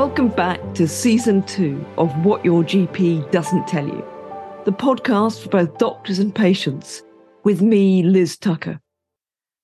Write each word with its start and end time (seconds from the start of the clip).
Welcome 0.00 0.28
back 0.28 0.74
to 0.76 0.88
season 0.88 1.42
two 1.42 1.84
of 1.98 2.24
What 2.24 2.42
Your 2.42 2.64
GP 2.64 3.30
Doesn't 3.30 3.68
Tell 3.68 3.86
You, 3.86 4.02
the 4.64 4.72
podcast 4.72 5.42
for 5.42 5.50
both 5.50 5.76
doctors 5.76 6.18
and 6.18 6.34
patients, 6.34 7.02
with 7.44 7.60
me, 7.60 8.02
Liz 8.02 8.38
Tucker. 8.38 8.80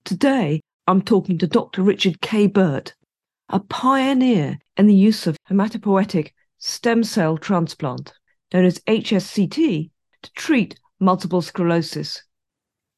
Today, 0.05 0.61
I'm 0.87 1.01
talking 1.01 1.39
to 1.39 1.47
Dr. 1.47 1.81
Richard 1.81 2.21
K. 2.21 2.49
Burt, 2.49 2.95
a 3.49 3.61
pioneer 3.61 4.59
in 4.77 4.87
the 4.87 4.95
use 4.95 5.27
of 5.27 5.39
hematopoietic 5.49 6.33
stem 6.59 7.03
cell 7.03 7.39
transplant, 7.39 8.13
known 8.53 8.67
as 8.67 8.79
HSCT, 8.81 9.91
to 10.21 10.33
treat 10.35 10.79
multiple 11.01 11.41
sclerosis. 11.41 12.23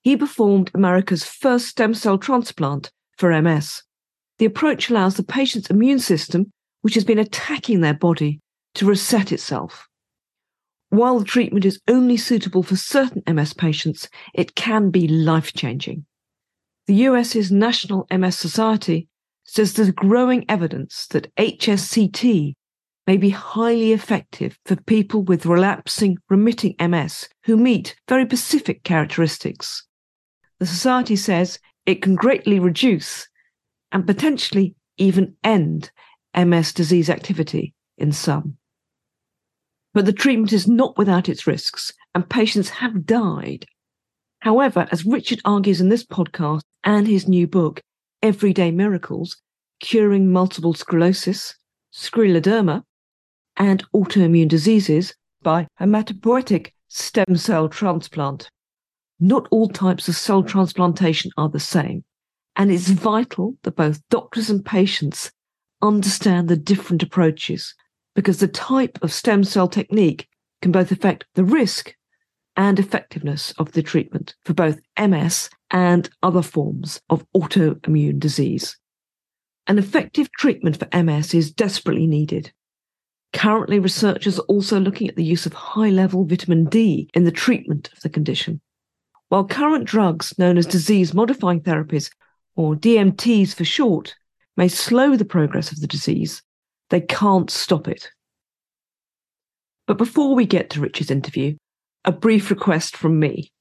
He 0.02 0.16
performed 0.16 0.72
America's 0.74 1.22
first 1.22 1.68
stem 1.68 1.94
cell 1.94 2.18
transplant 2.18 2.90
for 3.16 3.30
MS. 3.40 3.84
The 4.38 4.46
approach 4.46 4.90
allows 4.90 5.14
the 5.14 5.22
patient's 5.22 5.70
immune 5.70 6.00
system, 6.00 6.52
which 6.82 6.94
has 6.94 7.04
been 7.04 7.18
attacking 7.18 7.80
their 7.80 7.94
body, 7.94 8.40
to 8.74 8.86
reset 8.86 9.32
itself. 9.32 9.88
While 10.90 11.18
the 11.18 11.24
treatment 11.24 11.64
is 11.64 11.80
only 11.88 12.16
suitable 12.16 12.62
for 12.62 12.76
certain 12.76 13.22
MS 13.26 13.52
patients, 13.52 14.08
it 14.34 14.54
can 14.54 14.90
be 14.90 15.06
life 15.06 15.52
changing. 15.52 16.06
The 16.86 16.94
US's 16.94 17.52
National 17.52 18.06
MS 18.10 18.38
Society 18.38 19.08
says 19.44 19.74
there's 19.74 19.90
growing 19.90 20.46
evidence 20.48 21.06
that 21.08 21.34
HSCT 21.36 22.54
may 23.06 23.16
be 23.16 23.30
highly 23.30 23.92
effective 23.92 24.58
for 24.64 24.76
people 24.76 25.22
with 25.22 25.46
relapsing 25.46 26.18
remitting 26.28 26.74
MS 26.80 27.28
who 27.44 27.56
meet 27.56 27.96
very 28.08 28.24
specific 28.24 28.84
characteristics. 28.84 29.86
The 30.58 30.66
Society 30.66 31.16
says 31.16 31.58
it 31.86 32.02
can 32.02 32.14
greatly 32.14 32.58
reduce 32.58 33.28
and 33.92 34.06
potentially 34.06 34.74
even 34.98 35.36
end 35.42 35.90
MS 36.36 36.72
disease 36.72 37.10
activity 37.10 37.74
in 37.96 38.12
some. 38.12 38.56
But 39.94 40.06
the 40.06 40.12
treatment 40.12 40.52
is 40.52 40.68
not 40.68 40.96
without 40.96 41.28
its 41.28 41.46
risks, 41.46 41.92
and 42.14 42.28
patients 42.28 42.68
have 42.68 43.06
died. 43.06 43.66
However, 44.40 44.86
as 44.92 45.04
Richard 45.04 45.40
argues 45.44 45.80
in 45.80 45.88
this 45.88 46.04
podcast 46.04 46.60
and 46.84 47.06
his 47.06 47.26
new 47.26 47.46
book, 47.46 47.80
Everyday 48.22 48.70
Miracles 48.70 49.36
Curing 49.80 50.30
Multiple 50.30 50.74
Sclerosis, 50.74 51.54
Scleroderma, 51.92 52.82
and 53.56 53.84
Autoimmune 53.92 54.48
Diseases 54.48 55.14
by 55.42 55.66
Hematopoietic 55.80 56.72
Stem 56.88 57.36
Cell 57.36 57.68
Transplant. 57.68 58.50
Not 59.20 59.48
all 59.50 59.68
types 59.68 60.08
of 60.08 60.16
cell 60.16 60.42
transplantation 60.42 61.32
are 61.36 61.48
the 61.48 61.60
same, 61.60 62.04
and 62.54 62.70
it's 62.70 62.88
vital 62.88 63.56
that 63.62 63.76
both 63.76 64.00
doctors 64.10 64.50
and 64.50 64.64
patients 64.64 65.32
understand 65.82 66.48
the 66.48 66.56
different 66.56 67.02
approaches 67.02 67.74
because 68.14 68.38
the 68.38 68.48
type 68.48 68.98
of 69.02 69.12
stem 69.12 69.44
cell 69.44 69.68
technique 69.68 70.28
can 70.62 70.72
both 70.72 70.90
affect 70.90 71.24
the 71.34 71.44
risk 71.44 71.94
and 72.56 72.80
effectiveness 72.80 73.52
of 73.58 73.72
the 73.72 73.82
treatment 73.82 74.34
for 74.44 74.52
both 74.52 74.80
MS 74.98 75.48
and 75.70 76.10
other 76.22 76.42
forms 76.42 77.00
of 77.08 77.24
autoimmune 77.36 78.18
disease. 78.18 78.76
An 79.68 79.78
effective 79.78 80.32
treatment 80.32 80.78
for 80.78 80.88
MS 81.04 81.34
is 81.34 81.52
desperately 81.52 82.06
needed. 82.06 82.52
Currently, 83.32 83.78
researchers 83.78 84.38
are 84.38 84.48
also 84.48 84.80
looking 84.80 85.08
at 85.08 85.14
the 85.14 85.24
use 85.24 85.46
of 85.46 85.52
high 85.52 85.90
level 85.90 86.24
vitamin 86.24 86.64
D 86.64 87.08
in 87.14 87.24
the 87.24 87.30
treatment 87.30 87.90
of 87.92 88.00
the 88.00 88.08
condition. 88.08 88.60
While 89.28 89.44
current 89.44 89.84
drugs, 89.84 90.36
known 90.38 90.56
as 90.56 90.66
disease 90.66 91.12
modifying 91.12 91.60
therapies, 91.60 92.10
or 92.56 92.74
DMTs 92.74 93.54
for 93.54 93.64
short, 93.64 94.16
may 94.58 94.68
slow 94.68 95.16
the 95.16 95.24
progress 95.24 95.72
of 95.72 95.80
the 95.80 95.86
disease, 95.86 96.42
they 96.90 97.00
can't 97.00 97.48
stop 97.48 97.86
it. 97.86 98.10
But 99.86 99.98
before 99.98 100.34
we 100.34 100.46
get 100.46 100.70
to 100.70 100.80
Richard's 100.80 101.12
interview, 101.12 101.54
a 102.04 102.10
brief 102.10 102.50
request 102.50 102.96
from 102.96 103.20
me. 103.20 103.52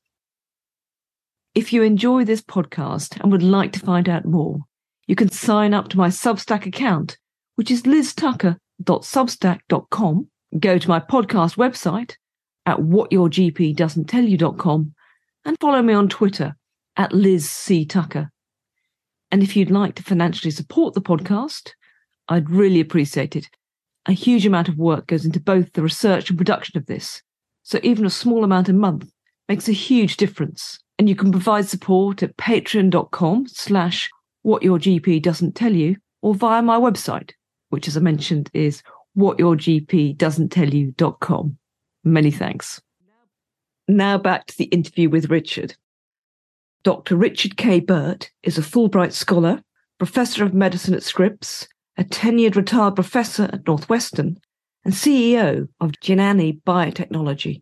If 1.54 1.72
you 1.72 1.84
enjoy 1.84 2.26
this 2.26 2.42
podcast 2.42 3.22
and 3.22 3.32
would 3.32 3.44
like 3.44 3.74
to 3.74 3.80
find 3.80 4.10
out 4.10 4.26
more, 4.26 4.62
you 5.06 5.16
can 5.16 5.30
sign 5.30 5.76
up 5.76 5.90
to 5.90 5.98
my 5.98 6.08
Substack 6.08 6.66
account, 6.66 7.20
which 7.56 7.70
is 7.70 7.84
liztucker.substack.com. 7.84 10.28
Go 10.60 10.80
to 10.80 10.90
my 10.90 11.00
podcast 11.00 11.58
website 11.58 12.16
at 12.66 12.80
whatyourgpdoesn'ttellyou.com 12.80 14.96
and 15.46 15.58
follow 15.62 15.84
me 15.84 15.94
on 15.94 16.10
Twitter 16.10 16.56
at 16.98 17.12
lizctucker. 17.12 17.88
Tucker. 17.88 18.32
And 19.32 19.44
if 19.44 19.56
you'd 19.56 19.72
like 19.72 19.96
to 19.96 20.04
financially 20.04 20.52
support 20.52 20.94
the 20.94 21.02
podcast, 21.02 21.72
I'd 22.30 22.50
really 22.50 22.80
appreciate 22.80 23.36
it. 23.36 23.50
A 24.06 24.14
huge 24.14 24.46
amount 24.46 24.70
of 24.70 24.78
work 24.78 25.08
goes 25.08 25.26
into 25.26 25.40
both 25.40 25.74
the 25.74 25.82
research 25.82 26.30
and 26.30 26.38
production 26.38 26.78
of 26.78 26.86
this. 26.86 27.22
So 27.64 27.80
even 27.84 28.06
a 28.06 28.10
small 28.10 28.46
amount 28.46 28.70
a 28.70 28.74
month 28.74 29.12
makes 29.50 29.68
a 29.68 29.74
huge 29.74 30.18
difference. 30.18 30.80
And 30.98 31.10
you 31.10 31.16
can 31.16 31.32
provide 31.32 31.68
support 31.68 32.24
at 32.24 32.38
patreon.com 32.38 33.48
slash 33.48 34.10
what 34.44 34.64
your 34.64 34.80
GP 34.80 35.22
doesn't 35.22 35.56
tell 35.56 35.74
you, 35.74 35.98
or 36.22 36.34
via 36.34 36.62
my 36.62 36.80
website, 36.80 37.32
which, 37.70 37.86
as 37.88 37.98
I 37.98 38.00
mentioned, 38.00 38.50
is 38.54 38.82
whatyourgpdoesn'ttellyou.com. 39.18 41.58
Many 42.04 42.32
thanks. 42.32 42.82
Now 43.90 44.18
back 44.18 44.48
to 44.48 44.58
the 44.58 44.66
interview 44.66 45.10
with 45.10 45.30
Richard. 45.30 45.78
Dr. 46.84 47.18
Richard 47.18 47.58
K. 47.58 47.80
Burt 47.80 48.32
is 48.44 48.58
a 48.58 48.62
Fulbright 48.62 49.12
Scholar, 49.12 49.62
Professor 49.98 50.44
of 50.46 50.54
Medicine 50.54 50.94
at 50.94 51.04
Scripps, 51.04 51.68
a 51.98 52.04
tenured 52.04 52.56
retired 52.56 52.96
professor 52.96 53.50
at 53.52 53.66
Northwestern, 53.66 54.38
and 54.86 54.94
CEO 54.94 55.68
of 55.82 55.92
Genani 56.04 56.62
Biotechnology. 56.62 57.62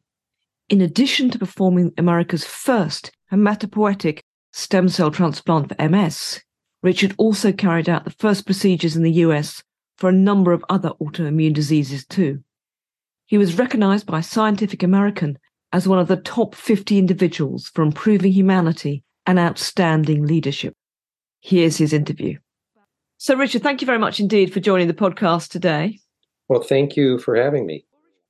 In 0.69 0.81
addition 0.81 1.29
to 1.31 1.39
performing 1.39 1.91
America's 1.97 2.43
first 2.43 3.11
hematopoietic 3.31 4.19
stem 4.51 4.89
cell 4.89 5.09
transplant 5.11 5.69
for 5.69 5.89
MS, 5.89 6.41
Richard 6.83 7.15
also 7.17 7.51
carried 7.51 7.89
out 7.89 8.03
the 8.03 8.11
first 8.11 8.45
procedures 8.45 8.95
in 8.95 9.03
the 9.03 9.23
US 9.23 9.63
for 9.97 10.09
a 10.09 10.13
number 10.13 10.51
of 10.51 10.65
other 10.69 10.91
autoimmune 11.01 11.53
diseases 11.53 12.05
too. 12.05 12.43
He 13.25 13.37
was 13.37 13.57
recognized 13.57 14.05
by 14.05 14.21
Scientific 14.21 14.83
American 14.83 15.39
as 15.71 15.87
one 15.87 15.99
of 15.99 16.07
the 16.07 16.17
top 16.17 16.53
50 16.53 16.99
individuals 16.99 17.69
for 17.73 17.81
improving 17.81 18.31
humanity 18.31 19.03
and 19.25 19.39
outstanding 19.39 20.25
leadership. 20.25 20.75
Here's 21.41 21.77
his 21.77 21.93
interview. 21.93 22.37
So, 23.17 23.35
Richard, 23.35 23.63
thank 23.63 23.81
you 23.81 23.85
very 23.85 23.99
much 23.99 24.19
indeed 24.19 24.53
for 24.53 24.59
joining 24.59 24.87
the 24.87 24.93
podcast 24.93 25.49
today. 25.49 25.99
Well, 26.47 26.61
thank 26.61 26.95
you 26.95 27.17
for 27.17 27.35
having 27.35 27.65
me. 27.65 27.85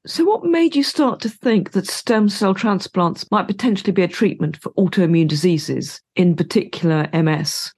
So, 0.05 0.23
what 0.23 0.43
made 0.43 0.75
you 0.75 0.83
start 0.83 1.19
to 1.21 1.29
think 1.29 1.71
that 1.71 1.87
stem 1.87 2.29
cell 2.29 2.53
transplants 2.53 3.29
might 3.31 3.47
potentially 3.47 3.91
be 3.91 4.03
a 4.03 4.07
treatment 4.07 4.57
for 4.57 4.71
autoimmune 4.73 5.27
diseases, 5.27 6.01
in 6.15 6.35
particular 6.35 7.09
MS? 7.11 7.73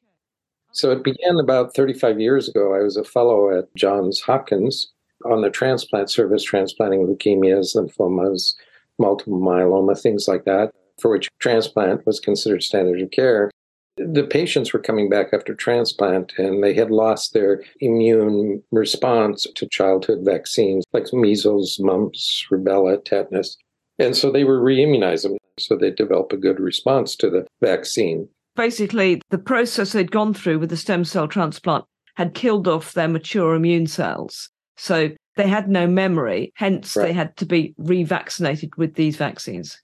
So 0.78 0.92
it 0.92 1.04
began 1.04 1.40
about 1.42 1.74
35 1.76 2.20
years 2.20 2.48
ago. 2.48 2.76
I 2.76 2.84
was 2.84 2.98
a 2.98 3.04
fellow 3.04 3.58
at 3.58 3.74
Johns 3.76 4.22
Hopkins 4.22 4.94
on 5.26 5.42
the 5.42 5.50
transplant 5.50 6.12
service, 6.12 6.44
transplanting 6.44 7.08
leukemias, 7.08 7.76
lymphomas, 7.76 8.54
multiple 9.00 9.40
myeloma, 9.40 10.00
things 10.00 10.28
like 10.28 10.46
that, 10.46 10.72
for 11.00 11.12
which 11.12 11.30
transplant 11.40 12.06
was 12.06 12.20
considered 12.20 12.64
standard 12.64 13.02
of 13.02 13.12
care. 13.12 13.52
The 13.98 14.24
patients 14.24 14.74
were 14.74 14.80
coming 14.80 15.10
back 15.10 15.34
after 15.34 15.56
transplant 15.56 16.34
and 16.38 16.64
they 16.64 16.74
had 16.74 16.92
lost 16.92 17.34
their 17.34 17.64
immune 17.80 18.62
response 18.72 19.48
to 19.56 19.68
childhood 19.68 20.20
vaccines 20.22 20.84
like 20.94 21.12
measles, 21.14 21.80
mumps, 21.80 22.46
rubella, 22.52 23.04
tetanus. 23.04 23.58
And 23.98 24.16
so 24.16 24.32
they 24.32 24.44
were 24.44 24.62
re 24.62 24.84
immunizing 24.84 25.38
so 25.60 25.76
they 25.76 25.90
develop 25.90 26.32
a 26.32 26.38
good 26.38 26.60
response 26.60 27.16
to 27.16 27.32
the 27.32 27.48
vaccine 27.62 28.30
basically 28.58 29.22
the 29.30 29.38
process 29.38 29.94
they'd 29.94 30.12
gone 30.12 30.34
through 30.34 30.60
with 30.60 30.70
the 30.70 30.76
stem 30.76 31.06
cell 31.06 31.30
transplant 31.30 31.86
had 32.16 32.34
killed 32.34 32.68
off 32.68 32.94
their 32.94 33.08
mature 33.08 33.56
immune 33.56 33.88
cells. 33.88 34.50
So 34.76 35.12
they 35.38 35.48
had 35.48 35.70
no 35.70 35.88
memory, 35.88 36.52
hence 36.56 36.96
right. 36.96 37.06
they 37.06 37.14
had 37.14 37.38
to 37.38 37.46
be 37.46 37.74
revaccinated 37.80 38.76
with 38.76 38.96
these 38.96 39.16
vaccines. 39.16 39.80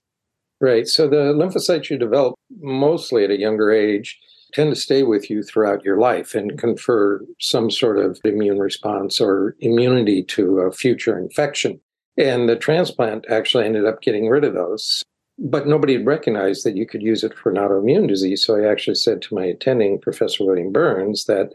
Right. 0.60 0.86
So 0.86 1.08
the 1.08 1.34
lymphocytes 1.34 1.90
you 1.90 1.98
develop 1.98 2.34
mostly 2.60 3.24
at 3.24 3.30
a 3.30 3.38
younger 3.38 3.70
age 3.70 4.18
tend 4.52 4.74
to 4.74 4.80
stay 4.80 5.02
with 5.02 5.28
you 5.28 5.42
throughout 5.42 5.84
your 5.84 5.98
life 5.98 6.34
and 6.34 6.58
confer 6.58 7.20
some 7.40 7.70
sort 7.70 7.98
of 7.98 8.18
immune 8.24 8.58
response 8.58 9.20
or 9.20 9.56
immunity 9.60 10.22
to 10.22 10.60
a 10.60 10.72
future 10.72 11.18
infection. 11.18 11.80
And 12.16 12.48
the 12.48 12.56
transplant 12.56 13.26
actually 13.28 13.64
ended 13.64 13.84
up 13.84 14.00
getting 14.00 14.28
rid 14.28 14.44
of 14.44 14.54
those 14.54 15.02
but 15.38 15.66
nobody 15.66 15.94
had 15.94 16.06
recognized 16.06 16.64
that 16.64 16.76
you 16.76 16.86
could 16.86 17.02
use 17.02 17.24
it 17.24 17.34
for 17.34 17.50
an 17.50 17.56
autoimmune 17.56 18.08
disease. 18.08 18.44
So 18.44 18.56
I 18.56 18.70
actually 18.70 18.94
said 18.94 19.20
to 19.22 19.34
my 19.34 19.44
attending, 19.44 20.00
Professor 20.00 20.44
William 20.44 20.72
Burns, 20.72 21.24
that 21.24 21.50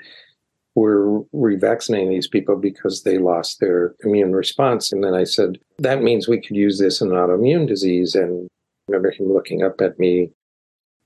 we're 0.76 1.22
revaccinating 1.34 2.10
these 2.10 2.28
people 2.28 2.56
because 2.56 3.04
they 3.04 3.18
lost 3.18 3.60
their 3.60 3.96
immune 4.04 4.34
response. 4.34 4.92
And 4.92 5.04
then 5.04 5.14
I 5.14 5.24
said, 5.24 5.58
that 5.80 6.04
means 6.04 6.28
we 6.28 6.42
could 6.42 6.56
use 6.56 6.80
this 6.80 7.02
in 7.02 7.10
autoimmune 7.10 7.68
disease. 7.68 8.16
And 8.16 8.50
remember 8.90 9.12
him 9.12 9.32
looking 9.32 9.64
up 9.64 9.82
at 9.82 10.00
me, 10.00 10.32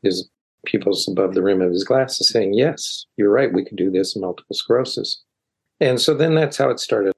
his 0.02 0.30
pupils 0.66 1.08
above 1.08 1.34
the 1.34 1.42
rim 1.42 1.62
of 1.62 1.72
his 1.72 1.84
glasses, 1.84 2.30
saying, 2.30 2.54
Yes, 2.54 3.06
you're 3.18 3.32
right, 3.32 3.54
we 3.54 3.66
could 3.66 3.78
do 3.78 3.92
this 3.92 4.16
in 4.16 4.22
multiple 4.22 4.56
sclerosis. 4.56 5.22
And 5.80 6.00
so 6.00 6.14
then 6.14 6.36
that's 6.36 6.58
how 6.58 6.70
it 6.70 6.80
started. 6.80 7.14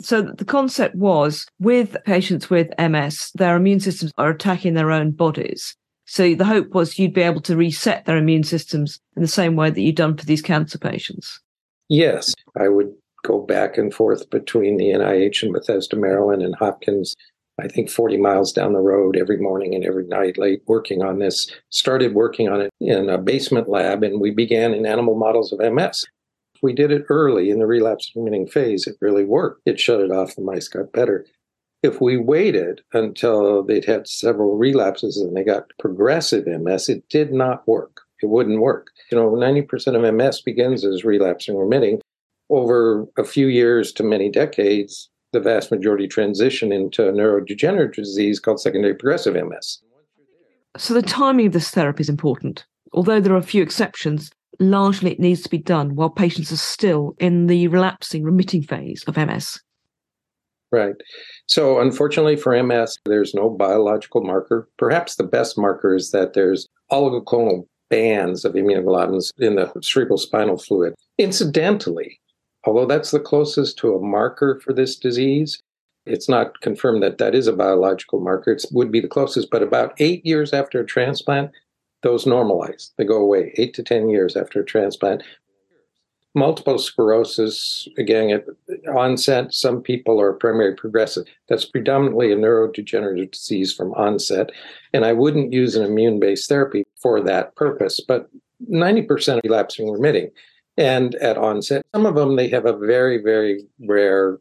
So 0.00 0.22
the 0.22 0.46
concept 0.46 0.94
was 0.94 1.46
with 1.58 1.96
patients 2.06 2.48
with 2.48 2.70
MS, 2.78 3.32
their 3.34 3.56
immune 3.56 3.80
systems 3.80 4.12
are 4.16 4.30
attacking 4.30 4.74
their 4.74 4.90
own 4.90 5.10
bodies. 5.10 5.76
So 6.06 6.34
the 6.34 6.44
hope 6.44 6.70
was 6.70 6.98
you'd 6.98 7.14
be 7.14 7.20
able 7.20 7.42
to 7.42 7.56
reset 7.56 8.04
their 8.04 8.16
immune 8.16 8.42
systems 8.42 8.98
in 9.14 9.22
the 9.22 9.28
same 9.28 9.56
way 9.56 9.70
that 9.70 9.80
you've 9.80 9.94
done 9.94 10.16
for 10.16 10.24
these 10.24 10.42
cancer 10.42 10.78
patients. 10.78 11.38
Yes, 11.88 12.34
I 12.58 12.68
would 12.68 12.92
go 13.22 13.40
back 13.40 13.76
and 13.76 13.92
forth 13.92 14.28
between 14.30 14.76
the 14.76 14.86
NIH 14.86 15.42
and 15.42 15.52
Bethesda, 15.52 15.96
Maryland, 15.96 16.42
and 16.42 16.54
Hopkins. 16.54 17.14
I 17.62 17.68
think 17.68 17.90
40 17.90 18.16
miles 18.16 18.52
down 18.52 18.72
the 18.72 18.80
road 18.80 19.16
every 19.16 19.36
morning 19.36 19.74
and 19.74 19.84
every 19.84 20.06
night, 20.06 20.38
late 20.38 20.62
working 20.66 21.02
on 21.02 21.18
this. 21.18 21.50
Started 21.70 22.14
working 22.14 22.48
on 22.48 22.60
it 22.60 22.70
in 22.80 23.08
a 23.08 23.18
basement 23.18 23.68
lab, 23.68 24.02
and 24.02 24.20
we 24.20 24.30
began 24.30 24.72
in 24.72 24.86
animal 24.86 25.16
models 25.16 25.52
of 25.52 25.60
MS. 25.60 26.04
We 26.62 26.72
did 26.74 26.90
it 26.90 27.06
early 27.08 27.50
in 27.50 27.58
the 27.58 27.66
relapse 27.66 28.12
remitting 28.14 28.46
phase. 28.46 28.86
It 28.86 28.96
really 29.00 29.24
worked. 29.24 29.62
It 29.66 29.80
shut 29.80 30.00
it 30.00 30.10
off. 30.10 30.36
The 30.36 30.42
mice 30.42 30.68
got 30.68 30.92
better. 30.92 31.26
If 31.82 32.00
we 32.00 32.18
waited 32.18 32.82
until 32.92 33.62
they'd 33.62 33.86
had 33.86 34.06
several 34.06 34.56
relapses 34.56 35.16
and 35.16 35.34
they 35.36 35.44
got 35.44 35.70
progressive 35.78 36.46
MS, 36.46 36.88
it 36.88 37.08
did 37.08 37.32
not 37.32 37.66
work. 37.66 38.02
It 38.22 38.28
wouldn't 38.28 38.60
work. 38.60 38.88
You 39.10 39.18
know, 39.18 39.30
90% 39.30 39.96
of 39.96 40.14
MS 40.14 40.42
begins 40.42 40.84
as 40.84 41.04
relapsing 41.04 41.56
remitting. 41.56 42.00
Over 42.50 43.06
a 43.16 43.24
few 43.24 43.46
years 43.46 43.92
to 43.92 44.02
many 44.02 44.28
decades, 44.28 45.09
the 45.32 45.40
vast 45.40 45.70
majority 45.70 46.08
transition 46.08 46.72
into 46.72 47.08
a 47.08 47.12
neurodegenerative 47.12 47.94
disease 47.94 48.40
called 48.40 48.60
secondary 48.60 48.94
progressive 48.94 49.34
MS. 49.34 49.80
So 50.76 50.94
the 50.94 51.02
timing 51.02 51.46
of 51.46 51.52
this 51.52 51.70
therapy 51.70 52.02
is 52.02 52.08
important. 52.08 52.64
Although 52.92 53.20
there 53.20 53.34
are 53.34 53.38
a 53.38 53.42
few 53.42 53.62
exceptions, 53.62 54.30
largely 54.58 55.12
it 55.12 55.20
needs 55.20 55.42
to 55.42 55.48
be 55.48 55.58
done 55.58 55.94
while 55.94 56.10
patients 56.10 56.52
are 56.52 56.56
still 56.56 57.14
in 57.18 57.46
the 57.46 57.68
relapsing 57.68 58.22
remitting 58.24 58.62
phase 58.62 59.04
of 59.06 59.16
MS. 59.16 59.60
Right. 60.72 60.94
So, 61.46 61.80
unfortunately 61.80 62.36
for 62.36 62.60
MS, 62.62 62.96
there's 63.04 63.34
no 63.34 63.50
biological 63.50 64.22
marker. 64.22 64.68
Perhaps 64.78 65.16
the 65.16 65.24
best 65.24 65.58
marker 65.58 65.96
is 65.96 66.12
that 66.12 66.34
there's 66.34 66.68
oligoclonal 66.92 67.66
bands 67.88 68.44
of 68.44 68.54
immunoglobulins 68.54 69.32
in 69.38 69.56
the 69.56 69.72
cerebral 69.82 70.16
spinal 70.16 70.56
fluid. 70.56 70.94
Incidentally, 71.18 72.20
although 72.64 72.86
that's 72.86 73.10
the 73.10 73.20
closest 73.20 73.78
to 73.78 73.94
a 73.94 74.00
marker 74.00 74.60
for 74.62 74.72
this 74.72 74.96
disease, 74.96 75.62
it's 76.06 76.28
not 76.28 76.60
confirmed 76.60 77.02
that 77.02 77.18
that 77.18 77.34
is 77.34 77.46
a 77.46 77.52
biological 77.52 78.20
marker. 78.20 78.52
It 78.52 78.64
would 78.72 78.90
be 78.90 79.00
the 79.00 79.08
closest, 79.08 79.50
but 79.50 79.62
about 79.62 79.94
eight 79.98 80.24
years 80.24 80.52
after 80.52 80.80
a 80.80 80.86
transplant, 80.86 81.50
those 82.02 82.24
normalize. 82.24 82.90
They 82.96 83.04
go 83.04 83.18
away 83.18 83.52
eight 83.58 83.74
to 83.74 83.82
10 83.82 84.08
years 84.08 84.36
after 84.36 84.60
a 84.60 84.64
transplant 84.64 85.22
multiple 86.34 86.78
sclerosis, 86.78 87.88
again, 87.98 88.30
at 88.30 88.44
onset, 88.88 89.52
some 89.52 89.82
people 89.82 90.20
are 90.20 90.32
primary 90.32 90.74
progressive. 90.74 91.26
That's 91.48 91.64
predominantly 91.64 92.32
a 92.32 92.36
neurodegenerative 92.36 93.32
disease 93.32 93.72
from 93.74 93.92
onset. 93.94 94.50
And 94.92 95.04
I 95.04 95.12
wouldn't 95.12 95.52
use 95.52 95.74
an 95.74 95.84
immune 95.84 96.20
based 96.20 96.48
therapy 96.48 96.84
for 97.00 97.20
that 97.22 97.54
purpose, 97.56 98.00
but 98.00 98.28
90% 98.70 99.42
relapsing 99.42 99.90
remitting. 99.90 100.30
And 100.76 101.14
at 101.16 101.36
onset, 101.36 101.84
some 101.94 102.06
of 102.06 102.14
them, 102.14 102.36
they 102.36 102.48
have 102.48 102.66
a 102.66 102.76
very, 102.76 103.18
very 103.18 103.64
rare 103.80 104.38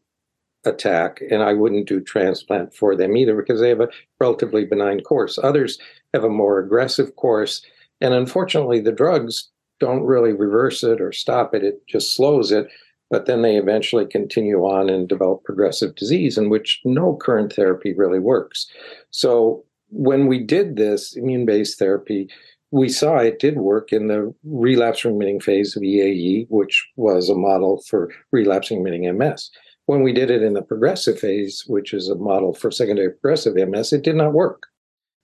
attack, 0.65 1.21
and 1.29 1.41
I 1.41 1.53
wouldn't 1.53 1.87
do 1.87 2.01
transplant 2.01 2.73
for 2.73 2.95
them 2.95 3.15
either 3.17 3.35
because 3.35 3.61
they 3.61 3.69
have 3.69 3.81
a 3.81 3.89
relatively 4.19 4.65
benign 4.65 5.01
course. 5.01 5.39
Others 5.41 5.79
have 6.13 6.23
a 6.23 6.29
more 6.29 6.59
aggressive 6.59 7.15
course. 7.15 7.61
And 8.01 8.13
unfortunately, 8.13 8.79
the 8.79 8.91
drugs 8.91 9.49
don't 9.79 10.03
really 10.03 10.33
reverse 10.33 10.83
it 10.83 10.99
or 10.99 11.11
stop 11.11 11.55
it, 11.55 11.63
it 11.63 11.81
just 11.87 12.15
slows 12.15 12.51
it. 12.51 12.67
But 13.09 13.25
then 13.25 13.41
they 13.41 13.57
eventually 13.57 14.05
continue 14.05 14.59
on 14.59 14.87
and 14.87 15.09
develop 15.09 15.43
progressive 15.43 15.95
disease, 15.95 16.37
in 16.37 16.49
which 16.49 16.79
no 16.85 17.15
current 17.15 17.51
therapy 17.51 17.93
really 17.93 18.19
works. 18.19 18.67
So 19.09 19.65
when 19.89 20.27
we 20.27 20.43
did 20.43 20.75
this 20.75 21.15
immune 21.15 21.45
based 21.45 21.79
therapy, 21.79 22.29
we 22.71 22.89
saw 22.89 23.17
it 23.17 23.39
did 23.39 23.57
work 23.57 23.91
in 23.91 24.07
the 24.07 24.33
relapse 24.43 25.03
remitting 25.03 25.39
phase 25.39 25.75
of 25.75 25.81
EAE, 25.81 26.47
which 26.49 26.87
was 26.95 27.29
a 27.29 27.35
model 27.35 27.81
for 27.87 28.11
relapsing 28.31 28.83
remitting 28.83 29.17
MS. 29.17 29.49
When 29.87 30.03
we 30.03 30.13
did 30.13 30.29
it 30.29 30.43
in 30.43 30.53
the 30.53 30.61
progressive 30.61 31.19
phase, 31.19 31.63
which 31.65 31.93
is 31.93 32.09
a 32.09 32.15
model 32.15 32.53
for 32.53 32.69
secondary 32.69 33.11
progressive 33.11 33.55
MS, 33.55 33.91
it 33.91 34.03
did 34.03 34.15
not 34.15 34.33
work. 34.33 34.67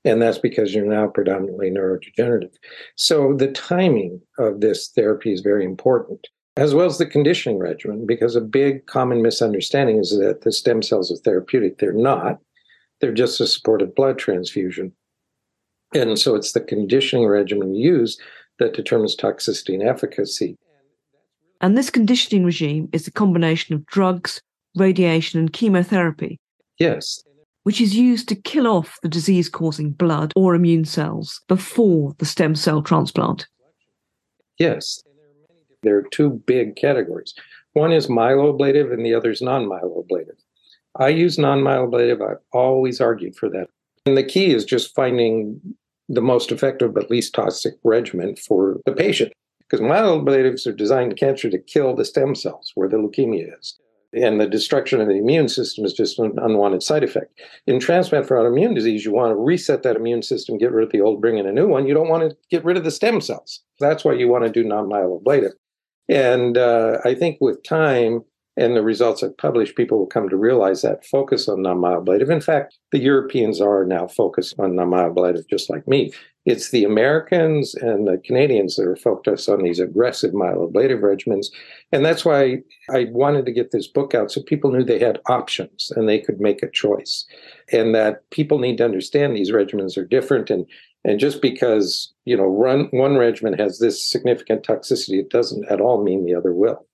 And 0.06 0.22
that's 0.22 0.38
because 0.40 0.74
you're 0.74 0.86
now 0.86 1.08
predominantly 1.08 1.70
neurodegenerative. 1.70 2.54
So 2.96 3.34
the 3.34 3.52
timing 3.52 4.22
of 4.40 4.62
this 4.62 4.90
therapy 4.90 5.34
is 5.34 5.42
very 5.42 5.66
important, 5.66 6.28
as 6.58 6.74
well 6.74 6.86
as 6.86 6.98
the 6.98 7.06
conditioning 7.06 7.60
regimen, 7.60 8.06
because 8.06 8.36
a 8.36 8.42
big 8.42 8.86
common 8.88 9.22
misunderstanding 9.22 10.00
is 10.00 10.12
that 10.20 10.42
the 10.42 10.52
stem 10.52 10.82
cells 10.82 11.12
are 11.12 11.18
therapeutic. 11.18 11.78
They're 11.78 11.92
not, 11.92 12.40
they're 13.02 13.14
just 13.14 13.42
a 13.42 13.48
supportive 13.48 13.96
blood 13.96 14.18
transfusion. 14.18 14.94
And 15.96 16.20
so 16.20 16.36
it's 16.36 16.52
the 16.52 16.62
conditioning 16.62 17.26
regimen 17.26 17.74
used 17.74 18.22
that 18.60 18.74
determines 18.74 19.16
toxicity 19.16 19.74
and 19.74 19.84
efficacy. 19.84 20.58
And 21.62 21.78
this 21.78 21.90
conditioning 21.90 22.46
regime 22.46 22.90
is 22.92 23.08
a 23.08 23.12
combination 23.12 23.74
of 23.74 23.86
drugs, 23.86 24.42
radiation, 24.76 25.40
and 25.40 25.52
chemotherapy. 25.52 26.40
Yes 26.78 27.24
which 27.66 27.82
is 27.82 27.96
used 27.96 28.30
to 28.30 28.36
kill 28.36 28.68
off 28.68 29.00
the 29.02 29.10
disease 29.10 29.50
causing 29.50 29.90
blood 29.90 30.32
or 30.36 30.54
immune 30.54 30.86
cells 30.86 31.42
before 31.48 32.14
the 32.20 32.26
stem 32.26 32.54
cell 32.54 32.84
transplant? 32.84 33.48
Yes. 34.60 35.02
There 35.82 35.98
are 35.98 36.06
two 36.12 36.30
big 36.46 36.76
categories. 36.76 37.34
One 37.74 37.92
is 37.92 38.06
myeloablative 38.06 38.94
and 38.94 39.04
the 39.04 39.16
other 39.16 39.32
is 39.32 39.42
non 39.42 39.66
myeloablative. 39.66 40.38
I 41.00 41.08
use 41.08 41.40
non 41.40 41.64
myeloablative. 41.64 42.22
I've 42.22 42.38
always 42.54 43.02
argued 43.02 43.36
for 43.36 43.50
that. 43.50 43.68
And 44.06 44.16
the 44.16 44.24
key 44.24 44.54
is 44.54 44.64
just 44.64 44.94
finding 44.94 45.60
the 46.08 46.22
most 46.22 46.52
effective 46.52 46.94
but 46.94 47.10
least 47.10 47.34
toxic 47.34 47.76
regimen 47.84 48.36
for 48.36 48.78
the 48.86 48.92
patient. 48.92 49.34
Because 49.60 49.82
myeloablatives 49.82 50.68
are 50.68 50.74
designed 50.74 51.14
in 51.14 51.18
cancer 51.18 51.50
to 51.50 51.58
kill 51.58 51.96
the 51.96 52.06
stem 52.06 52.36
cells 52.36 52.72
where 52.76 52.88
the 52.88 52.98
leukemia 52.98 53.60
is 53.60 53.80
and 54.16 54.40
the 54.40 54.48
destruction 54.48 55.02
of 55.02 55.08
the 55.08 55.18
immune 55.18 55.50
system 55.50 55.84
is 55.84 55.94
just 55.94 56.18
an 56.20 56.38
unwanted 56.42 56.82
side 56.82 57.04
effect. 57.04 57.40
In 57.68 57.80
transplant 57.80 58.26
for 58.26 58.38
autoimmune 58.38 58.74
disease, 58.74 59.04
you 59.04 59.12
want 59.12 59.32
to 59.32 59.36
reset 59.36 59.84
that 59.84 59.96
immune 59.96 60.22
system, 60.22 60.58
get 60.58 60.72
rid 60.72 60.86
of 60.86 60.92
the 60.92 61.02
old, 61.02 61.22
bring 61.22 61.38
in 61.38 61.46
a 61.46 61.52
new 61.52 61.68
one. 61.68 61.86
You 61.86 61.94
don't 61.94 62.10
want 62.10 62.30
to 62.30 62.38
get 62.50 62.64
rid 62.64 62.78
of 62.78 62.84
the 62.84 62.92
stem 62.92 63.20
cells. 63.20 63.62
That's 63.80 64.06
why 64.06 64.14
you 64.14 64.30
want 64.30 64.46
to 64.46 64.52
do 64.52 64.64
non-myeloablative. 64.64 65.54
And 66.08 66.58
uh, 66.58 67.00
I 67.04 67.16
think 67.16 67.38
with 67.42 67.64
time 67.64 68.24
and 68.58 68.76
the 68.76 68.82
results 68.82 69.22
I've 69.22 69.38
published, 69.38 69.76
people 69.76 70.00
will 70.00 70.08
come 70.08 70.30
to 70.30 70.38
realize 70.38 70.82
that 70.82 71.06
focus 71.06 71.50
on 71.50 71.62
non-myeloablative. 71.62 72.30
In 72.30 72.42
fact, 72.42 72.78
the 72.92 73.00
Europeans 73.00 73.60
are 73.60 73.86
now 73.86 74.08
focused 74.08 74.56
on 74.60 74.76
non-myeloablative, 74.76 75.50
just 75.50 75.70
like 75.70 75.88
me. 75.88 76.12
It's 76.46 76.70
the 76.70 76.84
Americans 76.84 77.74
and 77.76 78.08
the 78.08 78.22
Canadians 78.24 78.76
that 78.76 78.88
are 78.88 78.96
focused 78.96 79.50
on 79.50 79.64
these 79.64 79.80
aggressive 79.80 80.32
myeloablative 80.32 81.02
regimens. 81.02 81.48
And 81.92 82.06
that's 82.06 82.24
why 82.24 82.60
I 82.92 83.08
wanted 83.10 83.46
to 83.48 83.52
get 83.52 83.72
this 83.72 83.88
book 83.88 84.14
out 84.14 84.32
so 84.32 84.44
people 84.44 84.72
knew 84.72 84.84
they 84.84 85.00
had 85.00 85.20
options 85.28 85.92
and 85.96 86.08
they 86.08 86.20
could 86.20 86.40
make 86.40 86.62
a 86.62 86.70
choice. 86.70 87.26
And 87.72 87.96
that 87.96 88.30
people 88.30 88.60
need 88.60 88.78
to 88.78 88.86
understand 88.86 89.36
these 89.36 89.52
regimens 89.52 89.98
are 89.98 90.06
different. 90.06 90.52
And, 90.52 90.66
and 91.04 91.20
just 91.20 91.42
because, 91.42 92.14
you 92.26 92.38
know, 92.38 92.46
run, 92.46 92.90
one 92.92 93.18
regimen 93.18 93.54
has 93.54 93.80
this 93.80 94.08
significant 94.08 94.64
toxicity, 94.64 95.20
it 95.20 95.32
doesn't 95.32 95.66
at 95.70 95.82
all 95.82 96.04
mean 96.04 96.26
the 96.26 96.36
other 96.36 96.54
will. 96.54 96.86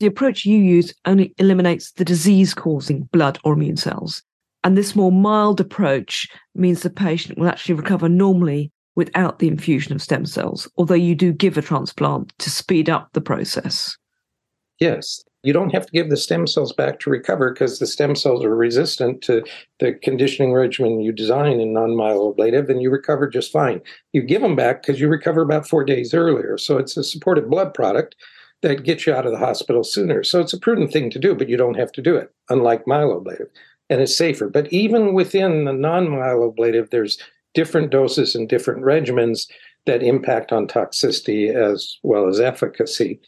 The 0.00 0.06
approach 0.06 0.46
you 0.46 0.58
use 0.58 0.94
only 1.04 1.34
eliminates 1.36 1.92
the 1.92 2.06
disease 2.06 2.54
causing 2.54 3.02
blood 3.12 3.38
or 3.44 3.52
immune 3.52 3.76
cells. 3.76 4.22
And 4.64 4.76
this 4.76 4.96
more 4.96 5.12
mild 5.12 5.60
approach 5.60 6.26
means 6.54 6.82
the 6.82 6.90
patient 6.90 7.38
will 7.38 7.48
actually 7.48 7.74
recover 7.74 8.08
normally 8.08 8.72
without 8.96 9.38
the 9.38 9.48
infusion 9.48 9.94
of 9.94 10.02
stem 10.02 10.24
cells, 10.24 10.68
although 10.78 10.94
you 10.94 11.14
do 11.14 11.32
give 11.32 11.56
a 11.58 11.62
transplant 11.62 12.32
to 12.38 12.50
speed 12.50 12.88
up 12.88 13.10
the 13.12 13.20
process. 13.20 13.96
Yes. 14.78 15.22
You 15.42 15.52
don't 15.54 15.72
have 15.72 15.86
to 15.86 15.92
give 15.92 16.10
the 16.10 16.18
stem 16.18 16.46
cells 16.46 16.72
back 16.72 17.00
to 17.00 17.10
recover 17.10 17.52
because 17.52 17.78
the 17.78 17.86
stem 17.86 18.14
cells 18.14 18.44
are 18.44 18.54
resistant 18.54 19.22
to 19.22 19.42
the 19.78 19.94
conditioning 19.94 20.52
regimen 20.52 21.00
you 21.00 21.12
design 21.12 21.60
in 21.60 21.72
non 21.72 21.90
myeloablative 21.90 22.68
and 22.68 22.82
you 22.82 22.90
recover 22.90 23.26
just 23.26 23.52
fine. 23.52 23.80
You 24.12 24.22
give 24.22 24.42
them 24.42 24.56
back 24.56 24.82
because 24.82 25.00
you 25.00 25.08
recover 25.08 25.40
about 25.40 25.66
four 25.66 25.82
days 25.84 26.12
earlier. 26.12 26.58
So 26.58 26.76
it's 26.76 26.96
a 26.96 27.04
supported 27.04 27.48
blood 27.48 27.72
product 27.72 28.16
that 28.62 28.84
gets 28.84 29.06
you 29.06 29.14
out 29.14 29.26
of 29.26 29.32
the 29.32 29.38
hospital 29.38 29.82
sooner. 29.82 30.22
So 30.22 30.40
it's 30.40 30.52
a 30.52 30.58
prudent 30.58 30.92
thing 30.92 31.10
to 31.10 31.18
do, 31.18 31.34
but 31.34 31.48
you 31.48 31.56
don't 31.56 31.78
have 31.78 31.92
to 31.92 32.02
do 32.02 32.16
it, 32.16 32.32
unlike 32.48 32.84
myeloablative 32.84 33.48
and 33.90 34.00
it's 34.00 34.16
safer. 34.16 34.48
But 34.48 34.72
even 34.72 35.12
within 35.12 35.64
the 35.64 35.72
non 35.72 36.06
myeloablative, 36.06 36.90
there's 36.90 37.18
different 37.52 37.90
doses 37.90 38.34
and 38.34 38.48
different 38.48 38.82
regimens 38.84 39.50
that 39.84 40.02
impact 40.02 40.52
on 40.52 40.68
toxicity 40.68 41.52
as 41.52 41.98
well 42.02 42.28
as 42.28 42.38
efficacy. 42.38 43.20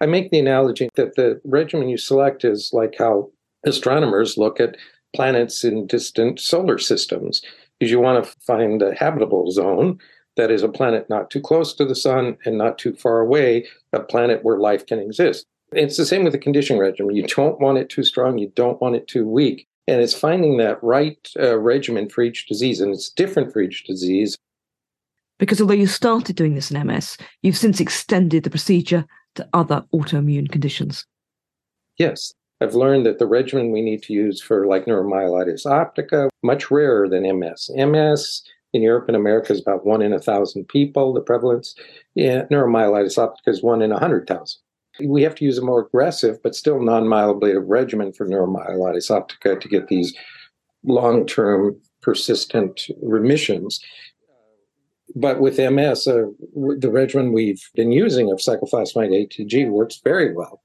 I 0.00 0.06
make 0.06 0.30
the 0.30 0.38
analogy 0.38 0.88
that 0.94 1.16
the 1.16 1.40
regimen 1.44 1.88
you 1.88 1.98
select 1.98 2.44
is 2.44 2.70
like 2.72 2.94
how 2.98 3.30
astronomers 3.66 4.38
look 4.38 4.58
at 4.58 4.76
planets 5.14 5.64
in 5.64 5.86
distant 5.86 6.40
solar 6.40 6.78
systems, 6.78 7.42
because 7.78 7.90
you 7.90 8.00
want 8.00 8.24
to 8.24 8.30
find 8.40 8.80
a 8.80 8.94
habitable 8.94 9.50
zone 9.50 9.98
that 10.38 10.50
is 10.50 10.62
a 10.62 10.68
planet 10.68 11.10
not 11.10 11.28
too 11.28 11.40
close 11.40 11.74
to 11.74 11.84
the 11.84 11.94
sun 11.94 12.38
and 12.46 12.56
not 12.56 12.78
too 12.78 12.94
far 12.94 13.20
away, 13.20 13.66
a 13.92 14.00
planet 14.00 14.42
where 14.42 14.56
life 14.56 14.86
can 14.86 14.98
exist. 14.98 15.44
It's 15.72 15.98
the 15.98 16.06
same 16.06 16.24
with 16.24 16.32
the 16.32 16.38
conditioning 16.38 16.80
regimen. 16.80 17.14
You 17.14 17.26
don't 17.26 17.60
want 17.60 17.76
it 17.76 17.90
too 17.90 18.04
strong, 18.04 18.38
you 18.38 18.50
don't 18.54 18.80
want 18.80 18.96
it 18.96 19.06
too 19.06 19.28
weak. 19.28 19.66
And 19.86 20.00
it's 20.00 20.14
finding 20.14 20.56
that 20.58 20.82
right 20.82 21.18
uh, 21.38 21.58
regimen 21.58 22.08
for 22.08 22.22
each 22.22 22.46
disease, 22.46 22.80
and 22.80 22.94
it's 22.94 23.10
different 23.10 23.52
for 23.52 23.60
each 23.60 23.84
disease. 23.84 24.38
Because 25.38 25.60
although 25.60 25.74
you 25.74 25.86
started 25.86 26.36
doing 26.36 26.54
this 26.54 26.70
in 26.70 26.86
MS, 26.86 27.16
you've 27.42 27.56
since 27.56 27.80
extended 27.80 28.44
the 28.44 28.50
procedure 28.50 29.04
to 29.34 29.48
other 29.52 29.84
autoimmune 29.94 30.50
conditions. 30.50 31.06
Yes, 31.96 32.32
I've 32.60 32.74
learned 32.74 33.06
that 33.06 33.18
the 33.18 33.26
regimen 33.26 33.70
we 33.70 33.82
need 33.82 34.02
to 34.04 34.12
use 34.12 34.40
for 34.40 34.66
like 34.66 34.86
neuromyelitis 34.86 35.64
optica 35.64 36.28
much 36.42 36.70
rarer 36.70 37.08
than 37.08 37.38
MS. 37.38 37.70
MS 37.74 38.42
in 38.72 38.82
Europe 38.82 39.08
and 39.08 39.16
America 39.16 39.52
is 39.52 39.60
about 39.60 39.86
one 39.86 40.02
in 40.02 40.12
a 40.12 40.20
thousand 40.20 40.68
people. 40.68 41.12
The 41.12 41.20
prevalence, 41.20 41.74
yeah, 42.14 42.44
neuromyelitis 42.50 43.18
optica 43.18 43.48
is 43.48 43.62
one 43.62 43.82
in 43.82 43.92
a 43.92 43.98
hundred 43.98 44.26
thousand. 44.26 44.60
We 45.04 45.22
have 45.22 45.34
to 45.36 45.44
use 45.44 45.58
a 45.58 45.64
more 45.64 45.80
aggressive 45.80 46.42
but 46.42 46.54
still 46.54 46.82
non-myeloablative 46.82 47.64
regimen 47.66 48.12
for 48.12 48.26
neuromyelitis 48.26 49.10
optica 49.10 49.60
to 49.60 49.68
get 49.68 49.88
these 49.88 50.14
long-term 50.84 51.80
persistent 52.02 52.86
remissions. 53.02 53.80
But 55.14 55.40
with 55.40 55.58
MS, 55.58 56.06
uh, 56.06 56.26
the 56.78 56.90
regimen 56.90 57.32
we've 57.32 57.62
been 57.74 57.92
using 57.92 58.30
of 58.30 58.38
cyclophosphamide 58.38 59.28
ATG 59.28 59.70
works 59.70 60.00
very 60.04 60.34
well. 60.34 60.62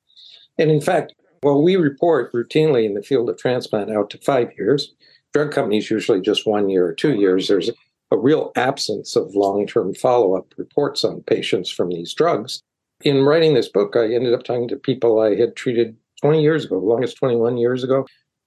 And 0.58 0.70
in 0.70 0.82
fact, 0.82 1.14
well, 1.44 1.62
we 1.62 1.76
report 1.76 2.32
routinely 2.34 2.86
in 2.86 2.94
the 2.94 3.02
field 3.02 3.30
of 3.30 3.38
transplant 3.38 3.92
out 3.92 4.10
to 4.12 4.18
five 4.20 4.50
years. 4.58 4.94
Drug 5.34 5.52
companies 5.52 5.90
usually 5.90 6.22
just 6.22 6.46
one 6.46 6.70
year 6.70 6.86
or 6.86 6.94
two 6.94 7.16
years. 7.16 7.48
There's 7.48 7.72
a 8.14 8.18
real 8.18 8.52
absence 8.56 9.16
of 9.16 9.36
long 9.36 9.66
term 9.66 9.94
follow 9.96 10.38
up 10.38 10.54
reports 10.58 11.04
on 11.04 11.22
patients 11.24 11.70
from 11.70 11.90
these 11.90 12.14
drugs. 12.14 12.62
In 13.02 13.24
writing 13.24 13.54
this 13.54 13.68
book, 13.68 13.96
I 13.96 14.14
ended 14.14 14.34
up 14.34 14.44
talking 14.44 14.68
to 14.70 14.78
people 14.78 15.20
I 15.20 15.36
had 15.36 15.56
treated 15.56 15.98
20 16.22 16.42
years 16.42 16.64
ago, 16.64 16.78
longest 16.78 17.18
21 17.18 17.58
years 17.58 17.84
ago, 17.84 18.06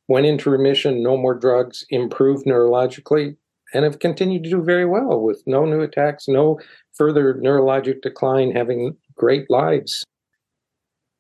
went 0.09 0.25
into 0.25 0.49
remission, 0.51 1.03
no 1.03 1.17
more 1.17 1.35
drugs, 1.35 1.85
improved 1.91 2.47
neurologically, 2.47 3.37
and 3.75 3.85
have 3.85 3.99
continued 3.99 4.45
to 4.45 4.51
do 4.51 4.63
very 4.63 4.87
well 4.87 5.21
with 5.21 5.43
no 5.47 5.65
new 5.65 5.81
attacks, 5.81 6.29
no 6.29 6.61
further 6.95 7.35
neurologic 7.35 8.01
decline, 8.01 8.53
having 8.53 8.97
great 9.17 9.51
lives. 9.51 10.05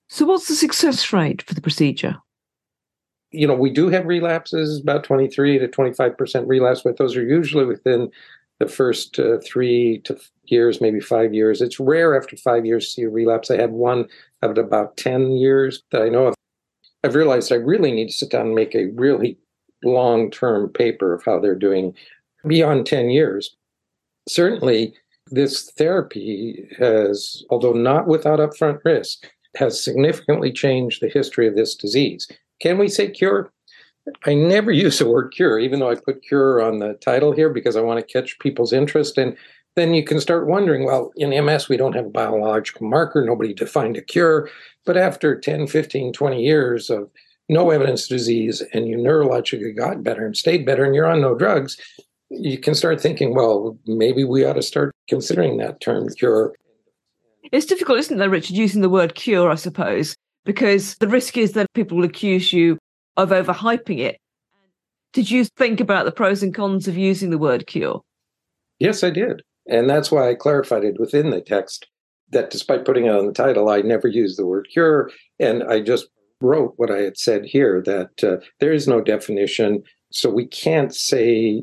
So, 0.08 0.24
what's 0.24 0.48
the 0.48 0.54
success 0.54 1.12
rate 1.12 1.42
for 1.42 1.54
the 1.54 1.60
procedure? 1.60 2.16
You 3.32 3.46
know, 3.46 3.54
we 3.54 3.70
do 3.70 3.88
have 3.88 4.06
relapses, 4.06 4.80
about 4.80 5.02
23 5.04 5.58
to 5.58 5.68
25% 5.68 6.46
relapse, 6.46 6.82
but 6.82 6.96
those 6.96 7.16
are 7.16 7.24
usually 7.24 7.64
within 7.64 8.10
the 8.58 8.68
first 8.68 9.18
uh, 9.18 9.38
three 9.44 10.00
to 10.04 10.18
years, 10.46 10.80
maybe 10.80 11.00
five 11.00 11.34
years. 11.34 11.60
It's 11.60 11.80
rare 11.80 12.16
after 12.16 12.36
five 12.36 12.64
years 12.64 12.86
to 12.86 12.90
see 12.90 13.02
a 13.02 13.10
relapse. 13.10 13.50
I 13.50 13.56
had 13.56 13.72
one 13.72 14.08
of 14.42 14.56
about 14.56 14.96
10 14.96 15.32
years 15.32 15.82
that 15.90 16.02
I 16.02 16.08
know 16.08 16.28
of. 16.28 16.34
I've 17.04 17.14
realized 17.14 17.52
I 17.52 17.56
really 17.56 17.92
need 17.92 18.08
to 18.08 18.12
sit 18.12 18.30
down 18.30 18.46
and 18.46 18.54
make 18.54 18.74
a 18.74 18.90
really 18.94 19.38
long 19.84 20.30
term 20.30 20.68
paper 20.70 21.12
of 21.12 21.24
how 21.24 21.38
they're 21.38 21.54
doing 21.54 21.94
beyond 22.46 22.86
10 22.86 23.10
years. 23.10 23.54
Certainly, 24.28 24.94
this 25.30 25.70
therapy 25.72 26.68
has, 26.78 27.44
although 27.50 27.72
not 27.72 28.06
without 28.06 28.38
upfront 28.38 28.78
risk, 28.84 29.30
has 29.56 29.82
significantly 29.82 30.52
changed 30.52 31.02
the 31.02 31.08
history 31.08 31.46
of 31.46 31.56
this 31.56 31.74
disease. 31.74 32.28
Can 32.60 32.78
we 32.78 32.88
say 32.88 33.08
cure? 33.10 33.50
I 34.24 34.34
never 34.34 34.70
use 34.70 34.98
the 34.98 35.08
word 35.08 35.32
cure, 35.34 35.58
even 35.58 35.80
though 35.80 35.90
I 35.90 35.96
put 35.96 36.22
cure 36.22 36.62
on 36.62 36.78
the 36.78 36.94
title 36.94 37.32
here 37.32 37.50
because 37.50 37.76
I 37.76 37.80
want 37.80 37.98
to 37.98 38.12
catch 38.12 38.38
people's 38.38 38.72
interest. 38.72 39.18
And 39.18 39.36
then 39.74 39.94
you 39.94 40.04
can 40.04 40.20
start 40.20 40.46
wondering 40.46 40.84
well, 40.84 41.12
in 41.16 41.44
MS, 41.44 41.68
we 41.68 41.76
don't 41.76 41.94
have 41.94 42.06
a 42.06 42.10
biological 42.10 42.88
marker, 42.88 43.24
nobody 43.24 43.52
defined 43.52 43.96
a 43.96 44.02
cure. 44.02 44.48
But 44.84 44.96
after 44.96 45.38
10, 45.38 45.66
15, 45.66 46.12
20 46.12 46.42
years 46.42 46.88
of 46.88 47.10
no 47.48 47.70
evidence 47.70 48.04
of 48.04 48.16
disease 48.16 48.62
and 48.72 48.88
you 48.88 48.96
neurologically 48.96 49.76
got 49.76 50.02
better 50.02 50.24
and 50.24 50.36
stayed 50.36 50.64
better 50.64 50.84
and 50.84 50.94
you're 50.94 51.06
on 51.06 51.20
no 51.20 51.34
drugs, 51.34 51.76
you 52.30 52.58
can 52.58 52.74
start 52.74 53.00
thinking, 53.00 53.34
well, 53.34 53.78
maybe 53.86 54.24
we 54.24 54.44
ought 54.44 54.54
to 54.54 54.62
start 54.62 54.92
considering 55.08 55.56
that 55.58 55.80
term 55.80 56.08
cure. 56.14 56.54
It's 57.52 57.66
difficult, 57.66 57.98
isn't 57.98 58.20
it, 58.20 58.26
Richard, 58.26 58.56
using 58.56 58.82
the 58.82 58.88
word 58.88 59.14
cure, 59.14 59.50
I 59.50 59.54
suppose, 59.54 60.16
because 60.44 60.96
the 60.96 61.06
risk 61.06 61.36
is 61.36 61.52
that 61.52 61.72
people 61.74 61.96
will 61.96 62.04
accuse 62.04 62.52
you 62.52 62.78
of 63.16 63.30
overhyping 63.30 63.98
it. 63.98 64.18
Did 65.12 65.30
you 65.30 65.44
think 65.44 65.80
about 65.80 66.04
the 66.04 66.12
pros 66.12 66.42
and 66.42 66.54
cons 66.54 66.88
of 66.88 66.96
using 66.96 67.30
the 67.30 67.38
word 67.38 67.66
cure? 67.66 68.02
Yes, 68.78 69.02
I 69.02 69.10
did. 69.10 69.42
And 69.68 69.88
that's 69.88 70.10
why 70.10 70.28
I 70.28 70.34
clarified 70.34 70.84
it 70.84 71.00
within 71.00 71.30
the 71.30 71.40
text 71.40 71.86
that 72.30 72.50
despite 72.50 72.84
putting 72.84 73.06
it 73.06 73.14
on 73.14 73.26
the 73.26 73.32
title, 73.32 73.68
I 73.68 73.80
never 73.82 74.08
used 74.08 74.38
the 74.38 74.46
word 74.46 74.68
cure. 74.72 75.10
And 75.38 75.62
I 75.64 75.80
just 75.80 76.08
wrote 76.40 76.74
what 76.76 76.90
I 76.90 76.98
had 76.98 77.16
said 77.16 77.44
here 77.44 77.82
that 77.86 78.22
uh, 78.22 78.44
there 78.60 78.72
is 78.72 78.86
no 78.86 79.00
definition. 79.00 79.82
So 80.12 80.28
we 80.30 80.46
can't 80.46 80.94
say 80.94 81.62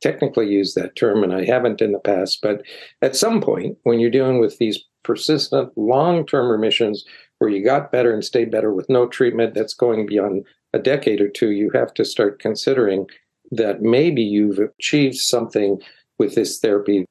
technically 0.00 0.48
use 0.48 0.74
that 0.74 0.96
term, 0.96 1.22
and 1.22 1.34
I 1.34 1.44
haven't 1.44 1.80
in 1.80 1.92
the 1.92 1.98
past. 1.98 2.40
But 2.42 2.62
at 3.02 3.16
some 3.16 3.40
point, 3.40 3.76
when 3.82 3.98
you're 3.98 4.10
dealing 4.10 4.40
with 4.40 4.58
these 4.58 4.82
persistent 5.02 5.70
long 5.76 6.26
term 6.26 6.50
remissions 6.50 7.04
where 7.38 7.50
you 7.50 7.64
got 7.64 7.92
better 7.92 8.12
and 8.12 8.24
stayed 8.24 8.50
better 8.50 8.72
with 8.72 8.88
no 8.88 9.06
treatment 9.06 9.54
that's 9.54 9.74
going 9.74 10.06
beyond 10.06 10.44
a 10.76 10.82
decade 10.82 11.20
or 11.20 11.28
two, 11.28 11.50
you 11.50 11.70
have 11.74 11.92
to 11.94 12.04
start 12.04 12.38
considering 12.38 13.06
that 13.50 13.82
maybe 13.82 14.22
you've 14.22 14.58
achieved 14.58 15.16
something 15.16 15.80
with 16.18 16.34
this 16.34 16.58
therapy. 16.58 17.04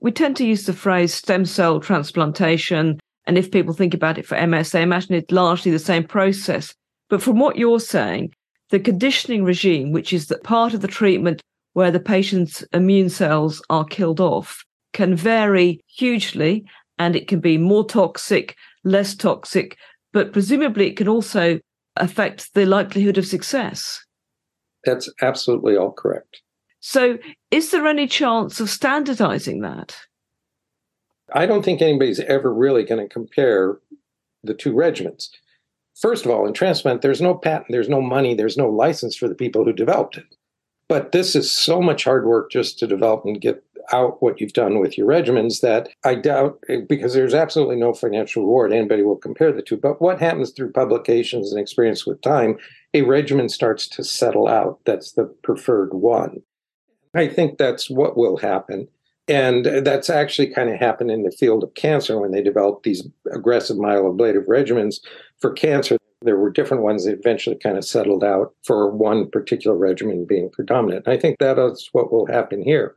We 0.00 0.12
tend 0.12 0.36
to 0.36 0.46
use 0.46 0.66
the 0.66 0.72
phrase 0.72 1.14
stem 1.14 1.44
cell 1.46 1.80
transplantation. 1.80 3.00
And 3.26 3.38
if 3.38 3.50
people 3.50 3.74
think 3.74 3.94
about 3.94 4.18
it 4.18 4.26
for 4.26 4.46
MS, 4.46 4.70
they 4.70 4.82
imagine 4.82 5.14
it's 5.14 5.32
largely 5.32 5.72
the 5.72 5.78
same 5.78 6.04
process. 6.04 6.74
But 7.08 7.22
from 7.22 7.38
what 7.38 7.56
you're 7.56 7.80
saying, 7.80 8.32
the 8.70 8.80
conditioning 8.80 9.44
regime, 9.44 9.92
which 9.92 10.12
is 10.12 10.26
the 10.26 10.38
part 10.38 10.74
of 10.74 10.80
the 10.80 10.88
treatment 10.88 11.40
where 11.72 11.90
the 11.90 12.00
patient's 12.00 12.62
immune 12.72 13.08
cells 13.08 13.62
are 13.70 13.84
killed 13.84 14.20
off, 14.20 14.64
can 14.92 15.14
vary 15.14 15.80
hugely 15.86 16.64
and 16.98 17.14
it 17.14 17.28
can 17.28 17.40
be 17.40 17.58
more 17.58 17.86
toxic, 17.86 18.56
less 18.84 19.14
toxic, 19.14 19.76
but 20.12 20.32
presumably 20.32 20.88
it 20.88 20.96
can 20.96 21.08
also 21.08 21.60
affect 21.96 22.54
the 22.54 22.66
likelihood 22.66 23.18
of 23.18 23.26
success. 23.26 24.04
That's 24.84 25.10
absolutely 25.20 25.76
all 25.76 25.92
correct. 25.92 26.42
So, 26.80 27.18
is 27.50 27.70
there 27.70 27.86
any 27.86 28.06
chance 28.06 28.60
of 28.60 28.70
standardizing 28.70 29.60
that? 29.62 29.96
I 31.34 31.46
don't 31.46 31.64
think 31.64 31.82
anybody's 31.82 32.20
ever 32.20 32.54
really 32.54 32.84
going 32.84 33.06
to 33.06 33.12
compare 33.12 33.78
the 34.44 34.54
two 34.54 34.72
regimens. 34.72 35.28
First 35.96 36.24
of 36.24 36.30
all, 36.30 36.46
in 36.46 36.52
transplant, 36.52 37.02
there's 37.02 37.20
no 37.20 37.34
patent, 37.34 37.68
there's 37.70 37.88
no 37.88 38.00
money, 38.00 38.34
there's 38.34 38.56
no 38.56 38.68
license 38.68 39.16
for 39.16 39.28
the 39.28 39.34
people 39.34 39.64
who 39.64 39.72
developed 39.72 40.18
it. 40.18 40.26
But 40.88 41.12
this 41.12 41.34
is 41.34 41.50
so 41.50 41.80
much 41.80 42.04
hard 42.04 42.26
work 42.26 42.50
just 42.50 42.78
to 42.78 42.86
develop 42.86 43.24
and 43.24 43.40
get 43.40 43.64
out 43.92 44.22
what 44.22 44.40
you've 44.40 44.52
done 44.52 44.78
with 44.78 44.96
your 44.96 45.08
regimens 45.08 45.60
that 45.60 45.88
I 46.04 46.14
doubt, 46.14 46.58
because 46.88 47.14
there's 47.14 47.34
absolutely 47.34 47.76
no 47.76 47.92
financial 47.92 48.42
reward, 48.42 48.72
anybody 48.72 49.02
will 49.02 49.16
compare 49.16 49.52
the 49.52 49.62
two. 49.62 49.76
But 49.76 50.00
what 50.00 50.20
happens 50.20 50.50
through 50.50 50.72
publications 50.72 51.52
and 51.52 51.60
experience 51.60 52.06
with 52.06 52.20
time, 52.22 52.58
a 52.94 53.02
regimen 53.02 53.48
starts 53.48 53.88
to 53.88 54.04
settle 54.04 54.48
out. 54.48 54.80
That's 54.84 55.12
the 55.12 55.24
preferred 55.42 55.94
one. 55.94 56.42
I 57.14 57.28
think 57.28 57.58
that's 57.58 57.88
what 57.88 58.16
will 58.16 58.36
happen. 58.36 58.88
And 59.28 59.66
that's 59.84 60.08
actually 60.08 60.48
kind 60.48 60.70
of 60.70 60.78
happened 60.78 61.10
in 61.10 61.24
the 61.24 61.32
field 61.32 61.64
of 61.64 61.74
cancer 61.74 62.20
when 62.20 62.30
they 62.30 62.42
developed 62.42 62.84
these 62.84 63.06
aggressive 63.32 63.76
myeloablative 63.76 64.46
regimens 64.46 65.00
for 65.40 65.52
cancer. 65.52 65.96
There 66.22 66.38
were 66.38 66.50
different 66.50 66.82
ones 66.82 67.04
that 67.04 67.18
eventually 67.18 67.56
kind 67.56 67.76
of 67.76 67.84
settled 67.84 68.22
out 68.22 68.54
for 68.62 68.90
one 68.90 69.28
particular 69.30 69.76
regimen 69.76 70.26
being 70.26 70.48
predominant. 70.50 71.08
I 71.08 71.16
think 71.16 71.38
that 71.40 71.58
is 71.58 71.88
what 71.92 72.12
will 72.12 72.26
happen 72.26 72.62
here. 72.62 72.94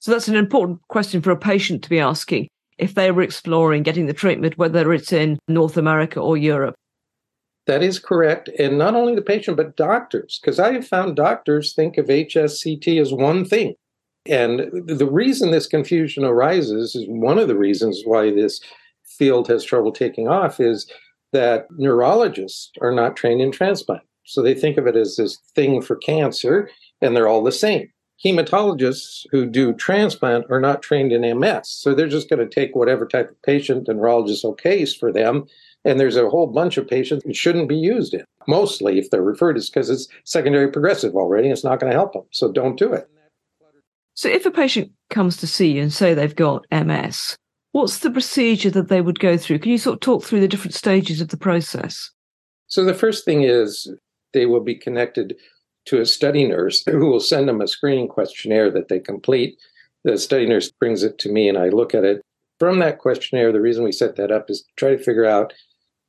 So 0.00 0.12
that's 0.12 0.28
an 0.28 0.36
important 0.36 0.80
question 0.88 1.22
for 1.22 1.30
a 1.30 1.36
patient 1.36 1.82
to 1.82 1.90
be 1.90 2.00
asking 2.00 2.48
if 2.78 2.94
they 2.94 3.10
were 3.10 3.22
exploring 3.22 3.82
getting 3.82 4.06
the 4.06 4.12
treatment, 4.12 4.58
whether 4.58 4.92
it's 4.92 5.12
in 5.12 5.38
North 5.48 5.76
America 5.76 6.20
or 6.20 6.36
Europe. 6.36 6.74
That 7.66 7.82
is 7.82 7.98
correct. 7.98 8.48
And 8.58 8.78
not 8.78 8.94
only 8.94 9.14
the 9.14 9.22
patient, 9.22 9.56
but 9.56 9.76
doctors, 9.76 10.38
because 10.40 10.60
I 10.60 10.72
have 10.74 10.86
found 10.86 11.16
doctors 11.16 11.74
think 11.74 11.98
of 11.98 12.06
HSCT 12.06 13.00
as 13.00 13.12
one 13.12 13.44
thing. 13.44 13.74
And 14.26 14.70
the 14.86 15.08
reason 15.10 15.50
this 15.50 15.66
confusion 15.66 16.24
arises 16.24 16.94
is 16.94 17.06
one 17.08 17.38
of 17.38 17.48
the 17.48 17.56
reasons 17.56 18.02
why 18.04 18.30
this 18.30 18.60
field 19.04 19.48
has 19.48 19.64
trouble 19.64 19.92
taking 19.92 20.28
off 20.28 20.60
is 20.60 20.90
that 21.32 21.66
neurologists 21.76 22.70
are 22.80 22.92
not 22.92 23.16
trained 23.16 23.40
in 23.40 23.50
transplant. 23.50 24.02
So 24.24 24.42
they 24.42 24.54
think 24.54 24.76
of 24.76 24.86
it 24.86 24.96
as 24.96 25.16
this 25.16 25.38
thing 25.54 25.80
for 25.80 25.96
cancer, 25.96 26.68
and 27.00 27.16
they're 27.16 27.28
all 27.28 27.42
the 27.42 27.52
same 27.52 27.88
hematologists 28.24 29.26
who 29.30 29.46
do 29.46 29.72
transplant 29.74 30.46
are 30.50 30.60
not 30.60 30.82
trained 30.82 31.12
in 31.12 31.38
MS. 31.38 31.68
So 31.68 31.94
they're 31.94 32.08
just 32.08 32.30
going 32.30 32.40
to 32.40 32.48
take 32.48 32.74
whatever 32.74 33.06
type 33.06 33.30
of 33.30 33.42
patient 33.42 33.86
the 33.86 33.94
neurologist 33.94 34.44
okays 34.44 34.96
for 34.96 35.12
them. 35.12 35.46
And 35.84 36.00
there's 36.00 36.16
a 36.16 36.28
whole 36.28 36.46
bunch 36.46 36.76
of 36.76 36.88
patients 36.88 37.24
it 37.24 37.36
shouldn't 37.36 37.68
be 37.68 37.76
used 37.76 38.14
in. 38.14 38.24
Mostly, 38.48 38.98
if 38.98 39.10
they're 39.10 39.22
referred, 39.22 39.56
it's 39.56 39.70
because 39.70 39.90
it's 39.90 40.08
secondary 40.24 40.70
progressive 40.70 41.14
already. 41.14 41.48
It's 41.48 41.64
not 41.64 41.80
going 41.80 41.90
to 41.90 41.96
help 41.96 42.12
them. 42.12 42.24
So 42.30 42.50
don't 42.50 42.78
do 42.78 42.92
it. 42.92 43.08
So 44.14 44.28
if 44.28 44.46
a 44.46 44.50
patient 44.50 44.92
comes 45.10 45.36
to 45.38 45.46
see 45.46 45.72
you 45.72 45.82
and 45.82 45.92
say 45.92 46.14
they've 46.14 46.34
got 46.34 46.64
MS, 46.70 47.36
What's 47.76 47.98
the 47.98 48.10
procedure 48.10 48.70
that 48.70 48.88
they 48.88 49.02
would 49.02 49.20
go 49.20 49.36
through? 49.36 49.58
Can 49.58 49.70
you 49.70 49.76
sort 49.76 49.96
of 49.96 50.00
talk 50.00 50.24
through 50.24 50.40
the 50.40 50.48
different 50.48 50.72
stages 50.72 51.20
of 51.20 51.28
the 51.28 51.36
process? 51.36 52.10
So 52.68 52.86
the 52.86 52.94
first 52.94 53.26
thing 53.26 53.42
is 53.42 53.86
they 54.32 54.46
will 54.46 54.62
be 54.62 54.74
connected 54.74 55.36
to 55.86 56.00
a 56.00 56.06
study 56.06 56.46
nurse 56.46 56.84
who 56.84 57.06
will 57.06 57.20
send 57.20 57.48
them 57.48 57.60
a 57.60 57.68
screening 57.68 58.08
questionnaire 58.08 58.70
that 58.70 58.88
they 58.88 58.98
complete. 58.98 59.56
The 60.04 60.18
study 60.18 60.46
nurse 60.46 60.70
brings 60.70 61.02
it 61.02 61.18
to 61.18 61.32
me 61.32 61.48
and 61.48 61.58
I 61.58 61.68
look 61.68 61.94
at 61.94 62.04
it. 62.04 62.22
From 62.58 62.78
that 62.78 62.98
questionnaire, 62.98 63.52
the 63.52 63.60
reason 63.60 63.84
we 63.84 63.92
set 63.92 64.16
that 64.16 64.30
up 64.30 64.50
is 64.50 64.62
to 64.62 64.68
try 64.76 64.90
to 64.90 65.02
figure 65.02 65.26
out 65.26 65.52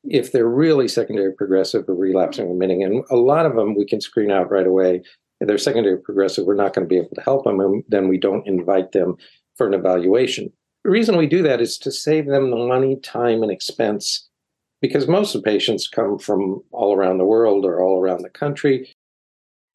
if 0.04 0.32
they're 0.32 0.48
really 0.48 0.88
secondary 0.88 1.34
progressive 1.34 1.88
or 1.88 1.96
relapsing 1.96 2.50
remitting. 2.50 2.84
And 2.84 3.04
a 3.10 3.16
lot 3.16 3.46
of 3.46 3.56
them 3.56 3.76
we 3.76 3.86
can 3.86 4.02
screen 4.02 4.32
out 4.32 4.50
right 4.50 4.68
away. 4.68 5.02
If 5.40 5.48
they're 5.48 5.58
secondary 5.58 6.00
progressive, 6.00 6.46
we're 6.46 6.56
not 6.56 6.74
going 6.74 6.88
to 6.88 6.90
be 6.90 6.98
able 6.98 7.14
to 7.16 7.22
help 7.22 7.44
them, 7.44 7.60
and 7.60 7.84
then 7.90 8.08
we 8.08 8.18
don't 8.18 8.48
invite 8.48 8.92
them 8.92 9.16
for 9.56 9.68
an 9.68 9.74
evaluation. 9.74 10.52
The 10.84 10.90
reason 10.90 11.18
we 11.18 11.28
do 11.28 11.44
that 11.44 11.62
is 11.62 11.78
to 11.80 11.92
save 11.92 12.28
them 12.28 12.50
the 12.50 12.58
money, 12.58 12.98
time, 13.04 13.44
and 13.44 13.52
expense 13.52 14.28
because 14.82 15.08
most 15.08 15.36
of 15.36 15.44
the 15.44 15.50
patients 15.50 15.88
come 15.88 16.18
from 16.18 16.62
all 16.72 16.96
around 16.96 17.18
the 17.18 17.26
world 17.26 17.66
or 17.66 17.82
all 17.82 18.00
around 18.00 18.24
the 18.24 18.30
country. 18.30 18.92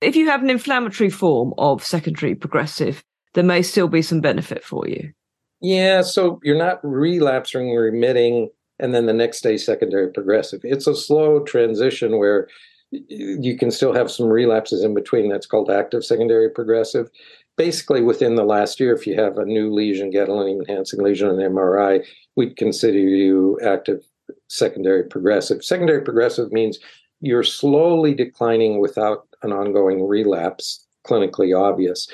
If 0.03 0.17
you 0.17 0.27
have 0.27 0.43
an 0.43 0.51
inflammatory 0.51 1.11
form 1.11 1.55
of 1.59 1.85
secondary 1.85 2.35
progressive, 2.35 3.05
there 3.35 3.45
may 3.45 3.63
still 3.63 3.89
be 3.89 4.03
some 4.03 4.21
benefit 4.21 4.65
for 4.65 4.87
you. 4.89 5.13
Yeah, 5.61 6.03
so 6.03 6.41
you're 6.43 6.59
not 6.59 6.81
relapsing 6.83 7.71
remitting 7.71 8.51
and 8.81 8.93
then 8.93 9.07
the 9.07 9.13
next 9.13 9.43
day 9.43 9.57
secondary 9.57 10.11
progressive. 10.11 10.61
It's 10.65 10.89
a 10.89 10.97
slow 10.97 11.45
transition 11.45 12.19
where 12.19 12.49
you 12.91 13.57
can 13.57 13.71
still 13.71 13.95
have 13.95 14.11
some 14.11 14.27
relapses 14.27 14.83
in 14.83 14.93
between. 14.93 15.31
That's 15.31 15.47
called 15.47 15.71
active 15.71 16.05
secondary 16.05 16.51
progressive. 16.51 17.09
Basically, 17.57 18.03
within 18.03 18.35
the 18.35 18.45
last 18.45 18.81
year, 18.81 18.95
if 18.95 19.07
you 19.07 19.15
have 19.15 19.39
a 19.39 19.45
new 19.45 19.73
lesion, 19.73 20.11
gadolinium 20.11 20.69
enhancing 20.69 21.01
lesion 21.01 21.29
on 21.29 21.37
MRI, 21.37 22.05
we'd 22.35 22.57
consider 22.57 22.99
you 22.99 23.59
active 23.65 24.03
secondary 24.49 25.05
progressive. 25.05 25.65
Secondary 25.65 26.03
progressive 26.03 26.51
means 26.51 26.79
you're 27.21 27.45
slowly 27.45 28.15
declining 28.15 28.81
without 28.81 29.27
an 29.43 29.53
ongoing 29.53 30.07
relapse, 30.07 30.87
clinically 31.07 31.57
obvious. 31.59 32.09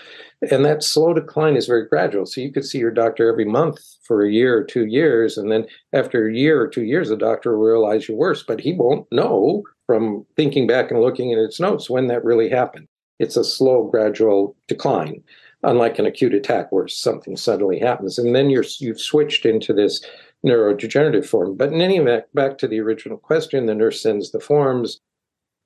And 0.51 0.65
that 0.65 0.83
slow 0.83 1.13
decline 1.13 1.57
is 1.57 1.67
very 1.67 1.87
gradual. 1.87 2.27
So 2.27 2.41
you 2.41 2.53
could 2.53 2.65
see 2.65 2.79
your 2.79 2.91
doctor 2.91 3.29
every 3.29 3.45
month 3.45 3.79
for 4.05 4.25
a 4.25 4.31
year 4.31 4.57
or 4.57 4.65
two 4.65 4.87
years. 4.87 5.37
And 5.37 5.51
then 5.51 5.67
after 5.93 6.27
a 6.27 6.35
year 6.35 6.61
or 6.61 6.69
two 6.69 6.85
years, 6.85 7.09
the 7.09 7.17
doctor 7.17 7.57
will 7.57 7.67
realize 7.67 8.09
you're 8.09 8.17
worse, 8.17 8.43
but 8.43 8.61
he 8.61 8.73
won't 8.73 9.11
know 9.11 9.65
from 9.87 10.25
thinking 10.37 10.67
back 10.67 10.91
and 10.91 11.01
looking 11.01 11.33
at 11.33 11.39
its 11.39 11.59
notes 11.59 11.91
when 11.91 12.07
that 12.07 12.25
really 12.25 12.49
happened. 12.49 12.87
It's 13.19 13.37
a 13.37 13.43
slow, 13.43 13.89
gradual 13.89 14.57
decline, 14.69 15.23
unlike 15.65 15.99
an 15.99 16.07
acute 16.07 16.35
attack 16.35 16.71
where 16.71 16.87
something 16.87 17.37
suddenly 17.37 17.81
happens. 17.81 18.17
And 18.17 18.35
then 18.35 18.49
you're, 18.49 18.65
you've 18.79 19.01
switched 19.01 19.45
into 19.45 19.73
this 19.73 20.05
neurodegenerative 20.47 21.27
form. 21.27 21.57
But 21.57 21.73
in 21.73 21.81
any 21.81 21.97
event, 21.97 22.25
back 22.33 22.59
to 22.59 22.69
the 22.69 22.79
original 22.81 23.19
question, 23.19 23.67
the 23.67 23.75
nurse 23.75 24.01
sends 24.01 24.31
the 24.31 24.41
forms 24.41 25.01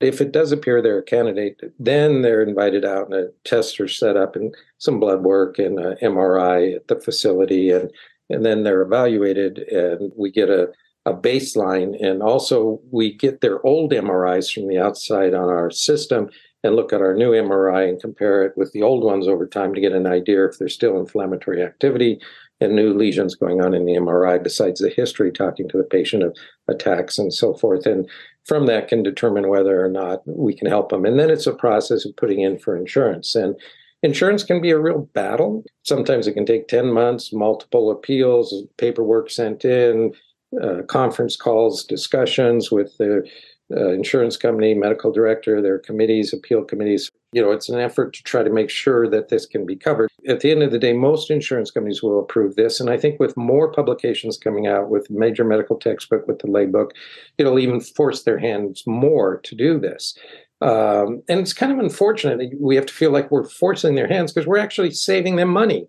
if 0.04 0.20
it 0.20 0.32
does 0.32 0.52
appear 0.52 0.80
they're 0.80 0.98
a 0.98 1.02
candidate, 1.02 1.60
then 1.78 2.22
they're 2.22 2.42
invited 2.42 2.84
out 2.84 3.06
and 3.06 3.14
a 3.14 3.28
tests 3.44 3.78
are 3.80 3.88
set 3.88 4.16
up 4.16 4.36
and 4.36 4.54
some 4.78 5.00
blood 5.00 5.22
work 5.22 5.58
and 5.58 5.78
an 5.78 5.96
MRI 6.02 6.76
at 6.76 6.88
the 6.88 7.00
facility. 7.00 7.70
And, 7.70 7.90
and 8.30 8.44
then 8.44 8.62
they're 8.62 8.82
evaluated 8.82 9.58
and 9.58 10.12
we 10.16 10.30
get 10.30 10.48
a, 10.48 10.70
a 11.04 11.14
baseline. 11.14 11.94
And 12.04 12.22
also 12.22 12.80
we 12.90 13.12
get 13.12 13.40
their 13.40 13.64
old 13.66 13.92
MRIs 13.92 14.52
from 14.52 14.68
the 14.68 14.78
outside 14.78 15.34
on 15.34 15.48
our 15.48 15.70
system 15.70 16.30
and 16.64 16.76
look 16.76 16.92
at 16.92 17.00
our 17.00 17.14
new 17.14 17.30
MRI 17.32 17.88
and 17.88 18.00
compare 18.00 18.44
it 18.44 18.56
with 18.56 18.72
the 18.72 18.82
old 18.82 19.02
ones 19.02 19.26
over 19.26 19.46
time 19.46 19.74
to 19.74 19.80
get 19.80 19.92
an 19.92 20.06
idea 20.06 20.46
if 20.46 20.58
there's 20.58 20.74
still 20.74 20.98
inflammatory 20.98 21.62
activity 21.62 22.20
and 22.60 22.76
new 22.76 22.94
lesions 22.94 23.34
going 23.34 23.60
on 23.60 23.74
in 23.74 23.84
the 23.84 23.94
MRI 23.94 24.40
besides 24.42 24.80
the 24.80 24.90
history 24.90 25.32
talking 25.32 25.68
to 25.68 25.76
the 25.76 25.84
patient 25.84 26.22
of 26.22 26.36
attacks 26.68 27.18
and 27.18 27.34
so 27.34 27.54
forth. 27.54 27.86
And 27.86 28.08
from 28.46 28.66
that 28.66 28.88
can 28.88 29.02
determine 29.02 29.48
whether 29.48 29.84
or 29.84 29.88
not 29.88 30.22
we 30.26 30.54
can 30.54 30.66
help 30.66 30.90
them. 30.90 31.04
And 31.04 31.18
then 31.18 31.30
it's 31.30 31.46
a 31.46 31.54
process 31.54 32.04
of 32.04 32.16
putting 32.16 32.40
in 32.40 32.58
for 32.58 32.76
insurance. 32.76 33.34
And 33.34 33.54
insurance 34.02 34.42
can 34.42 34.60
be 34.60 34.70
a 34.70 34.78
real 34.78 35.08
battle. 35.14 35.64
Sometimes 35.84 36.26
it 36.26 36.32
can 36.34 36.46
take 36.46 36.68
10 36.68 36.92
months, 36.92 37.32
multiple 37.32 37.90
appeals, 37.90 38.54
paperwork 38.78 39.30
sent 39.30 39.64
in, 39.64 40.12
uh, 40.60 40.82
conference 40.88 41.36
calls, 41.36 41.84
discussions 41.84 42.70
with 42.70 42.96
the 42.98 43.26
uh, 43.74 43.90
insurance 43.90 44.36
company, 44.36 44.74
medical 44.74 45.10
director, 45.10 45.60
their 45.60 45.78
committees, 45.78 46.32
appeal 46.32 46.64
committees. 46.64 47.10
You 47.32 47.42
know, 47.42 47.50
it's 47.50 47.68
an 47.68 47.80
effort 47.80 48.12
to 48.14 48.22
try 48.22 48.42
to 48.42 48.50
make 48.50 48.68
sure 48.68 49.08
that 49.08 49.28
this 49.28 49.46
can 49.46 49.64
be 49.64 49.74
covered. 49.74 50.10
At 50.28 50.40
the 50.40 50.50
end 50.50 50.62
of 50.62 50.70
the 50.70 50.78
day, 50.78 50.92
most 50.92 51.30
insurance 51.30 51.70
companies 51.70 52.02
will 52.02 52.20
approve 52.20 52.56
this. 52.56 52.78
And 52.78 52.90
I 52.90 52.98
think 52.98 53.18
with 53.18 53.36
more 53.36 53.72
publications 53.72 54.36
coming 54.36 54.66
out 54.66 54.90
with 54.90 55.10
major 55.10 55.44
medical 55.44 55.78
textbook, 55.78 56.26
with 56.28 56.40
the 56.40 56.48
laybook, 56.48 56.90
it'll 57.38 57.58
even 57.58 57.80
force 57.80 58.24
their 58.24 58.38
hands 58.38 58.82
more 58.86 59.40
to 59.44 59.54
do 59.54 59.78
this. 59.80 60.16
Um, 60.60 61.22
and 61.28 61.40
it's 61.40 61.52
kind 61.52 61.72
of 61.72 61.78
unfortunate 61.78 62.52
we 62.60 62.76
have 62.76 62.86
to 62.86 62.94
feel 62.94 63.10
like 63.10 63.30
we're 63.30 63.48
forcing 63.48 63.96
their 63.96 64.06
hands 64.06 64.32
because 64.32 64.46
we're 64.46 64.58
actually 64.58 64.92
saving 64.92 65.36
them 65.36 65.48
money. 65.48 65.88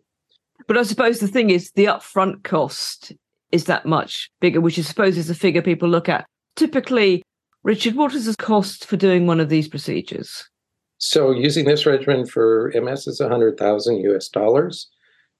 But 0.67 0.77
I 0.77 0.83
suppose 0.83 1.19
the 1.19 1.27
thing 1.27 1.49
is 1.49 1.71
the 1.71 1.85
upfront 1.85 2.43
cost 2.43 3.11
is 3.51 3.65
that 3.65 3.85
much 3.85 4.31
bigger, 4.41 4.61
which 4.61 4.79
I 4.79 4.81
suppose 4.81 5.17
is 5.17 5.29
a 5.29 5.35
figure 5.35 5.61
people 5.61 5.89
look 5.89 6.09
at. 6.09 6.25
Typically, 6.55 7.22
Richard, 7.63 7.95
what 7.95 8.13
is 8.13 8.25
the 8.25 8.35
cost 8.35 8.85
for 8.85 8.97
doing 8.97 9.25
one 9.25 9.39
of 9.39 9.47
these 9.47 9.69
procedures? 9.69 10.49
So, 10.97 11.31
using 11.31 11.65
this 11.65 11.85
regimen 11.85 12.25
for 12.25 12.71
MS 12.75 13.07
is 13.07 13.19
100,000 13.21 13.97
US 13.97 14.27
dollars, 14.27 14.89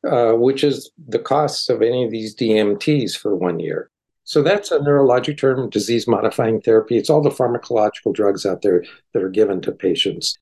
uh, 0.09 0.33
which 0.33 0.63
is 0.63 0.91
the 1.07 1.19
cost 1.19 1.69
of 1.69 1.81
any 1.81 2.05
of 2.05 2.11
these 2.11 2.35
DMTs 2.35 3.17
for 3.17 3.35
one 3.35 3.59
year. 3.59 3.89
So, 4.23 4.41
that's 4.41 4.71
a 4.71 4.79
neurologic 4.79 5.37
term, 5.37 5.69
disease 5.69 6.07
modifying 6.07 6.61
therapy. 6.61 6.97
It's 6.97 7.09
all 7.09 7.21
the 7.21 7.29
pharmacological 7.29 8.13
drugs 8.13 8.45
out 8.45 8.61
there 8.61 8.85
that 9.13 9.23
are 9.23 9.29
given 9.29 9.61
to 9.61 9.73
patients. 9.73 10.37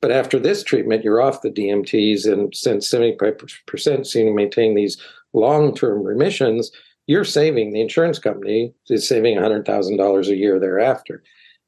But 0.00 0.10
after 0.10 0.38
this 0.38 0.64
treatment, 0.64 1.04
you're 1.04 1.20
off 1.20 1.42
the 1.42 1.50
DMTs, 1.50 2.30
and 2.30 2.54
since 2.54 2.90
75% 2.90 4.06
seem 4.06 4.26
to 4.26 4.32
maintain 4.32 4.74
these 4.74 5.00
long 5.32 5.74
term 5.74 6.02
remissions, 6.02 6.72
you're 7.10 7.24
saving, 7.24 7.72
the 7.72 7.80
insurance 7.80 8.20
company 8.20 8.72
is 8.88 9.06
saving 9.06 9.36
$100,000 9.36 10.28
a 10.28 10.36
year 10.36 10.60
thereafter. 10.60 11.24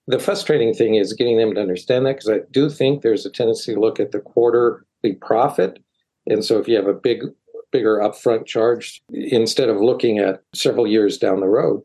The 0.07 0.21
frustrating 0.21 0.73
thing 0.73 0.95
is 0.95 1.15
getting 1.15 1.37
them 1.37 1.57
to 1.57 1.61
understand 1.61 2.07
that 2.07 2.13
because 2.13 2.31
I 2.31 2.41
do 2.53 2.71
think 2.71 3.03
there's 3.03 3.27
a 3.27 3.31
tendency 3.31 3.75
to 3.75 3.81
look 3.81 3.99
at 3.99 4.13
the 4.13 4.21
quarterly 4.21 5.15
profit. 5.21 5.81
And 6.29 6.45
so 6.45 6.61
if 6.61 6.69
you 6.69 6.77
have 6.77 6.87
a 6.87 6.95
big, 6.95 7.25
bigger 7.73 7.99
upfront 7.99 8.47
charge 8.47 9.03
instead 9.11 9.69
of 9.69 9.79
looking 9.79 10.21
at 10.21 10.45
several 10.55 10.87
years 10.87 11.19
down 11.19 11.41
the 11.41 11.49
road. 11.49 11.83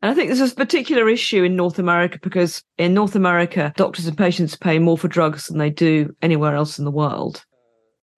And 0.00 0.10
I 0.10 0.14
think 0.14 0.30
there's 0.30 0.52
a 0.52 0.54
particular 0.54 1.06
issue 1.06 1.44
in 1.44 1.56
North 1.56 1.78
America 1.78 2.18
because 2.22 2.62
in 2.78 2.94
North 2.94 3.14
America, 3.14 3.74
doctors 3.76 4.06
and 4.06 4.16
patients 4.16 4.56
pay 4.56 4.78
more 4.78 4.96
for 4.96 5.08
drugs 5.08 5.48
than 5.48 5.58
they 5.58 5.68
do 5.68 6.16
anywhere 6.22 6.54
else 6.54 6.78
in 6.78 6.86
the 6.86 6.90
world. 6.90 7.44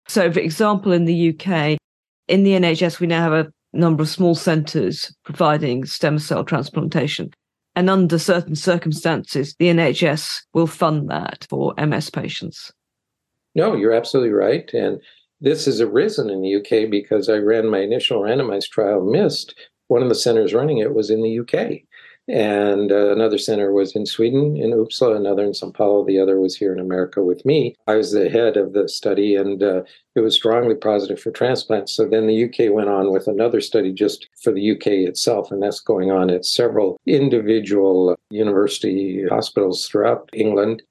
So, 0.07 0.31
for 0.31 0.39
example, 0.39 0.93
in 0.93 1.05
the 1.05 1.31
UK, 1.31 1.79
in 2.29 2.45
the 2.45 2.53
NHS, 2.53 3.01
we 3.01 3.09
now 3.09 3.23
have 3.23 3.33
a 3.33 3.53
number 3.79 4.03
of 4.03 4.09
small 4.09 4.35
centres 4.35 5.15
providing 5.25 5.85
stem 5.85 6.19
cell 6.19 6.45
transplantation. 6.45 7.33
And 7.75 7.91
under 7.91 8.19
certain 8.19 8.55
circumstances, 8.55 9.55
the 9.59 9.67
NHS 9.67 10.43
will 10.55 10.67
fund 10.67 11.11
that 11.11 11.47
for 11.51 11.75
MS 11.77 12.11
patients. 12.11 12.73
No, 13.55 13.77
you're 13.77 13.93
absolutely 13.93 14.33
right. 14.33 14.69
And 14.73 15.01
this 15.41 15.67
has 15.67 15.81
arisen 15.81 16.31
in 16.31 16.41
the 16.41 16.57
UK 16.57 16.91
because 16.91 17.29
I 17.29 17.37
ran 17.37 17.69
my 17.69 17.81
initial 17.81 18.23
randomized 18.23 18.71
trial, 18.71 19.05
MIST. 19.05 19.55
One 19.89 20.03
of 20.03 20.09
the 20.09 20.15
centers 20.15 20.55
running 20.55 20.79
it 20.79 20.95
was 20.95 21.11
in 21.11 21.23
the 21.23 21.41
UK. 21.41 21.83
And 22.29 22.91
uh, 22.91 23.13
another 23.13 23.39
center 23.39 23.73
was 23.73 23.95
in 23.95 24.05
Sweden, 24.05 24.57
in 24.57 24.73
Uppsala, 24.73 25.17
another 25.17 25.45
in 25.45 25.55
Sao 25.55 25.71
Paulo. 25.71 26.05
The 26.05 26.19
other 26.19 26.41
was 26.41 26.57
here 26.57 26.73
in 26.73 26.81
America 26.81 27.23
with 27.23 27.45
me. 27.47 27.77
I 27.87 27.95
was 27.95 28.11
the 28.11 28.29
head 28.29 28.57
of 28.57 28.73
the 28.73 28.89
study, 28.89 29.37
and 29.37 29.63
uh, 29.63 29.83
it 30.17 30.21
was 30.21 30.35
strongly 30.35 30.75
positive 30.75 31.21
for 31.21 31.31
transplants. 31.31 31.93
So 31.93 32.05
then 32.09 32.27
the 32.27 32.45
UK 32.45 32.73
went 32.73 32.89
on 32.89 33.13
with 33.13 33.29
another 33.29 33.61
study 33.61 33.93
just 33.93 34.29
for 34.43 34.53
the 34.53 34.73
UK 34.73 34.89
itself, 35.09 35.53
and 35.53 35.63
that's 35.63 35.79
going 35.79 36.11
on 36.11 36.31
at 36.31 36.45
several 36.45 36.99
individual 37.07 38.17
university 38.31 39.25
hospitals 39.29 39.87
throughout 39.87 40.29
England. 40.33 40.83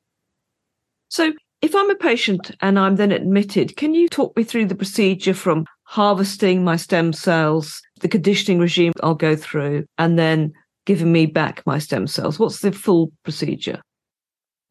So, 1.09 1.33
if 1.61 1.73
I'm 1.73 1.89
a 1.89 1.95
patient 1.95 2.51
and 2.61 2.77
I'm 2.77 2.95
then 2.95 3.11
admitted, 3.11 3.75
can 3.75 3.93
you 3.93 4.07
talk 4.07 4.37
me 4.37 4.43
through 4.43 4.67
the 4.67 4.75
procedure 4.75 5.33
from 5.33 5.65
harvesting 5.83 6.63
my 6.63 6.75
stem 6.75 7.11
cells, 7.11 7.81
the 8.01 8.07
conditioning 8.07 8.59
regime 8.59 8.93
I'll 9.01 9.15
go 9.15 9.35
through, 9.35 9.85
and 9.97 10.19
then 10.19 10.53
giving 10.85 11.11
me 11.11 11.25
back 11.25 11.65
my 11.65 11.79
stem 11.79 12.07
cells? 12.07 12.39
What's 12.39 12.59
the 12.59 12.71
full 12.71 13.11
procedure? 13.23 13.81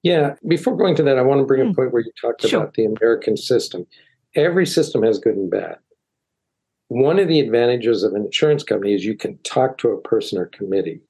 Yeah, 0.03 0.35
before 0.47 0.77
going 0.77 0.95
to 0.97 1.03
that, 1.03 1.19
I 1.19 1.23
want 1.23 1.41
to 1.41 1.47
bring 1.47 1.63
a 1.63 1.65
hmm. 1.65 1.73
point 1.73 1.93
where 1.93 2.03
you 2.03 2.13
talked 2.21 2.43
sure. 2.43 2.61
about 2.61 2.75
the 2.75 2.85
American 2.85 3.37
system. 3.37 3.87
Every 4.35 4.67
system 4.67 5.03
has 5.03 5.19
good 5.19 5.37
and 5.37 5.51
bad. 5.51 5.79
One 6.89 7.19
of 7.19 7.29
the 7.29 7.41
advantages 7.41 8.03
of 8.03 8.13
an 8.13 8.27
insurance 8.27 8.63
company 8.63 8.95
is 8.95 9.05
you 9.05 9.17
can 9.17 9.39
talk 9.39 9.79
to 9.79 9.91
a 9.91 10.01
person 10.01 10.39
or 10.39 10.47
committee. 10.47 11.01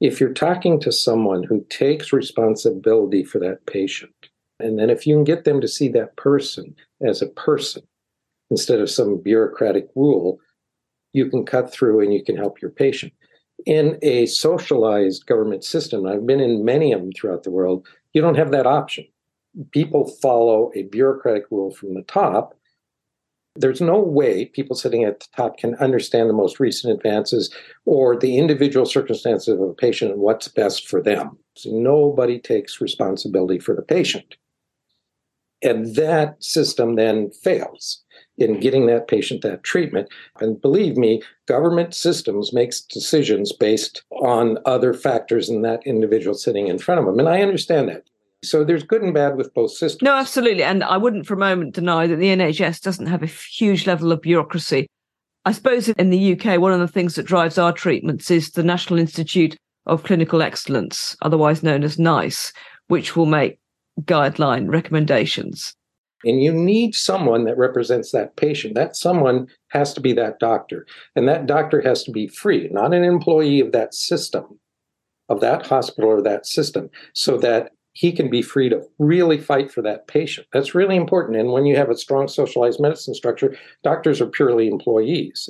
If 0.00 0.18
you're 0.18 0.32
talking 0.32 0.80
to 0.80 0.90
someone 0.90 1.42
who 1.42 1.64
takes 1.68 2.12
responsibility 2.12 3.22
for 3.22 3.38
that 3.40 3.66
patient, 3.66 4.14
and 4.58 4.78
then 4.78 4.90
if 4.90 5.06
you 5.06 5.14
can 5.14 5.24
get 5.24 5.44
them 5.44 5.60
to 5.60 5.68
see 5.68 5.88
that 5.90 6.16
person 6.16 6.74
as 7.06 7.20
a 7.20 7.26
person 7.26 7.82
instead 8.50 8.80
of 8.80 8.90
some 8.90 9.20
bureaucratic 9.20 9.88
rule, 9.94 10.38
you 11.12 11.28
can 11.28 11.44
cut 11.44 11.70
through 11.70 12.00
and 12.00 12.14
you 12.14 12.24
can 12.24 12.36
help 12.36 12.62
your 12.62 12.70
patient. 12.70 13.12
In 13.66 13.98
a 14.02 14.26
socialized 14.26 15.26
government 15.26 15.64
system, 15.64 16.06
I've 16.06 16.26
been 16.26 16.40
in 16.40 16.64
many 16.64 16.92
of 16.92 17.00
them 17.00 17.12
throughout 17.12 17.44
the 17.44 17.50
world, 17.50 17.86
you 18.12 18.20
don't 18.20 18.36
have 18.36 18.50
that 18.50 18.66
option. 18.66 19.06
People 19.70 20.08
follow 20.22 20.70
a 20.74 20.84
bureaucratic 20.84 21.44
rule 21.50 21.70
from 21.70 21.94
the 21.94 22.02
top. 22.02 22.54
There's 23.54 23.82
no 23.82 24.00
way 24.00 24.46
people 24.46 24.74
sitting 24.74 25.04
at 25.04 25.20
the 25.20 25.26
top 25.36 25.58
can 25.58 25.74
understand 25.74 26.28
the 26.28 26.34
most 26.34 26.58
recent 26.58 26.94
advances 26.94 27.54
or 27.84 28.16
the 28.16 28.38
individual 28.38 28.86
circumstances 28.86 29.48
of 29.48 29.60
a 29.60 29.74
patient 29.74 30.12
and 30.12 30.20
what's 30.20 30.48
best 30.48 30.88
for 30.88 31.02
them. 31.02 31.38
So 31.54 31.70
nobody 31.70 32.38
takes 32.38 32.80
responsibility 32.80 33.58
for 33.58 33.74
the 33.74 33.82
patient. 33.82 34.36
And 35.60 35.94
that 35.94 36.42
system 36.42 36.96
then 36.96 37.30
fails 37.30 38.02
in 38.42 38.60
getting 38.60 38.86
that 38.86 39.08
patient 39.08 39.42
that 39.42 39.62
treatment. 39.62 40.08
And 40.40 40.60
believe 40.60 40.96
me, 40.96 41.22
government 41.46 41.94
systems 41.94 42.52
makes 42.52 42.80
decisions 42.80 43.52
based 43.52 44.02
on 44.10 44.58
other 44.66 44.92
factors 44.92 45.48
than 45.48 45.62
that 45.62 45.86
individual 45.86 46.34
sitting 46.34 46.66
in 46.66 46.78
front 46.78 47.00
of 47.00 47.06
them. 47.06 47.18
And 47.18 47.28
I 47.28 47.40
understand 47.40 47.88
that. 47.88 48.04
So 48.44 48.64
there's 48.64 48.82
good 48.82 49.02
and 49.02 49.14
bad 49.14 49.36
with 49.36 49.54
both 49.54 49.70
systems. 49.70 50.02
No, 50.02 50.14
absolutely. 50.14 50.64
And 50.64 50.82
I 50.82 50.96
wouldn't 50.96 51.26
for 51.26 51.34
a 51.34 51.38
moment 51.38 51.74
deny 51.74 52.06
that 52.08 52.16
the 52.16 52.26
NHS 52.26 52.80
doesn't 52.82 53.06
have 53.06 53.22
a 53.22 53.26
huge 53.26 53.86
level 53.86 54.10
of 54.10 54.20
bureaucracy. 54.20 54.88
I 55.44 55.52
suppose 55.52 55.88
in 55.88 56.10
the 56.10 56.32
UK, 56.32 56.60
one 56.60 56.72
of 56.72 56.80
the 56.80 56.88
things 56.88 57.14
that 57.14 57.26
drives 57.26 57.58
our 57.58 57.72
treatments 57.72 58.30
is 58.30 58.50
the 58.50 58.62
National 58.62 58.98
Institute 58.98 59.56
of 59.86 60.04
Clinical 60.04 60.42
Excellence, 60.42 61.16
otherwise 61.22 61.62
known 61.62 61.82
as 61.82 61.98
NICE, 61.98 62.52
which 62.88 63.16
will 63.16 63.26
make 63.26 63.58
guideline 64.02 64.68
recommendations. 64.68 65.74
And 66.24 66.42
you 66.42 66.52
need 66.52 66.94
someone 66.94 67.44
that 67.44 67.58
represents 67.58 68.12
that 68.12 68.36
patient. 68.36 68.74
That 68.74 68.96
someone 68.96 69.48
has 69.68 69.92
to 69.94 70.00
be 70.00 70.12
that 70.14 70.38
doctor. 70.38 70.86
And 71.16 71.28
that 71.28 71.46
doctor 71.46 71.80
has 71.80 72.02
to 72.04 72.10
be 72.10 72.28
free, 72.28 72.68
not 72.70 72.94
an 72.94 73.04
employee 73.04 73.60
of 73.60 73.72
that 73.72 73.94
system, 73.94 74.58
of 75.28 75.40
that 75.40 75.66
hospital 75.66 76.10
or 76.10 76.22
that 76.22 76.46
system, 76.46 76.90
so 77.12 77.36
that 77.38 77.72
he 77.94 78.12
can 78.12 78.30
be 78.30 78.42
free 78.42 78.68
to 78.68 78.82
really 78.98 79.38
fight 79.38 79.70
for 79.70 79.82
that 79.82 80.06
patient. 80.06 80.46
That's 80.52 80.74
really 80.74 80.96
important. 80.96 81.38
And 81.38 81.52
when 81.52 81.66
you 81.66 81.76
have 81.76 81.90
a 81.90 81.96
strong 81.96 82.26
socialized 82.26 82.80
medicine 82.80 83.14
structure, 83.14 83.56
doctors 83.82 84.20
are 84.20 84.26
purely 84.26 84.68
employees. 84.68 85.48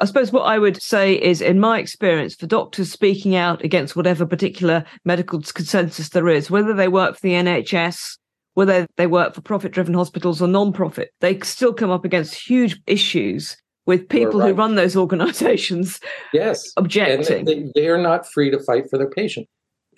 I 0.00 0.06
suppose 0.06 0.32
what 0.32 0.42
I 0.42 0.58
would 0.58 0.82
say 0.82 1.14
is, 1.14 1.40
in 1.40 1.60
my 1.60 1.78
experience, 1.78 2.34
for 2.34 2.46
doctors 2.46 2.90
speaking 2.90 3.36
out 3.36 3.62
against 3.62 3.94
whatever 3.94 4.26
particular 4.26 4.84
medical 5.04 5.40
consensus 5.40 6.08
there 6.08 6.28
is, 6.28 6.50
whether 6.50 6.74
they 6.74 6.88
work 6.88 7.14
for 7.14 7.20
the 7.20 7.34
NHS, 7.34 8.18
whether 8.54 8.86
they 8.96 9.06
work 9.06 9.34
for 9.34 9.40
profit 9.40 9.72
driven 9.72 9.94
hospitals 9.94 10.40
or 10.40 10.48
non 10.48 10.72
profit, 10.72 11.10
they 11.20 11.38
still 11.40 11.72
come 11.72 11.90
up 11.90 12.04
against 12.04 12.34
huge 12.34 12.80
issues 12.86 13.56
with 13.86 14.08
people 14.08 14.40
right. 14.40 14.48
who 14.48 14.54
run 14.54 14.76
those 14.76 14.96
organizations 14.96 16.00
yes 16.32 16.72
objecting 16.78 17.44
they, 17.44 17.70
they 17.74 17.86
are 17.86 18.00
not 18.00 18.26
free 18.26 18.50
to 18.50 18.58
fight 18.60 18.88
for 18.88 18.96
their 18.96 19.10
patient 19.10 19.46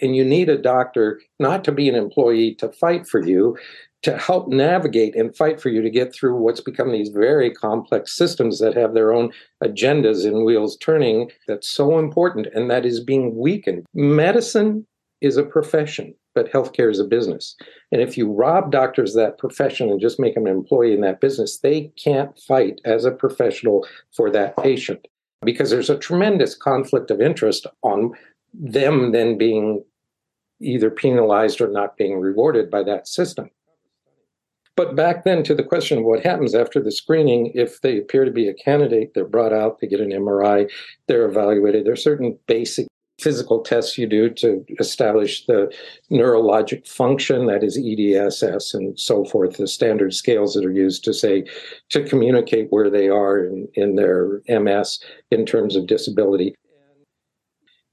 and 0.01 0.17
you 0.17 0.25
need 0.25 0.49
a 0.49 0.59
doctor 0.59 1.21
not 1.39 1.63
to 1.65 1.73
be 1.73 1.89
an 1.89 1.95
employee 1.95 2.55
to 2.57 2.69
fight 2.73 3.07
for 3.07 3.25
you 3.25 3.57
to 4.03 4.17
help 4.19 4.49
navigate 4.49 5.17
and 5.17 5.37
fight 5.37 5.61
for 5.61 5.69
you 5.69 5.83
to 5.83 5.91
get 5.91 6.15
through 6.15 6.37
what's 6.37 6.61
become 6.61 6.93
these 6.93 7.09
very 7.09 7.51
complex 7.51 8.17
systems 8.17 8.59
that 8.61 8.75
have 8.75 8.95
their 8.95 9.13
own 9.13 9.33
agendas 9.65 10.25
and 10.25 10.45
wheels 10.45 10.77
turning 10.77 11.31
that's 11.49 11.69
so 11.69 11.99
important 11.99 12.47
and 12.55 12.71
that 12.71 12.87
is 12.87 13.01
being 13.03 13.37
weakened. 13.37 13.85
Medicine 13.95 14.87
is 15.21 15.37
a 15.37 15.43
profession, 15.43 16.15
but 16.37 16.53
healthcare 16.53 16.91
is 16.91 17.01
a 17.01 17.05
business. 17.05 17.57
And 17.91 18.01
if 18.01 18.17
you 18.17 18.31
rob 18.31 18.71
doctors 18.71 19.17
of 19.17 19.23
that 19.23 19.39
profession 19.39 19.91
and 19.91 20.01
just 20.01 20.21
make 20.21 20.35
them 20.35 20.47
an 20.47 20.53
employee 20.53 20.93
in 20.93 21.01
that 21.01 21.21
business, 21.21 21.59
they 21.59 21.91
can't 21.97 22.39
fight 22.39 22.81
as 22.85 23.05
a 23.05 23.11
professional 23.11 23.85
for 24.15 24.31
that 24.31 24.57
patient 24.59 25.09
because 25.45 25.71
there's 25.71 25.91
a 25.91 25.99
tremendous 25.99 26.55
conflict 26.55 27.11
of 27.11 27.21
interest 27.21 27.67
on 27.83 28.13
them 28.55 29.13
then 29.13 29.37
being 29.39 29.83
either 30.61 30.91
penalized 30.91 31.61
or 31.61 31.69
not 31.69 31.97
being 31.97 32.21
rewarded 32.21 32.71
by 32.71 32.83
that 32.83 33.09
system. 33.09 33.51
But 34.77 34.95
back 34.95 35.25
then 35.25 35.43
to 35.45 35.55
the 35.55 35.65
question 35.65 35.99
of 35.99 36.05
what 36.05 36.23
happens 36.23 36.55
after 36.55 36.83
the 36.83 36.93
screening, 36.93 37.51
if 37.55 37.81
they 37.81 37.97
appear 37.97 38.27
to 38.27 38.31
be 38.31 38.47
a 38.47 38.55
candidate, 38.55 39.13
they're 39.15 39.25
brought 39.25 39.55
out, 39.55 39.81
they 39.81 39.87
get 39.87 40.01
an 40.01 40.11
MRI, 40.11 40.71
they're 41.09 41.27
evaluated. 41.27 41.87
There 41.87 41.95
are 41.95 41.97
certain 41.97 42.39
basic 42.47 42.87
physical 43.19 43.63
tests 43.63 43.97
you 43.97 44.07
do 44.07 44.29
to 44.29 44.65
establish 44.79 45.47
the 45.47 45.73
neurologic 46.11 46.87
function, 46.87 47.47
that 47.47 47.65
is 47.65 47.79
EDSS 47.79 48.75
and 48.75 48.99
so 48.99 49.25
forth, 49.25 49.57
the 49.57 49.67
standard 49.67 50.13
scales 50.13 50.55
that 50.55 50.65
are 50.65 50.73
used 50.73 51.03
to 51.05 51.15
say, 51.15 51.45
to 51.91 52.05
communicate 52.05 52.69
where 52.71 52.91
they 52.91 53.09
are 53.09 53.45
in, 53.45 53.69
in 53.75 53.97
their 53.97 54.43
MS 54.49 55.01
in 55.31 55.47
terms 55.47 55.77
of 55.77 55.87
disability. 55.87 56.55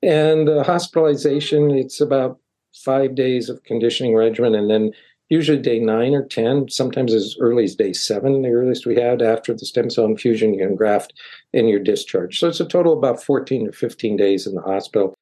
And 0.02 0.50
uh, 0.50 0.64
hospitalization, 0.64 1.72
it's 1.72 2.02
about 2.02 2.40
five 2.74 3.16
days 3.16 3.50
of 3.50 3.64
conditioning 3.64 4.16
regimen 4.16 4.56
and 4.56 4.70
then 4.70 4.92
usually 5.34 5.58
day 5.58 5.80
nine 5.80 6.14
or 6.14 6.26
10, 6.26 6.70
sometimes 6.70 7.12
as 7.12 7.36
early 7.40 7.64
as 7.64 7.76
day 7.76 7.92
seven, 7.92 8.44
the 8.44 8.50
earliest 8.50 8.86
we 8.86 8.96
had 8.96 9.22
after 9.22 9.52
the 9.54 9.66
stem 9.66 9.90
cell 9.90 10.06
infusion, 10.06 10.54
you 10.54 10.66
can 10.66 10.76
graft 10.76 11.14
in 11.54 11.68
your 11.68 11.80
discharge. 11.80 12.40
So 12.40 12.48
it's 12.48 12.60
a 12.60 12.68
total 12.68 12.94
about 12.94 13.22
14 13.22 13.66
to 13.66 13.72
15 13.72 14.16
days 14.16 14.46
in 14.46 14.54
the 14.54 14.62
hospital. 14.62 15.16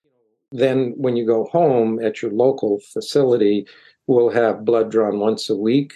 Then 0.52 0.94
when 0.98 1.16
you 1.16 1.26
go 1.26 1.46
home 1.46 2.04
at 2.04 2.22
your 2.22 2.32
local 2.32 2.82
facility, 2.94 3.66
we'll 4.08 4.30
have 4.32 4.66
blood 4.66 4.92
drawn 4.92 5.20
once 5.20 5.50
a 5.50 5.56
week. 5.56 5.94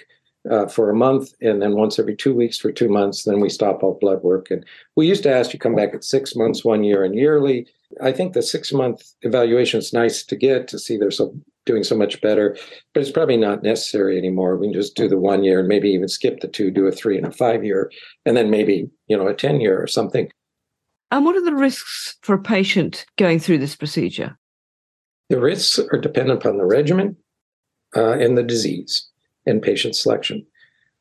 Uh, 0.48 0.68
for 0.68 0.92
a 0.92 0.96
month 0.96 1.34
and 1.42 1.60
then 1.60 1.76
once 1.76 1.98
every 1.98 2.16
two 2.16 2.36
weeks 2.36 2.60
for 2.60 2.72
two 2.72 2.88
months. 2.88 3.24
Then 3.24 3.40
we 3.40 3.50
stop 3.50 3.82
all 3.82 3.98
blood 4.00 4.22
work. 4.22 4.52
And 4.52 4.64
we 4.96 5.08
used 5.08 5.24
to 5.24 5.34
ask 5.34 5.52
you 5.52 5.58
come 5.58 5.74
back 5.74 5.96
at 5.96 6.04
six 6.04 6.36
months, 6.36 6.64
one 6.64 6.84
year, 6.84 7.04
and 7.04 7.16
yearly. 7.16 7.66
I 8.00 8.12
think 8.12 8.34
the 8.34 8.44
six 8.44 8.72
month 8.72 9.16
evaluation 9.24 9.80
is 9.80 9.92
nice 9.92 10.24
to 10.24 10.36
get 10.36 10.68
to 10.68 10.78
see 10.78 10.98
there's 10.98 11.20
a 11.20 11.32
doing 11.66 11.84
so 11.84 11.96
much 11.96 12.22
better. 12.22 12.58
But 12.94 13.02
it's 13.02 13.12
probably 13.12 13.38
not 13.38 13.64
necessary 13.64 14.18
anymore. 14.18 14.56
We 14.58 14.68
can 14.68 14.74
just 14.74 14.96
do 14.96 15.08
the 15.08 15.18
one 15.18 15.44
year 15.44 15.60
and 15.60 15.68
maybe 15.68 15.90
even 15.90 16.08
skip 16.08 16.40
the 16.40 16.48
two, 16.48 16.72
do 16.72 16.88
a 16.88 16.92
three 16.92 17.18
and 17.18 17.26
a 17.26 17.32
five 17.32 17.64
year, 17.64 17.92
and 18.26 18.38
then 18.38 18.50
maybe, 18.50 18.90
you 19.08 19.18
know, 19.18 19.28
a 19.28 19.34
10 19.34 19.62
year 19.62 19.82
or 19.82 19.88
something. 19.88 20.32
And 21.12 21.26
what 21.26 21.36
are 21.36 21.44
the 21.44 21.56
risks 21.56 22.18
for 22.22 22.36
a 22.36 22.42
patient 22.42 23.06
going 23.18 23.40
through 23.40 23.60
this 23.60 23.76
procedure? 23.76 24.38
The 25.30 25.40
risks 25.40 25.80
are 25.80 26.00
dependent 26.00 26.44
upon 26.44 26.58
the 26.58 26.66
regimen 26.66 27.16
uh, 27.96 28.14
and 28.14 28.38
the 28.38 28.44
disease 28.44 29.08
and 29.46 29.62
patient 29.62 29.96
selection. 29.96 30.46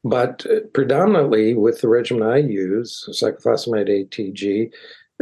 But 0.04 0.46
uh, 0.46 0.60
predominantly 0.72 1.54
with 1.54 1.80
the 1.80 1.88
regimen 1.88 2.28
I 2.28 2.38
use, 2.38 3.04
cyclophosphamide 3.10 3.88
ATG, 3.88 4.70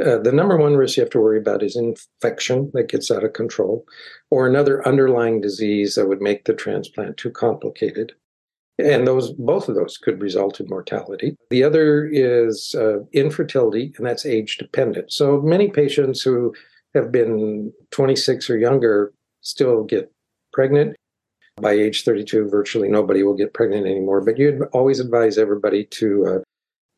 uh, 0.01 0.19
the 0.19 0.33
number 0.33 0.57
one 0.57 0.77
risk 0.77 0.97
you 0.97 1.03
have 1.03 1.11
to 1.11 1.21
worry 1.21 1.39
about 1.39 1.63
is 1.63 1.77
infection 1.77 2.71
that 2.73 2.89
gets 2.89 3.11
out 3.11 3.25
of 3.25 3.35
control 3.35 3.85
or 4.31 4.47
another 4.47 4.87
underlying 4.87 5.41
disease 5.41 5.95
that 5.95 6.09
would 6.09 6.23
make 6.23 6.45
the 6.45 6.55
transplant 6.55 7.17
too 7.19 7.31
complicated. 7.31 8.13
And 8.79 9.07
those, 9.07 9.33
both 9.33 9.69
of 9.69 9.75
those 9.75 9.99
could 9.99 10.23
result 10.23 10.61
in 10.61 10.69
mortality. 10.69 11.37
The 11.51 11.63
other 11.63 12.07
is 12.07 12.75
uh, 12.75 13.01
infertility, 13.13 13.93
and 13.99 14.07
that's 14.07 14.25
age 14.25 14.57
dependent. 14.57 15.13
So 15.13 15.43
many 15.43 15.69
patients 15.69 16.23
who 16.23 16.55
have 16.95 17.13
been 17.13 17.73
26 17.91 18.49
or 18.49 18.59
younger 18.59 19.13
still 19.43 19.85
get 19.85 20.11
pregnant. 20.55 20.97
By 21.61 21.73
age 21.73 22.05
32, 22.05 22.49
virtually 22.49 22.89
nobody 22.89 23.23
will 23.23 23.35
get 23.35 23.53
pregnant 23.53 23.87
anymore. 23.87 24.23
But 24.23 24.39
you'd 24.39 24.63
always 24.73 25.01
advise 25.01 25.37
everybody 25.37 25.85
to 25.85 26.27
uh, 26.27 26.39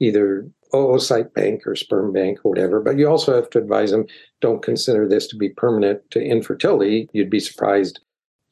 either 0.00 0.48
oocyte 0.72 1.32
bank 1.34 1.66
or 1.66 1.76
sperm 1.76 2.12
bank 2.12 2.38
or 2.42 2.50
whatever. 2.50 2.80
But 2.80 2.98
you 2.98 3.08
also 3.08 3.34
have 3.34 3.50
to 3.50 3.58
advise 3.58 3.90
them 3.90 4.06
don't 4.40 4.62
consider 4.62 5.08
this 5.08 5.26
to 5.28 5.36
be 5.36 5.50
permanent 5.50 6.02
to 6.10 6.20
infertility. 6.20 7.08
You'd 7.12 7.30
be 7.30 7.40
surprised 7.40 8.00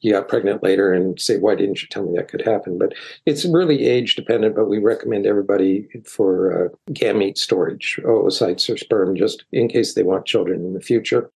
you 0.03 0.11
got 0.11 0.27
pregnant 0.27 0.61
later 0.61 0.93
and 0.93 1.19
say, 1.19 1.37
why 1.37 1.55
didn't 1.55 1.81
you 1.81 1.87
tell 1.87 2.03
me 2.03 2.17
that 2.17 2.27
could 2.27 2.41
happen? 2.41 2.77
But 2.77 2.93
it's 3.25 3.45
really 3.45 3.85
age 3.85 4.15
dependent, 4.15 4.53
but 4.53 4.67
we 4.67 4.77
recommend 4.77 5.25
everybody 5.25 5.87
for 6.05 6.65
uh, 6.65 6.91
gamete 6.91 7.37
storage, 7.37 7.99
oocytes 8.03 8.71
or 8.71 8.77
sperm, 8.77 9.15
just 9.15 9.45
in 9.53 9.69
case 9.69 9.93
they 9.93 10.03
want 10.03 10.25
children 10.25 10.59
in 10.65 10.73
the 10.73 10.81
future. 10.81 11.29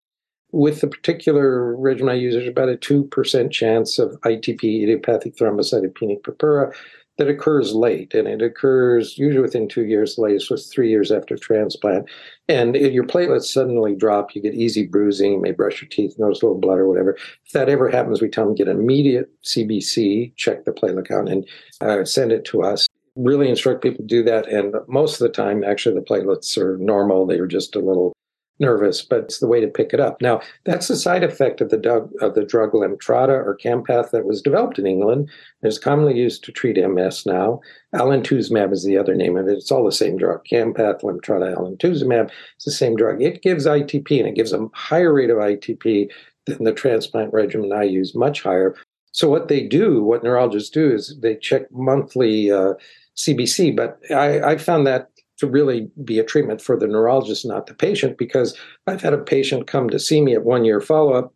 With 0.52 0.82
the 0.82 0.88
particular 0.88 1.76
regimen 1.78 2.14
I 2.14 2.18
use, 2.18 2.34
there's 2.34 2.48
about 2.48 2.70
a 2.70 2.76
2% 2.76 3.52
chance 3.52 4.00
of 4.00 4.20
ITP, 4.22 4.84
idiopathic 4.84 5.38
thrombocytopenic 5.38 6.24
purpura, 6.24 6.74
that 7.18 7.28
occurs 7.28 7.74
late, 7.74 8.14
and 8.14 8.28
it 8.28 8.42
occurs 8.42 9.18
usually 9.18 9.42
within 9.42 9.68
two 9.68 9.86
years. 9.86 10.18
Latest 10.18 10.52
was 10.52 10.68
three 10.68 10.90
years 10.90 11.12
after 11.12 11.36
transplant. 11.36 12.08
And 12.48 12.76
your 12.76 13.06
platelets 13.06 13.46
suddenly 13.46 13.96
drop, 13.96 14.36
you 14.36 14.42
get 14.42 14.54
easy 14.54 14.86
bruising, 14.86 15.34
you 15.34 15.42
may 15.42 15.52
brush 15.52 15.82
your 15.82 15.90
teeth, 15.90 16.18
notice 16.18 16.42
a 16.42 16.46
little 16.46 16.62
blood 16.62 16.80
or 16.80 16.88
whatever. 16.88 17.18
If 17.46 17.52
that 17.54 17.70
ever 17.70 17.90
happens, 17.90 18.22
we 18.22 18.30
tell 18.30 18.46
them 18.46 18.56
get 18.56 18.68
immediate 18.68 19.30
CBC, 19.44 20.36
check 20.36 20.66
the 20.66 20.72
platelet 20.72 21.08
count, 21.08 21.30
and 21.30 21.48
uh, 21.82 22.06
send 22.06 22.32
it 22.32 22.46
to 22.46 22.64
us. 22.64 22.88
Really 23.16 23.50
instruct 23.50 23.82
people 23.82 23.98
to 23.98 24.04
do 24.04 24.24
that. 24.24 24.48
And 24.48 24.76
most 24.88 25.20
of 25.20 25.28
the 25.28 25.34
time, 25.34 25.64
actually, 25.64 25.96
the 25.96 26.06
platelets 26.06 26.56
are 26.58 26.78
normal. 26.78 27.26
They 27.26 27.40
are 27.40 27.48
just 27.48 27.76
a 27.76 27.80
little 27.80 28.14
nervous, 28.60 29.02
but 29.02 29.20
it's 29.20 29.40
the 29.40 29.48
way 29.48 29.62
to 29.62 29.68
pick 29.68 29.94
it 29.94 30.00
up. 30.00 30.22
Now, 30.22 30.42
that's 30.66 30.90
a 30.90 30.96
side 30.96 31.24
effect 31.24 31.62
of 31.62 31.70
the 31.70 31.78
drug, 31.78 32.12
of 32.22 32.36
the 32.36 32.44
drug 32.44 32.72
Lemtrada 32.72 33.30
or 33.30 33.58
Campath 33.64 34.12
that 34.12 34.26
was 34.26 34.42
developed 34.42 34.80
in 34.80 34.88
England. 34.88 35.30
It's 35.62 35.78
commonly 35.78 36.18
used 36.18 36.44
to 36.46 36.52
treat 36.52 36.78
MS 36.78 37.26
now. 37.26 37.62
Alemtuzumab 37.94 38.72
is 38.74 38.84
the 38.84 38.98
other 38.98 39.16
name 39.16 39.38
of 39.38 39.48
it. 39.48 39.58
It's 39.58 39.72
all 39.72 39.86
the 39.86 39.92
same 39.92 40.18
drug. 40.18 40.46
Campath, 40.46 41.02
Lemtrada, 41.02 41.56
alemtuzumab. 41.56 42.32
It's 42.56 42.66
the 42.66 42.72
same 42.72 42.96
drug. 42.96 43.22
It 43.22 43.42
gives 43.42 43.66
ITP 43.66 44.20
and 44.20 44.28
it 44.28 44.36
gives 44.36 44.54
a 44.54 44.68
higher 44.74 45.14
rate 45.14 45.30
of 45.30 45.38
ITP 45.38 46.10
than 46.46 46.64
the 46.64 46.74
transplant 46.74 47.34
regimen 47.34 47.74
I 47.74 47.84
use, 47.84 48.16
much 48.16 48.44
higher. 48.44 48.76
So 49.12 49.30
what 49.30 49.48
they 49.48 49.66
do, 49.66 50.04
what 50.04 50.24
neurologists 50.24 50.70
do, 50.70 50.94
is 50.94 51.16
they 51.22 51.36
check 51.36 51.72
monthly 51.72 52.52
uh, 52.52 52.74
CBC. 53.16 53.76
But 53.76 54.00
I, 54.12 54.52
I 54.52 54.58
found 54.58 54.86
that 54.88 55.10
to 55.38 55.48
really 55.48 55.90
be 56.04 56.20
a 56.20 56.24
treatment 56.24 56.62
for 56.62 56.78
the 56.78 56.88
neurologist, 56.88 57.46
not 57.46 57.68
the 57.68 57.74
patient, 57.74 58.18
because 58.18 58.58
I've 58.88 59.02
had 59.02 59.14
a 59.14 59.18
patient 59.18 59.68
come 59.68 59.90
to 59.90 60.00
see 60.00 60.22
me 60.22 60.34
at 60.34 60.44
one 60.44 60.66
year 60.66 60.82
follow 60.82 61.14
up. 61.14 61.34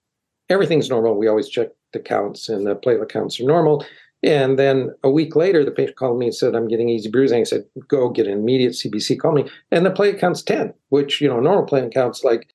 Everything's 0.49 0.89
normal. 0.89 1.17
We 1.17 1.27
always 1.27 1.49
check 1.49 1.69
the 1.93 1.99
counts, 1.99 2.49
and 2.49 2.65
the 2.65 2.75
platelet 2.75 3.09
counts 3.09 3.39
are 3.39 3.45
normal. 3.45 3.85
And 4.23 4.59
then 4.59 4.91
a 5.03 5.09
week 5.09 5.35
later, 5.35 5.65
the 5.65 5.71
patient 5.71 5.97
called 5.97 6.19
me 6.19 6.27
and 6.27 6.35
said, 6.35 6.55
I'm 6.55 6.67
getting 6.67 6.89
easy 6.89 7.09
bruising. 7.09 7.41
I 7.41 7.43
said, 7.43 7.65
go 7.87 8.09
get 8.09 8.27
an 8.27 8.33
immediate 8.33 8.73
CBC, 8.73 9.19
call 9.19 9.31
me. 9.31 9.49
And 9.71 9.85
the 9.85 9.89
platelet 9.89 10.19
count's 10.19 10.43
10, 10.43 10.73
which, 10.89 11.21
you 11.21 11.27
know, 11.27 11.39
normal 11.39 11.65
platelet 11.65 11.93
count's 11.93 12.23
like 12.23 12.53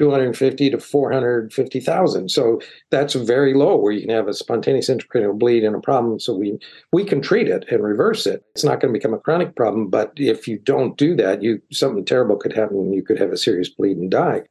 250 0.00 0.70
to 0.70 0.80
450,000. 0.80 2.30
So 2.30 2.58
that's 2.90 3.12
very 3.12 3.52
low 3.52 3.76
where 3.76 3.92
you 3.92 4.00
can 4.00 4.08
have 4.08 4.28
a 4.28 4.32
spontaneous 4.32 4.88
intracranial 4.88 5.38
bleed 5.38 5.62
and 5.62 5.76
a 5.76 5.80
problem. 5.80 6.18
So 6.18 6.34
we 6.34 6.58
we 6.90 7.04
can 7.04 7.20
treat 7.20 7.48
it 7.48 7.66
and 7.70 7.84
reverse 7.84 8.26
it. 8.26 8.42
It's 8.54 8.64
not 8.64 8.80
going 8.80 8.94
to 8.94 8.98
become 8.98 9.12
a 9.12 9.18
chronic 9.18 9.54
problem, 9.56 9.90
but 9.90 10.12
if 10.16 10.48
you 10.48 10.58
don't 10.58 10.96
do 10.96 11.14
that, 11.16 11.42
you 11.42 11.60
something 11.70 12.06
terrible 12.06 12.36
could 12.36 12.54
happen. 12.54 12.94
You 12.94 13.02
could 13.02 13.18
have 13.18 13.30
a 13.30 13.36
serious 13.36 13.68
bleed 13.68 13.98
and 13.98 14.10
die. 14.10 14.44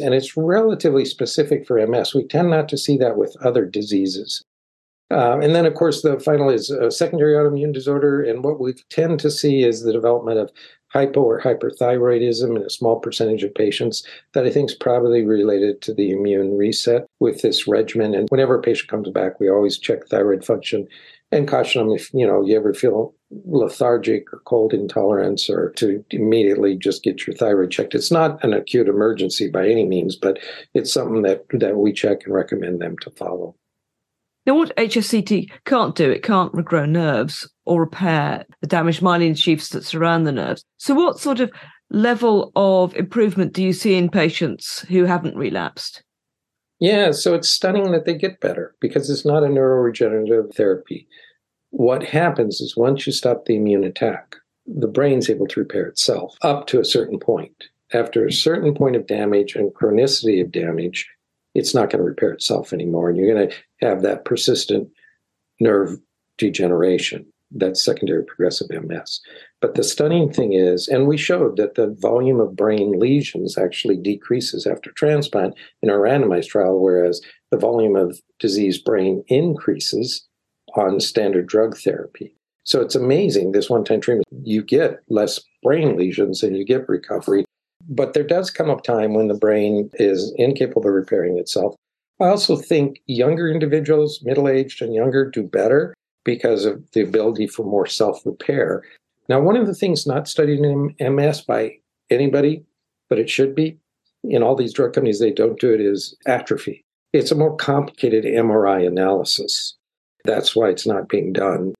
And 0.00 0.14
it's 0.14 0.36
relatively 0.36 1.04
specific 1.04 1.66
for 1.66 1.84
MS. 1.84 2.14
We 2.14 2.28
tend 2.28 2.50
not 2.50 2.68
to 2.68 2.78
see 2.78 2.96
that 2.98 3.16
with 3.16 3.36
other 3.44 3.64
diseases. 3.64 4.44
Um, 5.10 5.42
and 5.42 5.54
then, 5.54 5.66
of 5.66 5.74
course, 5.74 6.02
the 6.02 6.18
final 6.18 6.50
is 6.50 6.70
a 6.70 6.90
secondary 6.90 7.34
autoimmune 7.34 7.74
disorder. 7.74 8.22
And 8.22 8.44
what 8.44 8.60
we 8.60 8.74
tend 8.90 9.20
to 9.20 9.30
see 9.30 9.64
is 9.64 9.82
the 9.82 9.92
development 9.92 10.38
of 10.38 10.50
hypo 10.94 11.20
or 11.20 11.40
hyperthyroidism 11.40 12.56
in 12.56 12.62
a 12.62 12.70
small 12.70 13.00
percentage 13.00 13.42
of 13.42 13.54
patients 13.54 14.06
that 14.32 14.46
I 14.46 14.50
think 14.50 14.70
is 14.70 14.76
probably 14.76 15.24
related 15.24 15.82
to 15.82 15.94
the 15.94 16.12
immune 16.12 16.56
reset 16.56 17.04
with 17.18 17.42
this 17.42 17.66
regimen. 17.66 18.14
And 18.14 18.28
whenever 18.30 18.56
a 18.56 18.62
patient 18.62 18.88
comes 18.88 19.10
back, 19.10 19.40
we 19.40 19.50
always 19.50 19.76
check 19.76 20.06
thyroid 20.06 20.44
function 20.44 20.86
and 21.32 21.48
caution 21.48 21.84
them 21.84 21.96
if 21.96 22.14
you 22.14 22.24
know 22.24 22.44
you 22.44 22.56
ever 22.56 22.72
feel 22.72 23.12
lethargic 23.44 24.32
or 24.32 24.40
cold 24.44 24.72
intolerance 24.72 25.50
or 25.50 25.70
to 25.72 26.04
immediately 26.10 26.76
just 26.76 27.02
get 27.02 27.26
your 27.26 27.34
thyroid 27.34 27.72
checked. 27.72 27.94
It's 27.94 28.12
not 28.12 28.42
an 28.44 28.52
acute 28.52 28.88
emergency 28.88 29.48
by 29.48 29.68
any 29.68 29.84
means, 29.84 30.14
but 30.14 30.38
it's 30.74 30.92
something 30.92 31.22
that 31.22 31.44
that 31.50 31.76
we 31.76 31.92
check 31.92 32.24
and 32.24 32.34
recommend 32.34 32.80
them 32.80 32.96
to 32.98 33.10
follow. 33.10 33.56
Now, 34.46 34.56
what 34.56 34.76
HSCT 34.76 35.50
can't 35.64 35.96
do, 35.96 36.10
it 36.10 36.22
can't 36.22 36.52
regrow 36.52 36.88
nerves 36.88 37.48
or 37.64 37.80
repair 37.80 38.44
the 38.60 38.66
damaged 38.66 39.00
myelin 39.00 39.36
sheaths 39.36 39.70
that 39.70 39.84
surround 39.84 40.26
the 40.26 40.32
nerves. 40.32 40.64
So, 40.76 40.94
what 40.94 41.18
sort 41.18 41.40
of 41.40 41.50
level 41.90 42.52
of 42.56 42.94
improvement 42.96 43.52
do 43.52 43.62
you 43.62 43.72
see 43.72 43.94
in 43.94 44.08
patients 44.08 44.80
who 44.88 45.04
haven't 45.04 45.36
relapsed? 45.36 46.02
Yeah, 46.80 47.12
so 47.12 47.34
it's 47.34 47.48
stunning 47.48 47.92
that 47.92 48.04
they 48.04 48.14
get 48.14 48.40
better 48.40 48.74
because 48.80 49.08
it's 49.08 49.24
not 49.24 49.44
a 49.44 49.48
neuroregenerative 49.48 50.54
therapy. 50.54 51.06
What 51.70 52.02
happens 52.02 52.60
is 52.60 52.76
once 52.76 53.06
you 53.06 53.12
stop 53.12 53.44
the 53.44 53.56
immune 53.56 53.84
attack, 53.84 54.36
the 54.66 54.88
brain's 54.88 55.30
able 55.30 55.46
to 55.48 55.60
repair 55.60 55.86
itself 55.86 56.36
up 56.42 56.66
to 56.68 56.80
a 56.80 56.84
certain 56.84 57.18
point. 57.18 57.64
After 57.92 58.26
a 58.26 58.32
certain 58.32 58.74
point 58.74 58.96
of 58.96 59.06
damage 59.06 59.54
and 59.54 59.72
chronicity 59.74 60.42
of 60.42 60.50
damage, 60.50 61.08
it's 61.54 61.74
not 61.74 61.90
going 61.90 61.98
to 61.98 62.08
repair 62.08 62.32
itself 62.32 62.72
anymore. 62.72 63.08
And 63.08 63.16
you're 63.16 63.32
going 63.32 63.48
to 63.48 63.56
have 63.80 64.02
that 64.02 64.24
persistent 64.24 64.88
nerve 65.60 65.98
degeneration, 66.38 67.26
that 67.54 67.76
secondary 67.76 68.24
progressive 68.24 68.68
MS. 68.70 69.20
But 69.60 69.74
the 69.74 69.84
stunning 69.84 70.32
thing 70.32 70.52
is, 70.52 70.88
and 70.88 71.06
we 71.06 71.16
showed 71.16 71.56
that 71.56 71.74
the 71.74 71.96
volume 71.98 72.40
of 72.40 72.56
brain 72.56 72.98
lesions 72.98 73.56
actually 73.56 73.96
decreases 73.96 74.66
after 74.66 74.90
transplant 74.92 75.54
in 75.82 75.90
our 75.90 75.98
randomized 75.98 76.48
trial, 76.48 76.78
whereas 76.80 77.20
the 77.50 77.58
volume 77.58 77.96
of 77.96 78.20
diseased 78.40 78.84
brain 78.84 79.24
increases 79.28 80.26
on 80.76 81.00
standard 81.00 81.46
drug 81.46 81.76
therapy. 81.76 82.36
So 82.64 82.80
it's 82.80 82.94
amazing 82.94 83.52
this 83.52 83.70
one 83.70 83.84
time 83.84 84.00
treatment. 84.00 84.26
You 84.42 84.62
get 84.62 85.00
less 85.08 85.40
brain 85.62 85.96
lesions 85.96 86.42
and 86.42 86.56
you 86.56 86.64
get 86.64 86.88
recovery 86.88 87.44
but 87.88 88.14
there 88.14 88.24
does 88.24 88.50
come 88.50 88.70
a 88.70 88.80
time 88.80 89.14
when 89.14 89.28
the 89.28 89.34
brain 89.34 89.90
is 89.94 90.32
incapable 90.36 90.88
of 90.88 90.94
repairing 90.94 91.38
itself. 91.38 91.74
I 92.20 92.26
also 92.26 92.56
think 92.56 93.00
younger 93.06 93.48
individuals, 93.48 94.20
middle 94.22 94.48
aged 94.48 94.80
and 94.82 94.94
younger, 94.94 95.28
do 95.28 95.42
better 95.42 95.94
because 96.24 96.64
of 96.64 96.82
the 96.92 97.02
ability 97.02 97.46
for 97.46 97.64
more 97.64 97.86
self 97.86 98.24
repair. 98.24 98.82
Now, 99.28 99.40
one 99.40 99.56
of 99.56 99.66
the 99.66 99.74
things 99.74 100.06
not 100.06 100.28
studied 100.28 100.60
in 100.60 100.94
MS 101.00 101.42
by 101.42 101.76
anybody, 102.10 102.64
but 103.08 103.18
it 103.18 103.30
should 103.30 103.54
be 103.54 103.78
in 104.28 104.42
all 104.42 104.56
these 104.56 104.72
drug 104.72 104.92
companies, 104.92 105.20
they 105.20 105.30
don't 105.30 105.60
do 105.60 105.72
it 105.72 105.80
is 105.80 106.16
atrophy. 106.26 106.84
It's 107.12 107.30
a 107.30 107.36
more 107.36 107.54
complicated 107.56 108.24
MRI 108.24 108.86
analysis. 108.86 109.76
That's 110.24 110.56
why 110.56 110.70
it's 110.70 110.86
not 110.86 111.08
being 111.08 111.32
done. 111.32 111.74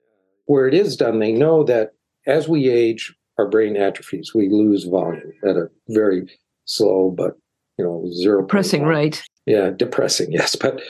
Where 0.47 0.69
it 0.69 0.75
is 0.75 0.97
done, 0.97 1.19
they 1.19 1.33
know 1.33 1.65
that 1.65 1.93
as 2.27 2.49
we 2.49 2.69
age, 2.69 3.15
our 3.39 3.49
brain 3.49 3.77
atrophies. 3.77 4.33
We 4.35 4.49
lose 4.49 4.85
volume 4.85 5.33
at 5.43 5.57
a 5.57 5.69
very 5.89 6.29
slow 6.67 7.11
but 7.11 7.37
you 7.79 7.85
know 7.85 8.09
zero 8.13 8.43
depressing 8.43 8.85
rate. 8.85 9.25
Yeah, 9.47 9.71
depressing. 9.71 10.31
Yes, 10.33 10.55
but 10.55 10.81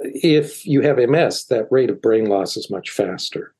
if 0.00 0.66
you 0.66 0.80
have 0.82 0.98
MS, 0.98 1.46
that 1.46 1.70
rate 1.70 1.90
of 1.90 2.02
brain 2.02 2.26
loss 2.26 2.56
is 2.56 2.70
much 2.70 2.90
faster. 2.90 3.54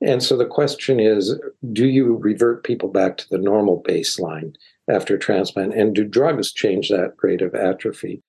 And 0.00 0.22
so 0.22 0.36
the 0.36 0.46
question 0.46 0.98
is 0.98 1.38
do 1.72 1.86
you 1.86 2.16
revert 2.16 2.64
people 2.64 2.88
back 2.88 3.16
to 3.18 3.28
the 3.30 3.38
normal 3.38 3.82
baseline 3.82 4.54
after 4.90 5.16
transplant? 5.16 5.74
And 5.74 5.94
do 5.94 6.04
drugs 6.04 6.52
change 6.52 6.88
that 6.88 7.14
rate 7.22 7.42
of 7.42 7.54
atrophy? 7.54 8.22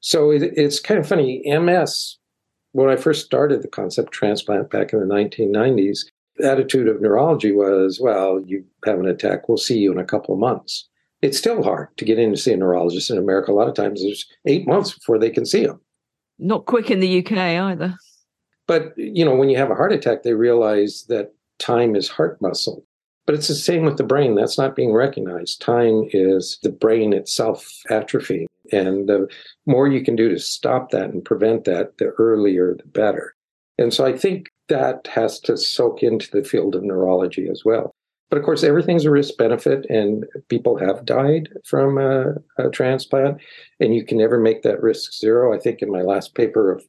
So 0.00 0.30
it, 0.30 0.42
it's 0.56 0.80
kind 0.80 1.00
of 1.00 1.06
funny. 1.06 1.42
MS, 1.46 2.18
when 2.72 2.88
I 2.88 2.96
first 2.96 3.24
started 3.24 3.62
the 3.62 3.68
concept 3.68 4.12
transplant 4.12 4.70
back 4.70 4.92
in 4.92 5.00
the 5.00 5.14
1990s, 5.14 6.06
the 6.36 6.50
attitude 6.50 6.88
of 6.88 7.00
neurology 7.00 7.52
was, 7.52 8.00
well, 8.00 8.42
you 8.44 8.64
have 8.84 8.98
an 8.98 9.06
attack, 9.06 9.48
we'll 9.48 9.58
see 9.58 9.78
you 9.78 9.92
in 9.92 9.98
a 9.98 10.04
couple 10.04 10.34
of 10.34 10.40
months. 10.40 10.88
It's 11.22 11.38
still 11.38 11.62
hard 11.62 11.88
to 11.96 12.04
get 12.04 12.18
in 12.18 12.32
to 12.32 12.36
see 12.36 12.52
a 12.52 12.56
neurologist 12.56 13.10
in 13.10 13.18
America. 13.18 13.52
A 13.52 13.54
lot 13.54 13.68
of 13.68 13.74
times 13.74 14.02
there's 14.02 14.26
eight 14.46 14.66
months 14.66 14.92
before 14.92 15.18
they 15.18 15.30
can 15.30 15.46
see 15.46 15.64
them. 15.64 15.80
Not 16.38 16.66
quick 16.66 16.90
in 16.90 17.00
the 17.00 17.24
UK 17.24 17.32
either. 17.32 17.94
But, 18.66 18.92
you 18.96 19.24
know, 19.24 19.34
when 19.34 19.50
you 19.50 19.56
have 19.58 19.70
a 19.70 19.74
heart 19.74 19.92
attack, 19.92 20.22
they 20.22 20.34
realize 20.34 21.04
that 21.08 21.34
time 21.58 21.94
is 21.94 22.08
heart 22.08 22.40
muscle. 22.40 22.84
But 23.26 23.34
it's 23.34 23.48
the 23.48 23.54
same 23.54 23.84
with 23.84 23.96
the 23.96 24.04
brain. 24.04 24.34
That's 24.34 24.58
not 24.58 24.76
being 24.76 24.92
recognized. 24.92 25.60
Time 25.60 26.08
is 26.12 26.58
the 26.62 26.70
brain 26.70 27.12
itself 27.12 27.66
atrophy. 27.90 28.46
And 28.72 29.08
the 29.08 29.28
more 29.66 29.88
you 29.88 30.02
can 30.02 30.16
do 30.16 30.28
to 30.28 30.38
stop 30.38 30.90
that 30.90 31.10
and 31.10 31.24
prevent 31.24 31.64
that, 31.64 31.98
the 31.98 32.06
earlier, 32.18 32.74
the 32.74 32.88
better. 32.88 33.34
And 33.78 33.92
so 33.92 34.04
I 34.04 34.16
think 34.16 34.48
that 34.68 35.06
has 35.08 35.40
to 35.40 35.56
soak 35.56 36.02
into 36.02 36.30
the 36.30 36.44
field 36.44 36.74
of 36.74 36.82
neurology 36.82 37.48
as 37.50 37.62
well. 37.64 37.92
But 38.30 38.38
of 38.38 38.44
course, 38.44 38.64
everything's 38.64 39.04
a 39.04 39.10
risk 39.10 39.36
benefit, 39.36 39.86
and 39.88 40.24
people 40.48 40.78
have 40.78 41.04
died 41.04 41.48
from 41.64 41.98
a, 41.98 42.34
a, 42.58 42.70
transplant, 42.70 43.40
and 43.80 43.94
you 43.94 44.04
can 44.04 44.18
never 44.18 44.40
make 44.40 44.62
that 44.62 44.82
risk 44.82 45.12
zero. 45.12 45.54
I 45.54 45.58
think 45.58 45.82
in 45.82 45.90
my 45.90 46.02
last 46.02 46.34
paper 46.34 46.72
of 46.72 46.84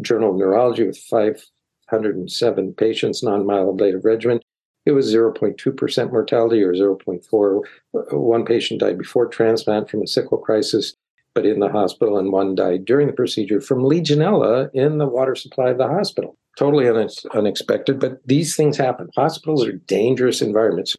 Journal 0.00 0.30
of 0.30 0.36
Neurology 0.36 0.84
with 0.84 0.98
507 0.98 2.74
patients, 2.74 3.22
non 3.22 3.44
myeloablative 3.44 4.04
regimen, 4.04 4.40
it 4.86 4.92
was 4.92 5.14
0.2% 5.14 6.10
mortality 6.10 6.62
or 6.62 6.72
0.4. 6.72 7.62
One 7.92 8.44
patient 8.44 8.80
died 8.80 8.98
before 8.98 9.26
transplant 9.26 9.90
from 9.90 10.02
a 10.02 10.06
sickle 10.06 10.38
crisis, 10.38 10.94
but 11.34 11.44
in 11.44 11.60
the 11.60 11.68
hospital, 11.68 12.18
and 12.18 12.32
one 12.32 12.54
died 12.54 12.86
during 12.86 13.06
the 13.06 13.12
procedure 13.12 13.60
from 13.60 13.82
Legionella 13.82 14.70
in 14.72 14.98
the 14.98 15.06
water 15.06 15.34
supply 15.34 15.68
of 15.68 15.78
the 15.78 15.86
hospital 15.86 16.36
totally 16.58 16.88
unexpected, 17.34 18.00
but 18.00 18.18
these 18.26 18.56
things 18.56 18.76
happen. 18.76 19.08
Hospitals 19.16 19.64
are 19.66 19.72
dangerous 19.72 20.42
environments. 20.42 20.96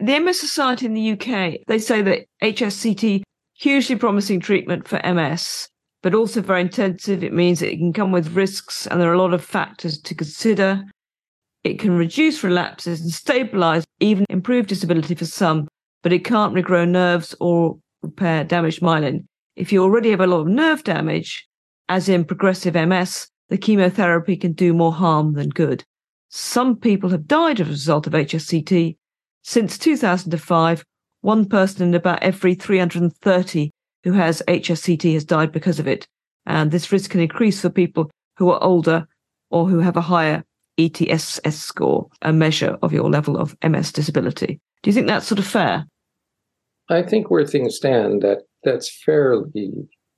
The 0.00 0.18
MS 0.18 0.40
Society 0.40 0.86
in 0.86 0.94
the 0.94 1.12
UK, 1.12 1.60
they 1.66 1.78
say 1.78 2.02
that 2.02 2.26
HSCT, 2.42 3.22
hugely 3.54 3.96
promising 3.96 4.40
treatment 4.40 4.86
for 4.86 5.00
MS, 5.04 5.68
but 6.02 6.14
also 6.14 6.40
very 6.40 6.60
intensive. 6.60 7.24
It 7.24 7.32
means 7.32 7.62
it 7.62 7.76
can 7.76 7.92
come 7.92 8.12
with 8.12 8.34
risks, 8.34 8.86
and 8.86 9.00
there 9.00 9.10
are 9.10 9.14
a 9.14 9.18
lot 9.18 9.34
of 9.34 9.44
factors 9.44 10.00
to 10.02 10.14
consider. 10.14 10.82
It 11.64 11.78
can 11.78 11.92
reduce 11.96 12.44
relapses 12.44 13.00
and 13.00 13.10
stabilize, 13.10 13.84
even 14.00 14.24
improve 14.28 14.68
disability 14.68 15.14
for 15.14 15.26
some, 15.26 15.66
but 16.02 16.12
it 16.12 16.24
can't 16.24 16.54
regrow 16.54 16.88
nerves 16.88 17.34
or 17.40 17.78
repair 18.02 18.44
damaged 18.44 18.80
myelin. 18.80 19.24
If 19.56 19.72
you 19.72 19.82
already 19.82 20.10
have 20.10 20.20
a 20.20 20.26
lot 20.28 20.40
of 20.40 20.46
nerve 20.46 20.84
damage, 20.84 21.46
as 21.88 22.08
in 22.08 22.24
progressive 22.24 22.74
MS, 22.74 23.26
the 23.48 23.58
chemotherapy 23.58 24.36
can 24.36 24.52
do 24.52 24.72
more 24.72 24.92
harm 24.92 25.34
than 25.34 25.48
good. 25.50 25.84
Some 26.28 26.76
people 26.76 27.10
have 27.10 27.26
died 27.26 27.60
as 27.60 27.66
a 27.66 27.70
result 27.70 28.06
of 28.06 28.12
HSCT. 28.12 28.96
Since 29.42 29.78
2005, 29.78 30.84
one 31.22 31.48
person 31.48 31.88
in 31.88 31.94
about 31.94 32.22
every 32.22 32.54
330 32.54 33.70
who 34.04 34.12
has 34.12 34.42
HSCT 34.46 35.14
has 35.14 35.24
died 35.24 35.52
because 35.52 35.78
of 35.78 35.88
it. 35.88 36.06
And 36.46 36.70
this 36.70 36.92
risk 36.92 37.10
can 37.10 37.20
increase 37.20 37.60
for 37.60 37.70
people 37.70 38.10
who 38.36 38.50
are 38.50 38.62
older 38.62 39.06
or 39.50 39.66
who 39.66 39.80
have 39.80 39.96
a 39.96 40.02
higher 40.02 40.44
EDSS 40.78 41.54
score, 41.54 42.08
a 42.22 42.32
measure 42.32 42.78
of 42.82 42.92
your 42.92 43.10
level 43.10 43.36
of 43.36 43.56
MS 43.62 43.92
disability. 43.92 44.60
Do 44.82 44.90
you 44.90 44.94
think 44.94 45.06
that's 45.06 45.26
sort 45.26 45.40
of 45.40 45.46
fair? 45.46 45.86
I 46.88 47.02
think 47.02 47.30
where 47.30 47.46
things 47.46 47.76
stand, 47.76 48.22
that 48.22 48.42
that's 48.64 48.90
fairly 49.04 49.72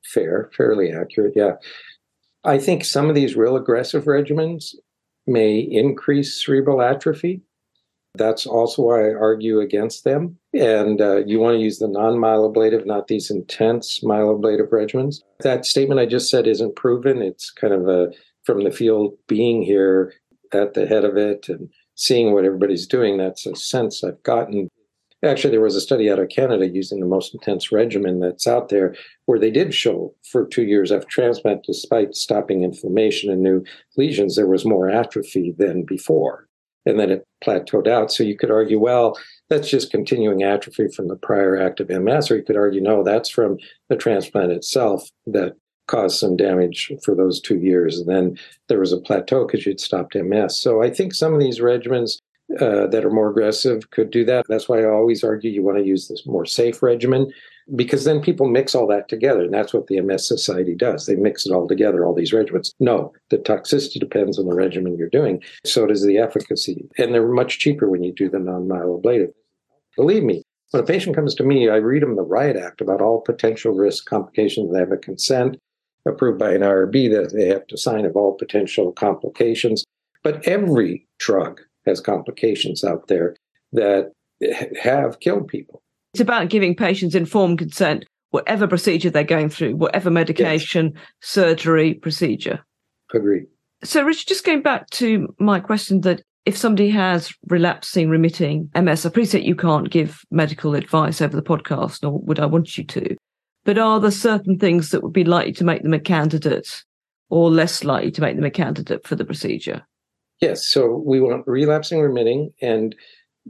fair, 0.05 0.51
fairly 0.57 0.93
accurate. 0.93 1.33
Yeah. 1.35 1.53
I 2.45 2.59
think 2.59 2.85
some 2.85 3.09
of 3.09 3.15
these 3.15 3.37
real 3.37 3.57
aggressive 3.57 4.05
regimens 4.05 4.75
may 5.27 5.59
increase 5.59 6.43
cerebral 6.45 6.83
atrophy. 6.83 7.43
That's 8.15 8.47
also 8.47 8.83
why 8.83 9.09
I 9.09 9.15
argue 9.15 9.61
against 9.61 10.05
them. 10.05 10.37
And 10.53 11.01
uh, 11.01 11.25
you 11.27 11.39
want 11.39 11.57
to 11.57 11.63
use 11.63 11.79
the 11.79 11.87
non 11.87 12.15
myeloablative, 12.15 12.85
not 12.85 13.07
these 13.07 13.31
intense 13.31 14.01
myeloablative 14.03 14.71
regimens. 14.71 15.23
That 15.41 15.65
statement 15.65 16.01
I 16.01 16.07
just 16.07 16.29
said 16.29 16.47
isn't 16.47 16.77
proven. 16.77 17.23
It's 17.23 17.51
kind 17.51 17.73
of 17.73 17.89
a 17.89 18.11
from 18.45 18.65
the 18.65 18.73
field 18.73 19.15
being 19.29 19.63
here 19.63 20.13
at 20.53 20.75
the 20.75 20.87
head 20.87 21.05
of 21.05 21.17
it 21.17 21.49
and 21.49 21.69
seeing 21.95 22.33
what 22.33 22.45
everybody's 22.45 22.87
doing. 22.87 23.17
That's 23.17 23.47
a 23.47 23.55
sense 23.55 24.03
I've 24.03 24.23
gotten. 24.25 24.69
Actually, 25.23 25.51
there 25.51 25.61
was 25.61 25.77
a 25.77 25.81
study 25.81 26.11
out 26.11 26.19
of 26.19 26.31
Canada 26.31 26.67
using 26.67 26.99
the 26.99 27.07
most 27.07 27.35
intense 27.35 27.71
regimen 27.71 28.21
that's 28.21 28.47
out 28.47 28.71
there 28.71 28.95
where 29.27 29.39
they 29.39 29.51
did 29.51 29.75
show 29.75 30.15
for 30.31 30.47
two 30.47 30.63
years 30.63 30.91
after 30.91 31.07
transplant, 31.09 31.63
despite 31.65 32.15
stopping 32.15 32.63
inflammation 32.63 33.31
and 33.31 33.43
new 33.43 33.63
lesions, 33.97 34.37
there 34.37 34.47
was 34.47 34.65
more 34.65 34.89
atrophy 34.89 35.55
than 35.59 35.85
before. 35.85 36.47
And 36.87 36.99
then 36.99 37.11
it 37.11 37.25
plateaued 37.45 37.87
out. 37.87 38.11
So 38.11 38.25
you 38.25 38.37
could 38.37 38.51
argue, 38.51 38.79
well, 38.79 39.19
that's 39.51 39.69
just 39.69 39.91
continuing 39.91 40.43
atrophy 40.43 40.89
from 40.89 41.09
the 41.09 41.17
prior 41.17 41.61
active 41.61 41.91
MS, 41.91 42.31
or 42.31 42.37
you 42.37 42.43
could 42.43 42.57
argue, 42.57 42.81
no, 42.81 43.05
that's 43.05 43.29
from 43.29 43.59
the 43.91 43.97
transplant 43.97 44.53
itself 44.53 45.07
that 45.27 45.53
caused 45.87 46.19
some 46.19 46.37
damage 46.37 46.91
for 47.05 47.15
those 47.15 47.41
two 47.41 47.59
years. 47.59 47.99
And 47.99 48.09
then 48.09 48.39
there 48.69 48.81
was 48.81 48.93
a 48.93 49.01
plateau 49.01 49.45
because 49.45 49.67
you'd 49.67 49.81
stopped 49.81 50.15
MS. 50.15 50.59
So 50.59 50.83
I 50.83 50.89
think 50.89 51.13
some 51.13 51.35
of 51.35 51.41
these 51.41 51.59
regimens 51.59 52.21
uh, 52.59 52.87
that 52.89 53.05
are 53.05 53.11
more 53.11 53.31
aggressive 53.31 53.91
could 53.91 54.11
do 54.11 54.25
that. 54.25 54.45
That's 54.49 54.69
why 54.69 54.81
I 54.81 54.89
always 54.89 55.23
argue 55.23 55.51
you 55.51 55.63
want 55.63 55.79
to 55.79 55.85
use 55.85 56.09
this 56.09 56.27
more 56.27 56.45
safe 56.45 56.83
regimen 56.83 57.31
because 57.77 58.05
then 58.05 58.21
people 58.21 58.49
mix 58.49 58.75
all 58.75 58.87
that 58.89 59.09
together. 59.09 59.43
And 59.43 59.55
that's 59.55 59.73
what 59.73 59.87
the 59.87 60.01
MS 60.01 60.27
Society 60.27 60.75
does. 60.75 61.07
They 61.07 61.15
mix 61.15 61.47
it 61.47 61.53
all 61.53 61.69
together, 61.69 62.05
all 62.05 62.15
these 62.15 62.33
regimens. 62.33 62.73
No, 62.81 63.13
the 63.29 63.39
toxicity 63.39 64.01
depends 64.01 64.39
on 64.39 64.47
the 64.47 64.55
regimen 64.55 64.97
you're 64.97 65.09
doing. 65.09 65.43
So 65.65 65.87
does 65.87 66.05
the 66.05 66.19
efficacy. 66.19 66.89
And 66.99 67.15
they're 67.15 67.29
much 67.29 67.59
cheaper 67.59 67.89
when 67.89 68.03
you 68.03 68.13
do 68.13 68.29
the 68.29 68.41
non 68.41 68.67
myeloablative. 68.67 69.33
Believe 69.97 70.25
me, 70.25 70.43
when 70.71 70.83
a 70.83 70.87
patient 70.87 71.15
comes 71.15 71.35
to 71.37 71.45
me, 71.45 71.69
I 71.69 71.77
read 71.77 72.03
them 72.03 72.17
the 72.17 72.23
Riot 72.23 72.57
Act 72.57 72.81
about 72.81 73.01
all 73.01 73.21
potential 73.21 73.73
risk 73.73 74.07
complications. 74.07 74.73
They 74.73 74.79
have 74.79 74.93
a 74.93 74.97
consent 74.97 75.59
approved 76.07 76.39
by 76.39 76.53
an 76.53 76.63
IRB 76.63 77.11
that 77.11 77.33
they 77.33 77.47
have 77.47 77.67
to 77.69 77.77
sign 77.77 78.05
of 78.05 78.17
all 78.17 78.35
potential 78.35 78.93
complications. 78.93 79.85
But 80.23 80.47
every 80.47 81.07
drug 81.19 81.61
has 81.87 82.01
complications 82.01 82.85
out 82.85 83.09
there 83.09 83.37
that 83.73 84.13
have 84.83 85.21
killed 85.21 85.49
people. 85.49 85.83
It's 86.15 86.21
about 86.21 86.49
giving 86.49 86.75
patients 86.75 87.15
informed 87.15 87.59
consent, 87.59 88.05
whatever 88.31 88.67
procedure 88.67 89.11
they're 89.11 89.25
going 89.25 89.49
through, 89.49 89.77
whatever 89.77 90.11
medication, 90.11 90.93
yes. 90.95 91.05
surgery, 91.21 91.95
procedure. 91.95 92.61
Agree. 93.15 93.47
So, 93.83 94.03
Richard, 94.03 94.29
just 94.29 94.45
going 94.45 94.63
back 94.63 94.91
to 94.91 95.35
my 95.39 95.61
question 95.61 96.03
that 96.03 96.23
if 96.47 96.57
somebody 96.57 96.91
has 96.91 97.33
relapsing, 97.49 98.09
remitting 98.09 98.71
MS, 98.75 99.05
I 99.05 99.09
appreciate 99.09 99.45
you 99.45 99.55
can't 99.55 99.91
give 99.91 100.23
medical 100.31 100.75
advice 100.75 101.21
over 101.21 101.37
the 101.37 101.43
podcast, 101.43 102.03
nor 102.03 102.19
would 102.21 102.41
I 102.41 102.47
want 102.47 102.79
you 102.79 102.85
to. 102.85 103.17
But 103.65 103.79
are 103.79 104.01
there 104.01 104.11
certain 104.11 104.59
things 104.59 104.91
that 104.91 105.03
would 105.03 105.13
be 105.13 105.25
likely 105.25 105.53
to 105.55 105.65
make 105.65 105.83
them 105.83 105.93
a 105.93 106.01
candidate 106.01 106.83
or 107.29 107.51
less 107.51 107.85
likely 107.85 108.11
to 108.13 108.21
make 108.21 108.37
them 108.37 108.45
a 108.45 108.51
candidate 108.51 109.07
for 109.07 109.17
the 109.17 109.25
procedure? 109.25 109.83
Yes. 110.41 110.67
So 110.67 111.03
we 111.05 111.21
want 111.21 111.47
relapsing 111.47 112.01
remitting. 112.01 112.53
And 112.63 112.95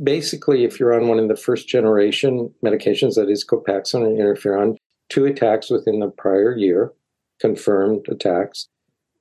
basically, 0.03 0.64
if 0.64 0.81
you're 0.81 0.98
on 0.98 1.09
one 1.09 1.18
of 1.18 1.29
the 1.29 1.37
first 1.37 1.68
generation 1.68 2.53
medications, 2.64 3.14
that 3.14 3.29
is 3.29 3.44
Copaxone 3.44 4.07
and 4.07 4.18
interferon, 4.18 4.76
two 5.09 5.24
attacks 5.24 5.70
within 5.70 6.00
the 6.00 6.09
prior 6.09 6.57
year, 6.57 6.92
confirmed 7.40 8.07
attacks. 8.09 8.68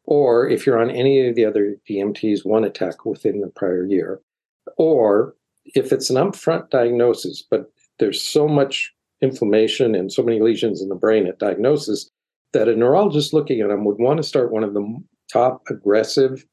Or 0.05 0.49
if 0.49 0.65
you're 0.65 0.81
on 0.81 0.89
any 0.89 1.27
of 1.27 1.35
the 1.35 1.45
other 1.45 1.75
DMTs, 1.87 2.43
one 2.43 2.63
attack 2.63 3.05
within 3.05 3.41
the 3.41 3.47
prior 3.47 3.85
year. 3.85 4.19
Or 4.77 5.35
if 5.65 5.91
it's 5.91 6.09
an 6.09 6.15
upfront 6.15 6.71
diagnosis, 6.71 7.43
but 7.49 7.71
there's 7.99 8.21
so 8.21 8.47
much 8.47 8.91
inflammation 9.21 9.93
and 9.93 10.11
so 10.11 10.23
many 10.23 10.39
lesions 10.39 10.81
in 10.81 10.89
the 10.89 10.95
brain 10.95 11.27
at 11.27 11.37
diagnosis 11.37 12.09
that 12.53 12.67
a 12.67 12.75
neurologist 12.75 13.33
looking 13.33 13.61
at 13.61 13.67
them 13.67 13.85
would 13.85 13.99
want 13.99 14.17
to 14.17 14.23
start 14.23 14.51
one 14.51 14.63
of 14.63 14.73
the 14.73 14.97
top 15.31 15.61
aggressive 15.69 16.45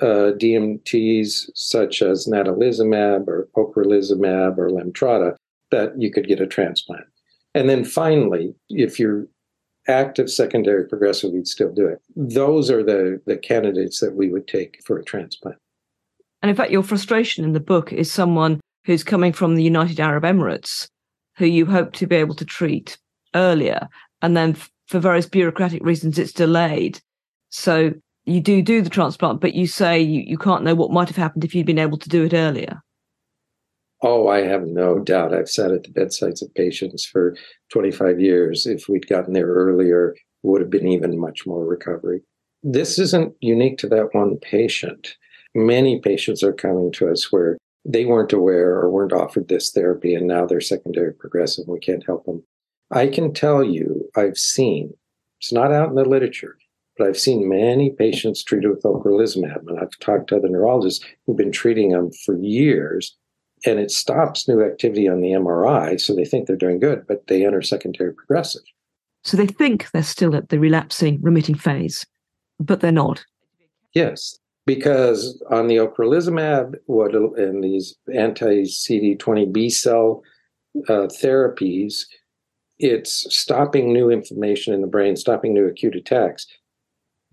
uh, 0.00 0.32
DMTs, 0.38 1.50
such 1.54 2.02
as 2.02 2.26
natalizumab 2.26 3.26
or 3.28 3.48
ocrelizumab 3.56 4.58
or 4.58 4.70
lemtrada, 4.70 5.36
that 5.70 5.92
you 6.00 6.10
could 6.10 6.28
get 6.28 6.40
a 6.40 6.46
transplant. 6.46 7.04
And 7.54 7.68
then 7.68 7.84
finally, 7.84 8.54
if 8.68 8.98
you're 8.98 9.26
active 9.88 10.30
secondary 10.30 10.86
progressive, 10.86 11.32
we'd 11.32 11.46
still 11.46 11.72
do 11.72 11.86
it. 11.86 12.00
Those 12.14 12.70
are 12.70 12.82
the, 12.82 13.20
the 13.26 13.36
candidates 13.36 14.00
that 14.00 14.14
we 14.14 14.28
would 14.30 14.48
take 14.48 14.82
for 14.84 14.98
a 14.98 15.04
transplant. 15.04 15.58
And 16.42 16.50
in 16.50 16.56
fact, 16.56 16.70
your 16.70 16.82
frustration 16.82 17.44
in 17.44 17.52
the 17.52 17.60
book 17.60 17.92
is 17.92 18.10
someone 18.10 18.60
who's 18.84 19.04
coming 19.04 19.32
from 19.32 19.54
the 19.54 19.62
United 19.62 19.98
Arab 20.00 20.24
Emirates 20.24 20.88
who 21.36 21.46
you 21.46 21.66
hope 21.66 21.92
to 21.92 22.06
be 22.06 22.16
able 22.16 22.34
to 22.34 22.44
treat 22.44 22.98
earlier. 23.34 23.88
And 24.22 24.36
then 24.36 24.50
f- 24.50 24.70
for 24.86 24.98
various 24.98 25.26
bureaucratic 25.26 25.84
reasons, 25.84 26.18
it's 26.18 26.32
delayed. 26.32 27.00
So 27.50 27.92
you 28.26 28.40
do 28.40 28.60
do 28.60 28.82
the 28.82 28.90
transplant, 28.90 29.40
but 29.40 29.54
you 29.54 29.66
say 29.66 30.00
you, 30.00 30.22
you 30.26 30.36
can't 30.36 30.64
know 30.64 30.74
what 30.74 30.90
might 30.90 31.08
have 31.08 31.16
happened 31.16 31.44
if 31.44 31.54
you'd 31.54 31.66
been 31.66 31.78
able 31.78 31.98
to 31.98 32.08
do 32.08 32.24
it 32.24 32.34
earlier. 32.34 32.82
Oh, 34.02 34.28
I 34.28 34.42
have 34.42 34.66
no 34.66 34.98
doubt. 34.98 35.32
I've 35.32 35.48
sat 35.48 35.70
at 35.70 35.84
the 35.84 35.90
bedsides 35.90 36.42
of 36.42 36.54
patients 36.54 37.04
for 37.04 37.34
25 37.72 38.20
years. 38.20 38.66
If 38.66 38.88
we'd 38.88 39.08
gotten 39.08 39.32
there 39.32 39.46
earlier, 39.46 40.14
would 40.42 40.60
have 40.60 40.70
been 40.70 40.86
even 40.86 41.18
much 41.18 41.46
more 41.46 41.64
recovery. 41.64 42.20
This 42.62 42.98
isn't 42.98 43.34
unique 43.40 43.78
to 43.78 43.88
that 43.88 44.08
one 44.12 44.36
patient. 44.38 45.16
Many 45.54 46.00
patients 46.00 46.42
are 46.42 46.52
coming 46.52 46.92
to 46.92 47.08
us 47.08 47.32
where 47.32 47.56
they 47.84 48.04
weren't 48.04 48.32
aware 48.32 48.74
or 48.74 48.90
weren't 48.90 49.12
offered 49.12 49.48
this 49.48 49.70
therapy 49.70 50.14
and 50.14 50.26
now 50.26 50.44
they're 50.44 50.60
secondary 50.60 51.14
progressive 51.14 51.64
and 51.66 51.72
we 51.72 51.80
can't 51.80 52.04
help 52.04 52.26
them. 52.26 52.42
I 52.90 53.06
can 53.06 53.32
tell 53.32 53.64
you, 53.64 54.08
I've 54.16 54.36
seen, 54.36 54.92
it's 55.40 55.52
not 55.52 55.72
out 55.72 55.88
in 55.88 55.94
the 55.94 56.04
literature, 56.04 56.58
but 56.96 57.06
I've 57.06 57.18
seen 57.18 57.48
many 57.48 57.90
patients 57.90 58.42
treated 58.42 58.70
with 58.70 58.82
ocrelizumab, 58.82 59.68
and 59.68 59.78
I've 59.78 59.98
talked 60.00 60.28
to 60.28 60.36
other 60.36 60.48
neurologists 60.48 61.04
who've 61.24 61.36
been 61.36 61.52
treating 61.52 61.90
them 61.90 62.10
for 62.24 62.36
years, 62.38 63.16
and 63.64 63.78
it 63.78 63.90
stops 63.90 64.48
new 64.48 64.62
activity 64.62 65.08
on 65.08 65.20
the 65.20 65.32
MRI, 65.32 66.00
so 66.00 66.14
they 66.14 66.24
think 66.24 66.46
they're 66.46 66.56
doing 66.56 66.80
good, 66.80 67.06
but 67.06 67.26
they 67.26 67.44
enter 67.44 67.62
secondary 67.62 68.14
progressive. 68.14 68.62
So 69.24 69.36
they 69.36 69.46
think 69.46 69.90
they're 69.90 70.02
still 70.02 70.36
at 70.36 70.48
the 70.48 70.58
relapsing, 70.58 71.20
remitting 71.20 71.56
phase, 71.56 72.06
but 72.60 72.80
they're 72.80 72.92
not. 72.92 73.24
Yes, 73.92 74.38
because 74.66 75.42
on 75.50 75.68
the 75.68 75.76
ocrelizumab 75.76 76.74
what 76.86 77.14
and 77.14 77.62
these 77.62 77.96
anti-CD20 78.14 79.52
B 79.52 79.70
cell 79.70 80.22
uh, 80.88 81.08
therapies, 81.22 82.04
it's 82.78 83.26
stopping 83.34 83.92
new 83.92 84.10
inflammation 84.10 84.74
in 84.74 84.80
the 84.80 84.86
brain, 84.86 85.16
stopping 85.16 85.54
new 85.54 85.66
acute 85.66 85.94
attacks, 85.94 86.46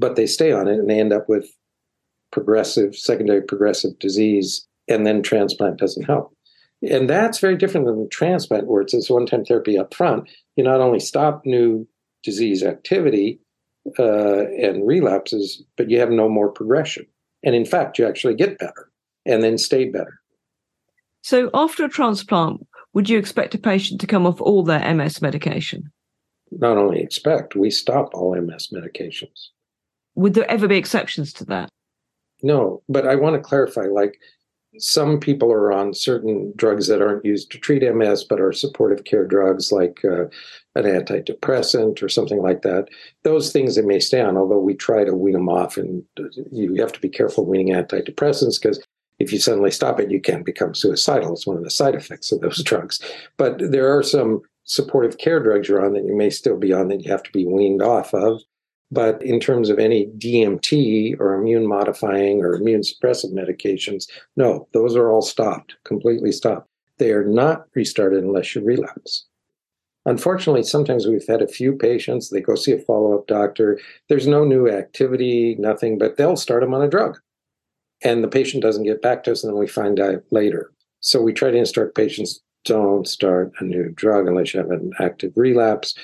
but 0.04 0.18
they 0.18 0.28
stay 0.28 0.52
on 0.52 0.68
it 0.68 0.78
and 0.78 0.90
they 0.90 1.00
end 1.00 1.14
up 1.14 1.30
with 1.30 1.48
progressive, 2.30 2.94
secondary 2.94 3.42
progressive 3.42 3.98
disease, 4.00 4.68
and 4.90 5.08
then 5.08 5.24
transplant 5.24 5.80
doesn't 5.80 6.04
help. 6.04 6.36
And 6.82 7.10
that's 7.10 7.40
very 7.40 7.56
different 7.56 7.88
than 7.88 8.04
the 8.04 8.10
transplant, 8.10 8.68
where 8.68 8.82
it's 8.82 8.92
this 8.92 9.10
one-time 9.10 9.46
therapy 9.46 9.78
up 9.78 9.94
front. 9.94 10.30
You 10.58 10.66
not 10.66 10.82
only 10.82 11.00
stop 11.00 11.44
new 11.46 11.88
disease 12.22 12.64
activity 12.64 13.40
uh, 13.98 14.48
and 14.62 14.86
relapses, 14.86 15.64
but 15.78 15.90
you 15.90 15.98
have 16.02 16.10
no 16.10 16.28
more 16.28 16.52
progression. 16.52 17.06
And 17.42 17.56
in 17.56 17.64
fact, 17.64 17.98
you 17.98 18.06
actually 18.06 18.36
get 18.36 18.60
better 18.60 18.92
and 19.26 19.42
then 19.42 19.58
stay 19.58 19.88
better. 19.88 20.20
So, 21.22 21.50
after 21.54 21.86
a 21.86 21.90
transplant, 21.90 22.68
would 22.94 23.08
you 23.08 23.18
expect 23.18 23.56
a 23.56 23.58
patient 23.58 24.02
to 24.02 24.08
come 24.08 24.28
off 24.28 24.42
all 24.42 24.64
their 24.64 24.94
MS 24.94 25.22
medication? 25.22 25.94
Not 26.52 26.78
only 26.78 27.00
expect, 27.00 27.56
we 27.56 27.72
stop 27.72 28.10
all 28.14 28.36
MS 28.36 28.68
medications. 28.74 29.48
Would 30.16 30.34
there 30.34 30.50
ever 30.50 30.68
be 30.68 30.78
exceptions 30.78 31.34
to 31.34 31.46
that? 31.46 31.70
No, 32.42 32.82
but 32.90 33.08
I 33.08 33.16
want 33.16 33.36
to 33.36 33.42
clarify 33.42 33.84
like 33.84 34.20
some 34.80 35.20
people 35.20 35.52
are 35.52 35.72
on 35.72 35.94
certain 35.94 36.52
drugs 36.56 36.88
that 36.88 37.02
aren't 37.02 37.26
used 37.26 37.52
to 37.52 37.60
treat 37.60 37.84
MS, 37.84 38.24
but 38.24 38.42
are 38.42 38.52
supportive 38.52 39.04
care 39.04 39.26
drugs 39.26 39.72
like 39.72 40.04
uh, 40.04 40.26
an 40.76 40.86
antidepressant 40.86 42.02
or 42.02 42.10
something 42.10 42.42
like 42.42 42.64
that. 42.64 42.88
Those 43.24 43.52
things 43.52 43.76
they 43.76 43.82
may 43.84 44.00
stay 44.00 44.22
on, 44.22 44.36
although 44.36 44.60
we 44.60 44.74
try 44.74 45.04
to 45.04 45.14
wean 45.14 45.34
them 45.34 45.50
off. 45.50 45.78
And 45.78 46.04
you 46.52 46.76
have 46.76 46.92
to 46.94 47.00
be 47.00 47.10
careful 47.10 47.46
weaning 47.46 47.74
antidepressants 47.74 48.62
because 48.62 48.84
if 49.20 49.32
you 49.32 49.40
suddenly 49.40 49.72
stop 49.72 50.00
it, 50.00 50.12
you 50.12 50.20
can 50.20 50.44
become 50.44 50.74
suicidal. 50.74 51.34
It's 51.34 51.48
one 51.48 51.58
of 51.58 51.64
the 51.64 51.70
side 51.70 51.96
effects 51.96 52.32
of 52.32 52.42
those 52.42 52.64
drugs. 52.66 53.00
But 53.38 53.60
there 53.72 53.96
are 53.96 54.04
some 54.04 54.42
supportive 54.64 55.18
care 55.18 55.42
drugs 55.42 55.68
you're 55.68 55.86
on 55.86 55.94
that 55.94 56.06
you 56.06 56.16
may 56.16 56.30
still 56.30 56.58
be 56.58 56.74
on 56.74 56.88
that 56.88 57.04
you 57.04 57.12
have 57.12 57.24
to 57.24 57.32
be 57.32 57.46
weaned 57.46 57.82
off 57.82 58.14
of. 58.14 58.42
But 58.94 59.24
in 59.24 59.40
terms 59.40 59.72
of 59.72 59.80
any 59.80 60.06
DMT 60.06 61.20
or 61.20 61.34
immune 61.34 61.66
modifying 61.66 62.42
or 62.42 62.54
immune 62.54 62.82
suppressive 62.82 63.34
medications, 63.34 64.08
no, 64.38 64.68
those 64.72 64.96
are 64.96 65.10
all 65.10 65.24
stopped, 65.24 65.76
completely 65.84 66.32
stopped. 66.32 66.70
They 67.00 67.12
are 67.12 67.26
not 67.26 67.66
restarted 67.74 68.24
unless 68.24 68.54
you 68.54 68.62
relapse. 68.62 69.26
Unfortunately, 70.06 70.62
sometimes 70.62 71.08
we've 71.08 71.26
had 71.28 71.42
a 71.42 71.48
few 71.48 71.74
patients, 71.74 72.30
they 72.30 72.40
go 72.40 72.54
see 72.54 72.74
a 72.74 72.78
follow 72.80 73.18
up 73.18 73.26
doctor. 73.26 73.80
There's 74.10 74.28
no 74.28 74.44
new 74.44 74.70
activity, 74.70 75.56
nothing, 75.58 75.98
but 75.98 76.18
they'll 76.18 76.36
start 76.36 76.62
them 76.62 76.76
on 76.76 76.84
a 76.84 76.90
drug. 76.90 77.18
And 78.04 78.24
the 78.24 78.28
patient 78.28 78.62
doesn't 78.62 78.84
get 78.84 79.02
back 79.02 79.24
to 79.24 79.32
us, 79.32 79.44
and 79.44 79.52
then 79.52 79.60
we 79.60 79.68
find 79.68 80.00
out 80.00 80.22
later. 80.30 80.72
So 81.00 81.20
we 81.20 81.34
try 81.34 81.50
to 81.50 81.58
instruct 81.58 81.96
patients 81.96 82.42
don't 82.66 83.08
start 83.08 83.52
a 83.60 83.64
new 83.64 83.90
drug 83.90 84.28
unless 84.28 84.54
you 84.54 84.60
have 84.60 84.72
an 84.72 84.92
active 85.00 85.34
relapse. 85.36 85.96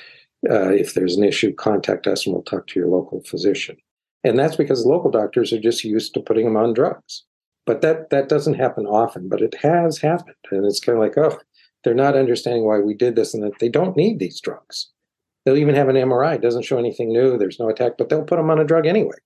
Uh, 0.48 0.70
if 0.70 0.94
there's 0.94 1.16
an 1.16 1.24
issue, 1.24 1.54
contact 1.54 2.06
us 2.06 2.24
and 2.24 2.34
we'll 2.34 2.42
talk 2.42 2.66
to 2.66 2.80
your 2.80 2.88
local 2.88 3.22
physician. 3.22 3.76
And 4.24 4.38
that's 4.38 4.56
because 4.56 4.86
local 4.86 5.10
doctors 5.10 5.52
are 5.52 5.60
just 5.60 5.84
used 5.84 6.14
to 6.14 6.20
putting 6.20 6.44
them 6.44 6.56
on 6.56 6.72
drugs. 6.72 7.24
But 7.66 7.82
that 7.82 8.10
that 8.10 8.28
doesn't 8.28 8.54
happen 8.54 8.86
often, 8.86 9.28
but 9.28 9.42
it 9.42 9.54
has 9.62 9.98
happened. 9.98 10.36
And 10.50 10.64
it's 10.64 10.80
kind 10.80 10.96
of 10.96 11.02
like, 11.02 11.18
oh, 11.18 11.38
they're 11.84 11.94
not 11.94 12.16
understanding 12.16 12.64
why 12.64 12.78
we 12.78 12.94
did 12.94 13.16
this 13.16 13.34
and 13.34 13.42
that 13.42 13.58
they 13.58 13.68
don't 13.68 13.96
need 13.96 14.18
these 14.18 14.40
drugs. 14.40 14.90
They'll 15.44 15.56
even 15.56 15.74
have 15.74 15.88
an 15.88 15.96
MRI, 15.96 16.34
it 16.34 16.42
doesn't 16.42 16.64
show 16.64 16.78
anything 16.78 17.08
new, 17.08 17.38
there's 17.38 17.58
no 17.58 17.68
attack, 17.68 17.92
but 17.96 18.08
they'll 18.08 18.24
put 18.24 18.36
them 18.36 18.50
on 18.50 18.58
a 18.58 18.64
drug 18.64 18.86
anyway. 18.86 19.16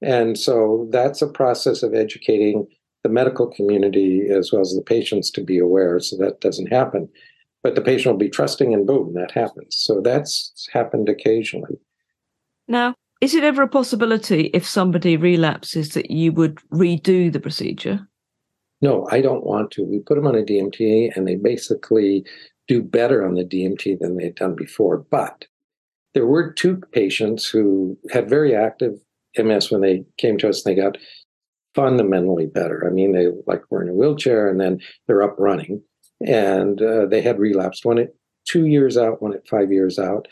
And 0.00 0.38
so 0.38 0.88
that's 0.90 1.20
a 1.20 1.26
process 1.26 1.82
of 1.82 1.94
educating 1.94 2.66
the 3.02 3.10
medical 3.10 3.46
community 3.46 4.22
as 4.30 4.50
well 4.50 4.62
as 4.62 4.74
the 4.74 4.82
patients 4.82 5.30
to 5.32 5.42
be 5.42 5.58
aware 5.58 6.00
so 6.00 6.16
that 6.16 6.40
doesn't 6.40 6.72
happen. 6.72 7.08
But 7.64 7.74
the 7.74 7.80
patient 7.80 8.12
will 8.12 8.18
be 8.18 8.28
trusting 8.28 8.72
and 8.72 8.86
boom, 8.86 9.14
that 9.14 9.32
happens. 9.32 9.74
So 9.76 10.00
that's 10.00 10.68
happened 10.72 11.08
occasionally. 11.08 11.80
Now, 12.68 12.94
is 13.20 13.34
it 13.34 13.42
ever 13.42 13.62
a 13.62 13.68
possibility 13.68 14.50
if 14.54 14.66
somebody 14.66 15.16
relapses 15.16 15.94
that 15.94 16.10
you 16.10 16.30
would 16.32 16.56
redo 16.72 17.32
the 17.32 17.40
procedure? 17.40 18.06
No, 18.82 19.08
I 19.10 19.22
don't 19.22 19.46
want 19.46 19.70
to. 19.72 19.82
We 19.82 20.00
put 20.00 20.16
them 20.16 20.26
on 20.26 20.36
a 20.36 20.42
DMT 20.42 21.16
and 21.16 21.26
they 21.26 21.36
basically 21.36 22.26
do 22.68 22.82
better 22.82 23.26
on 23.26 23.34
the 23.34 23.44
DMT 23.44 23.98
than 23.98 24.18
they'd 24.18 24.34
done 24.34 24.54
before. 24.54 24.98
But 24.98 25.46
there 26.12 26.26
were 26.26 26.52
two 26.52 26.82
patients 26.92 27.48
who 27.48 27.98
had 28.12 28.28
very 28.28 28.54
active 28.54 28.92
MS 29.38 29.70
when 29.70 29.80
they 29.80 30.04
came 30.18 30.36
to 30.38 30.50
us 30.50 30.64
and 30.64 30.76
they 30.76 30.80
got 30.80 30.98
fundamentally 31.74 32.46
better. 32.46 32.86
I 32.86 32.90
mean, 32.90 33.12
they 33.12 33.28
like 33.46 33.62
were 33.70 33.82
in 33.82 33.88
a 33.88 33.94
wheelchair 33.94 34.48
and 34.48 34.60
then 34.60 34.80
they're 35.06 35.22
up 35.22 35.34
running, 35.38 35.82
and 36.26 36.80
uh, 36.80 37.06
they 37.06 37.20
had 37.20 37.38
relapsed. 37.38 37.84
One 37.84 37.98
at 37.98 38.14
two 38.46 38.66
years 38.66 38.96
out, 38.96 39.22
one 39.22 39.34
at 39.34 39.46
five 39.48 39.72
years 39.72 39.98
out, 39.98 40.28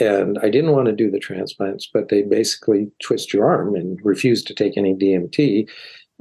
and 0.00 0.38
I 0.38 0.48
didn't 0.48 0.72
want 0.72 0.86
to 0.86 0.92
do 0.92 1.10
the 1.10 1.18
transplants, 1.18 1.88
but 1.92 2.08
they 2.08 2.22
basically 2.22 2.90
twist 3.02 3.32
your 3.32 3.46
arm 3.46 3.74
and 3.74 3.98
refuse 4.02 4.42
to 4.44 4.54
take 4.54 4.76
any 4.76 4.94
DMT. 4.94 5.68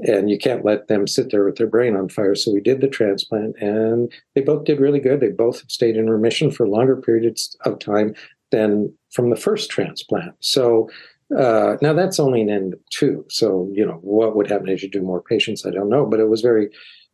And 0.07 0.29
you 0.29 0.39
can't 0.39 0.65
let 0.65 0.87
them 0.87 1.05
sit 1.05 1.29
there 1.29 1.45
with 1.45 1.57
their 1.57 1.67
brain 1.67 1.95
on 1.95 2.09
fire. 2.09 2.33
So 2.33 2.51
we 2.51 2.61
did 2.61 2.81
the 2.81 2.87
transplant, 2.87 3.55
and 3.61 4.11
they 4.33 4.41
both 4.41 4.65
did 4.65 4.79
really 4.79 4.99
good. 4.99 5.19
They 5.19 5.29
both 5.29 5.69
stayed 5.69 5.97
in 5.97 6.09
remission 6.09 6.49
for 6.49 6.67
longer 6.67 6.97
periods 6.97 7.55
of 7.63 7.77
time 7.79 8.15
than 8.51 8.91
from 9.11 9.29
the 9.29 9.35
first 9.35 9.69
transplant. 9.69 10.33
So 10.39 10.89
uh, 11.37 11.77
now 11.81 11.93
that's 11.93 12.19
only 12.19 12.41
an 12.41 12.49
end 12.49 12.75
two. 12.91 13.23
So, 13.29 13.69
you 13.71 13.85
know, 13.85 13.99
what 14.01 14.35
would 14.35 14.47
happen 14.47 14.69
as 14.69 14.81
you 14.81 14.89
do 14.89 15.01
more 15.01 15.21
patients? 15.21 15.65
I 15.65 15.69
don't 15.69 15.89
know. 15.89 16.05
But 16.05 16.19
it 16.19 16.27
was 16.27 16.41
very 16.41 16.69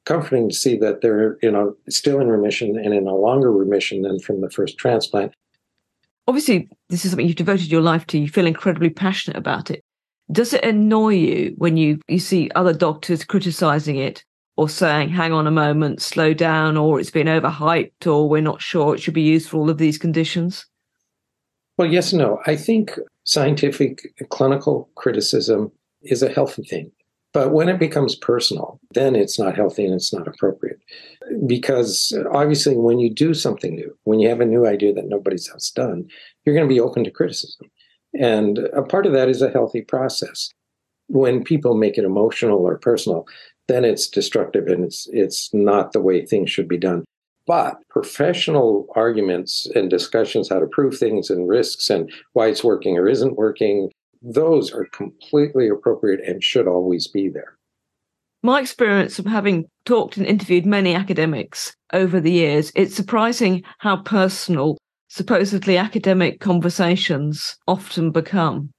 comforting 0.10 0.50
to 0.50 0.56
see 0.56 0.76
that 0.76 1.02
they're, 1.02 1.38
you 1.44 1.52
know, 1.52 1.76
still 1.88 2.20
in 2.20 2.30
remission 2.30 2.76
and 2.84 2.96
in 2.96 3.06
a 3.06 3.14
longer 3.14 3.52
remission 3.52 4.02
than 4.02 4.20
from 4.20 4.42
the 4.42 4.50
first 4.50 4.76
transplant. 4.80 5.32
Obviously, 6.28 6.68
this 6.90 7.06
is 7.06 7.12
something 7.12 7.28
you've 7.28 7.36
devoted 7.36 7.72
your 7.72 7.82
life 7.82 8.08
to. 8.08 8.18
You 8.18 8.28
feel 8.28 8.48
incredibly 8.48 8.90
passionate 8.90 9.38
about 9.38 9.70
it. 9.70 9.84
Does 10.32 10.52
it 10.52 10.64
annoy 10.64 11.14
you 11.14 11.54
when 11.60 11.78
you, 11.78 12.00
you 12.08 12.18
see 12.18 12.50
other 12.56 12.74
doctors 12.74 13.24
criticizing 13.24 13.98
it 13.98 14.26
or 14.58 14.68
saying, 14.68 15.10
hang 15.10 15.32
on 15.32 15.46
a 15.46 15.52
moment, 15.52 16.02
slow 16.02 16.34
down, 16.34 16.76
or 16.76 17.00
it's 17.00 17.12
been 17.12 17.28
overhyped, 17.28 18.08
or 18.08 18.28
we're 18.28 18.42
not 18.42 18.64
sure 18.64 18.96
it 18.96 19.02
should 19.02 19.14
be 19.14 19.22
used 19.22 19.48
for 19.48 19.58
all 19.58 19.70
of 19.70 19.78
these 19.78 20.00
conditions? 20.00 20.66
Well, 21.78 21.88
yes 21.88 22.14
and 22.14 22.22
no. 22.22 22.40
I 22.48 22.56
think 22.56 22.98
scientific 23.26 24.12
clinical 24.30 24.90
criticism 24.96 25.72
is 26.02 26.24
a 26.24 26.30
healthy 26.30 26.64
thing. 26.64 26.92
But 27.32 27.52
when 27.52 27.70
it 27.70 27.80
becomes 27.80 28.16
personal, 28.16 28.80
then 28.94 29.16
it's 29.16 29.38
not 29.38 29.56
healthy 29.56 29.86
and 29.86 29.94
it's 29.94 30.14
not 30.14 30.28
appropriate. 30.28 30.80
Because 31.46 32.18
obviously, 32.34 32.76
when 32.76 32.98
you 32.98 33.14
do 33.14 33.34
something 33.34 33.76
new, 33.76 33.96
when 34.04 34.20
you 34.20 34.30
have 34.30 34.42
a 34.42 34.46
new 34.46 34.66
idea 34.66 34.94
that 34.94 35.08
nobody's 35.08 35.50
else 35.50 35.70
done, 35.70 36.08
you're 36.44 36.56
going 36.56 36.68
to 36.68 36.74
be 36.74 36.80
open 36.80 37.04
to 37.04 37.12
criticism. 37.12 37.70
And 38.20 38.60
a 38.74 38.82
part 38.82 39.06
of 39.06 39.14
that 39.14 39.30
is 39.30 39.42
a 39.42 39.52
healthy 39.52 39.82
process. 39.82 40.50
When 41.08 41.44
people 41.44 41.76
make 41.76 41.98
it 41.98 42.04
emotional 42.04 42.60
or 42.60 42.78
personal, 42.80 43.28
then 43.68 43.86
it's 43.86 44.08
destructive 44.08 44.68
and 44.68 44.84
it's 44.84 45.08
it's 45.12 45.54
not 45.54 45.92
the 45.92 46.02
way 46.02 46.26
things 46.26 46.50
should 46.50 46.68
be 46.68 46.78
done. 46.78 47.06
But 47.46 47.78
professional 47.90 48.88
arguments 48.96 49.68
and 49.76 49.90
discussions 49.90 50.50
how 50.50 50.60
to 50.60 50.68
prove 50.68 50.98
things 50.98 51.30
and 51.30 51.48
risks 51.48 51.90
and 51.90 52.12
why 52.34 52.48
it's 52.48 52.64
working 52.64 52.98
or 52.98 53.08
isn't 53.08 53.38
working, 53.38 53.90
those 54.22 54.72
are 54.72 54.86
completely 54.86 55.68
appropriate 55.68 56.22
and 56.26 56.44
should 56.44 56.68
always 56.68 57.08
be 57.08 57.30
there. 57.30 57.58
My 58.42 58.62
experience 58.62 59.20
of 59.20 59.26
having 59.26 59.66
talked 59.86 60.18
and 60.18 60.26
interviewed 60.26 60.66
many 60.66 60.96
academics 60.96 61.76
over 61.92 62.22
the 62.22 62.32
years, 62.32 62.72
it's 62.76 62.96
surprising 62.96 63.64
how 63.80 63.98
personal 63.98 64.78
supposedly 65.10 65.76
academic 65.78 66.40
conversations 66.40 67.58
often 67.68 68.12
become. 68.12 68.72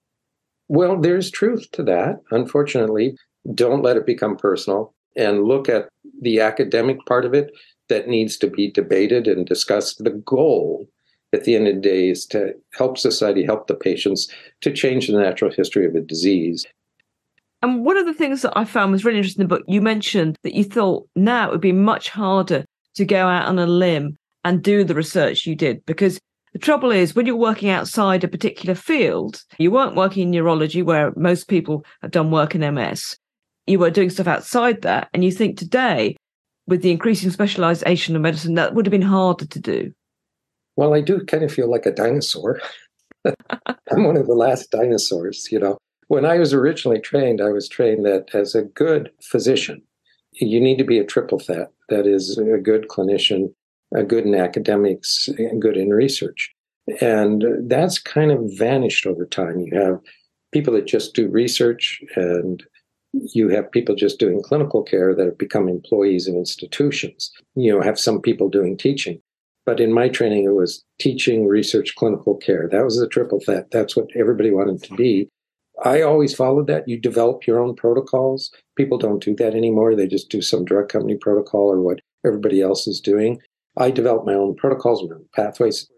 Well, 0.68 0.99
there's 0.99 1.30
truth 1.30 1.70
to 1.72 1.82
that. 1.84 2.20
Unfortunately, 2.30 3.16
don't 3.55 3.82
let 3.82 3.97
it 3.97 4.07
become 4.07 4.36
personal 4.36 4.95
and 5.16 5.45
look 5.45 5.68
at 5.68 5.88
the 6.22 6.41
academic 6.41 7.05
part 7.07 7.24
of 7.24 7.34
it 7.34 7.51
that 7.88 8.09
needs 8.09 8.36
to 8.38 8.47
be 8.47 8.70
debated 8.70 9.26
and 9.26 9.45
discussed. 9.45 10.03
The 10.05 10.11
goal 10.11 10.86
at 11.33 11.45
the 11.45 11.55
end 11.55 11.68
of 11.68 11.76
the 11.76 11.81
day 11.81 12.11
is 12.11 12.26
to 12.26 12.55
help 12.74 12.99
society, 12.99 13.45
help 13.45 13.66
the 13.66 13.74
patients 13.74 14.28
to 14.62 14.72
change 14.72 15.07
the 15.07 15.18
natural 15.18 15.51
history 15.51 15.87
of 15.87 15.95
a 15.95 16.01
disease. 16.01 16.66
And 17.62 17.85
one 17.85 17.97
of 17.97 18.07
the 18.07 18.14
things 18.14 18.43
that 18.43 18.57
I 18.57 18.64
found 18.64 18.93
was 18.93 19.05
really 19.05 19.18
interesting 19.18 19.43
in 19.43 19.49
the 19.49 19.57
book, 19.57 19.64
you 19.68 19.81
mentioned 19.81 20.39
that 20.43 20.55
you 20.55 20.64
thought 20.64 21.07
now 21.14 21.49
it 21.49 21.53
would 21.53 21.61
be 21.61 21.72
much 21.72 22.09
harder 22.09 22.64
to 22.95 23.05
go 23.05 23.26
out 23.26 23.49
on 23.49 23.59
a 23.59 23.66
limb 23.66 24.16
and 24.45 24.62
do 24.62 24.83
the 24.83 24.95
research 24.95 25.47
you 25.47 25.55
did 25.55 25.85
because 25.85 26.18
the 26.53 26.59
trouble 26.59 26.91
is 26.91 27.14
when 27.14 27.26
you're 27.26 27.37
working 27.37 27.68
outside 27.68 28.24
a 28.24 28.28
particular 28.28 28.74
field, 28.74 29.43
you 29.59 29.70
weren't 29.70 29.95
working 29.95 30.24
in 30.24 30.31
neurology 30.31 30.83
where 30.83 31.12
most 31.16 31.49
people 31.49 31.85
have 32.03 32.11
done 32.11 32.31
work 32.31 32.55
in 32.55 32.74
MS. 32.74 33.16
You 33.66 33.78
were 33.78 33.91
doing 33.91 34.11
stuff 34.11 34.26
outside 34.26 34.83
that. 34.83 35.09
And 35.14 35.22
you 35.22 35.31
think 35.31 35.57
today 35.57 36.16
with 36.66 36.83
the 36.83 36.91
increasing 36.91 37.31
specialization 37.31 38.16
of 38.16 38.22
medicine, 38.22 38.55
that 38.55 38.74
would 38.74 38.87
have 38.87 38.91
been 38.91 39.03
harder 39.03 39.47
to 39.47 39.61
do. 39.61 39.93
Well, 40.81 40.95
I 40.95 41.03
do 41.03 41.22
kind 41.26 41.43
of 41.45 41.53
feel 41.53 41.70
like 41.70 41.85
a 41.85 41.91
dinosaur. 41.91 42.59
I'm 43.26 44.05
one 44.05 44.16
of 44.16 44.26
the 44.26 44.33
last 44.33 44.70
dinosaurs, 44.70 45.47
you 45.53 45.59
know. 45.59 45.76
When 46.09 46.24
I 46.24 46.39
was 46.39 46.55
originally 46.55 47.01
trained, 47.01 47.43
I 47.43 47.51
was 47.51 47.68
trained 47.68 48.07
that 48.07 48.35
as 48.35 48.55
a 48.55 48.62
good 48.62 49.11
physician, 49.20 49.83
you 50.33 50.59
need 50.59 50.78
to 50.78 50.85
be 50.85 50.99
a 50.99 51.05
triple 51.05 51.37
that. 51.49 51.70
That 51.91 52.07
is 52.07 52.39
a 52.39 52.57
good 52.57 52.89
clinician, 52.89 53.53
a 53.95 54.03
good 54.03 54.24
in 54.24 54.35
academics, 54.35 55.28
and 55.37 55.61
good 55.61 55.76
in 55.76 55.91
research. 55.91 56.51
And 57.03 57.45
that's 57.68 57.99
kind 57.99 58.33
of 58.33 58.41
vanished 58.57 59.05
over 59.05 59.26
time. 59.26 59.61
You 59.61 59.78
have 59.78 60.01
people 60.51 60.72
that 60.72 60.87
just 60.87 61.14
do 61.14 61.28
research 61.28 62.01
and 62.16 62.64
you 63.12 63.51
have 63.51 63.70
people 63.70 63.95
just 63.95 64.18
doing 64.18 64.43
clinical 64.43 64.83
care 64.83 65.14
that 65.14 65.26
have 65.26 65.37
become 65.37 65.68
employees 65.68 66.26
of 66.26 66.37
institutions. 66.37 67.31
You 67.55 67.70
know, 67.74 67.83
have 67.83 67.99
some 67.99 68.22
people 68.22 68.49
doing 68.49 68.78
teaching. 68.78 69.20
But 69.71 69.79
in 69.79 69.93
my 69.93 70.09
training, 70.09 70.47
it 70.47 70.57
was 70.57 70.85
teaching, 70.99 71.47
research, 71.47 71.95
clinical 71.95 72.35
care. 72.35 72.68
That 72.68 72.83
was 72.83 72.99
the 72.99 73.07
triple 73.07 73.39
that. 73.47 73.71
That's 73.71 73.95
what 73.95 74.09
everybody 74.16 74.51
wanted 74.51 74.83
to 74.83 74.95
be. 74.97 75.29
I 75.85 76.03
always 76.03 76.35
followed 76.35 76.66
that. 76.66 76.89
You 76.89 76.99
develop 76.99 77.47
your 77.47 77.61
own 77.61 77.77
protocols. 77.77 78.51
People 78.77 78.99
don't 78.99 79.23
do 79.23 79.33
that 79.37 79.55
anymore. 79.55 79.95
They 79.95 80.09
just 80.09 80.29
do 80.29 80.43
some 80.43 80.64
drug 80.64 80.89
company 80.89 81.14
protocol 81.14 81.71
or 81.71 81.81
what 81.81 82.01
everybody 82.27 82.61
else 82.61 82.89
is 82.89 83.01
doing. 83.01 83.41
I 83.77 83.93
developed 83.93 84.27
my 84.27 84.35
own 84.35 84.57
protocols, 84.57 85.05
my 85.09 85.14
own 85.14 85.27
pathways. 85.37 85.89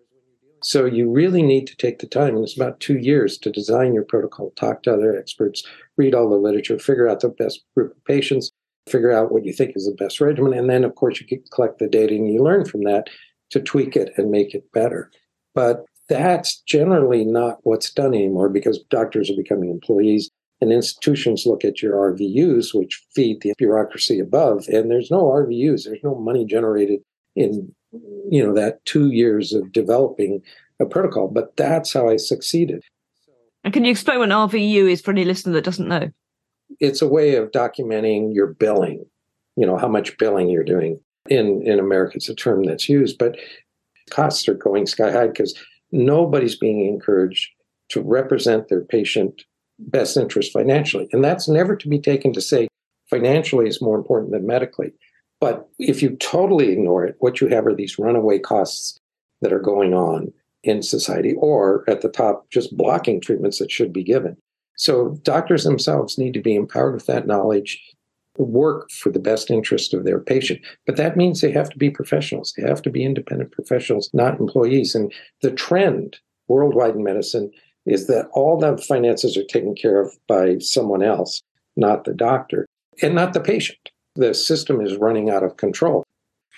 So 0.62 0.84
you 0.84 1.10
really 1.10 1.42
need 1.42 1.66
to 1.68 1.76
take 1.76 2.00
the 2.00 2.06
time, 2.06 2.36
and 2.36 2.44
it's 2.44 2.54
about 2.54 2.78
two 2.78 2.98
years 2.98 3.38
to 3.38 3.50
design 3.50 3.94
your 3.94 4.04
protocol, 4.04 4.52
talk 4.54 4.82
to 4.82 4.92
other 4.92 5.16
experts, 5.16 5.64
read 5.96 6.14
all 6.14 6.28
the 6.28 6.36
literature, 6.36 6.78
figure 6.78 7.08
out 7.08 7.20
the 7.20 7.30
best 7.30 7.64
group 7.74 7.96
of 7.96 8.04
patients, 8.04 8.52
figure 8.86 9.12
out 9.12 9.32
what 9.32 9.46
you 9.46 9.52
think 9.54 9.72
is 9.76 9.86
the 9.86 10.04
best 10.04 10.20
regimen, 10.20 10.52
and 10.52 10.68
then 10.68 10.84
of 10.84 10.94
course 10.94 11.22
you 11.22 11.42
collect 11.54 11.78
the 11.78 11.88
data 11.88 12.14
and 12.14 12.30
you 12.30 12.42
learn 12.42 12.66
from 12.66 12.82
that 12.82 13.08
to 13.52 13.60
tweak 13.60 13.96
it 13.96 14.12
and 14.16 14.30
make 14.30 14.54
it 14.54 14.70
better. 14.72 15.10
But 15.54 15.84
that's 16.08 16.60
generally 16.60 17.24
not 17.24 17.58
what's 17.62 17.90
done 17.90 18.14
anymore 18.14 18.48
because 18.48 18.82
doctors 18.90 19.30
are 19.30 19.36
becoming 19.36 19.70
employees. 19.70 20.30
And 20.60 20.72
institutions 20.72 21.44
look 21.46 21.64
at 21.64 21.82
your 21.82 21.94
RVUs, 21.94 22.72
which 22.72 23.02
feed 23.14 23.42
the 23.42 23.52
bureaucracy 23.58 24.20
above, 24.20 24.66
and 24.68 24.90
there's 24.90 25.10
no 25.10 25.24
RVUs. 25.24 25.84
There's 25.84 26.04
no 26.04 26.14
money 26.14 26.44
generated 26.44 27.00
in 27.34 27.74
you 28.30 28.46
know 28.46 28.54
that 28.54 28.84
two 28.84 29.10
years 29.10 29.52
of 29.52 29.72
developing 29.72 30.40
a 30.78 30.86
protocol. 30.86 31.26
But 31.28 31.56
that's 31.56 31.92
how 31.92 32.08
I 32.08 32.16
succeeded. 32.16 32.84
And 33.64 33.74
can 33.74 33.84
you 33.84 33.90
explain 33.90 34.20
what 34.20 34.28
RVU 34.28 34.90
is 34.90 35.00
for 35.00 35.10
any 35.10 35.24
listener 35.24 35.52
that 35.54 35.64
doesn't 35.64 35.88
know? 35.88 36.10
It's 36.78 37.02
a 37.02 37.08
way 37.08 37.34
of 37.34 37.50
documenting 37.50 38.32
your 38.32 38.54
billing. 38.54 39.04
You 39.56 39.66
know 39.66 39.76
how 39.76 39.88
much 39.88 40.16
billing 40.16 40.48
you're 40.48 40.62
doing. 40.62 41.00
In 41.38 41.62
in 41.62 41.78
America, 41.78 42.16
it's 42.16 42.28
a 42.28 42.34
term 42.34 42.64
that's 42.64 42.88
used, 42.88 43.16
but 43.18 43.36
costs 44.10 44.48
are 44.48 44.54
going 44.54 44.86
sky 44.86 45.10
high 45.10 45.28
because 45.28 45.54
nobody's 45.90 46.56
being 46.56 46.86
encouraged 46.86 47.48
to 47.88 48.02
represent 48.02 48.68
their 48.68 48.84
patient 48.84 49.42
best 49.78 50.16
interest 50.16 50.52
financially. 50.52 51.08
And 51.12 51.22
that's 51.24 51.48
never 51.48 51.76
to 51.76 51.88
be 51.88 51.98
taken 51.98 52.32
to 52.32 52.40
say 52.40 52.68
financially 53.08 53.66
is 53.66 53.82
more 53.82 53.96
important 53.96 54.32
than 54.32 54.46
medically. 54.46 54.92
But 55.40 55.68
if 55.78 56.02
you 56.02 56.16
totally 56.16 56.68
ignore 56.68 57.04
it, 57.04 57.16
what 57.18 57.40
you 57.40 57.48
have 57.48 57.66
are 57.66 57.74
these 57.74 57.98
runaway 57.98 58.38
costs 58.38 58.96
that 59.40 59.52
are 59.52 59.58
going 59.72 59.92
on 59.92 60.32
in 60.62 60.82
society, 60.82 61.34
or 61.38 61.84
at 61.88 62.00
the 62.00 62.08
top, 62.08 62.48
just 62.50 62.76
blocking 62.76 63.20
treatments 63.20 63.58
that 63.58 63.70
should 63.70 63.92
be 63.92 64.04
given. 64.04 64.36
So 64.76 65.18
doctors 65.22 65.64
themselves 65.64 66.18
need 66.18 66.34
to 66.34 66.40
be 66.40 66.54
empowered 66.54 66.94
with 66.94 67.06
that 67.06 67.26
knowledge, 67.26 67.82
work 68.38 68.90
for 68.90 69.10
the 69.10 69.18
best 69.18 69.50
interest 69.50 69.94
of 69.94 70.04
their 70.04 70.18
patient. 70.18 70.60
But 70.86 70.96
that 70.96 71.16
means 71.16 71.40
they 71.40 71.52
have 71.52 71.70
to 71.70 71.78
be 71.78 71.90
professionals. 71.90 72.52
They 72.56 72.66
have 72.66 72.82
to 72.82 72.90
be 72.90 73.04
independent 73.04 73.52
professionals, 73.52 74.10
not 74.12 74.40
employees. 74.40 74.94
And 74.94 75.12
the 75.42 75.50
trend 75.50 76.18
worldwide 76.48 76.94
in 76.94 77.04
medicine 77.04 77.50
is 77.84 78.06
that 78.06 78.28
all 78.32 78.58
the 78.58 78.78
finances 78.78 79.36
are 79.36 79.44
taken 79.44 79.74
care 79.74 80.00
of 80.00 80.16
by 80.28 80.58
someone 80.58 81.02
else, 81.02 81.42
not 81.76 82.04
the 82.04 82.14
doctor 82.14 82.66
and 83.02 83.14
not 83.14 83.32
the 83.32 83.40
patient. 83.40 83.90
The 84.14 84.34
system 84.34 84.80
is 84.80 84.96
running 84.96 85.30
out 85.30 85.42
of 85.42 85.56
control. 85.56 86.04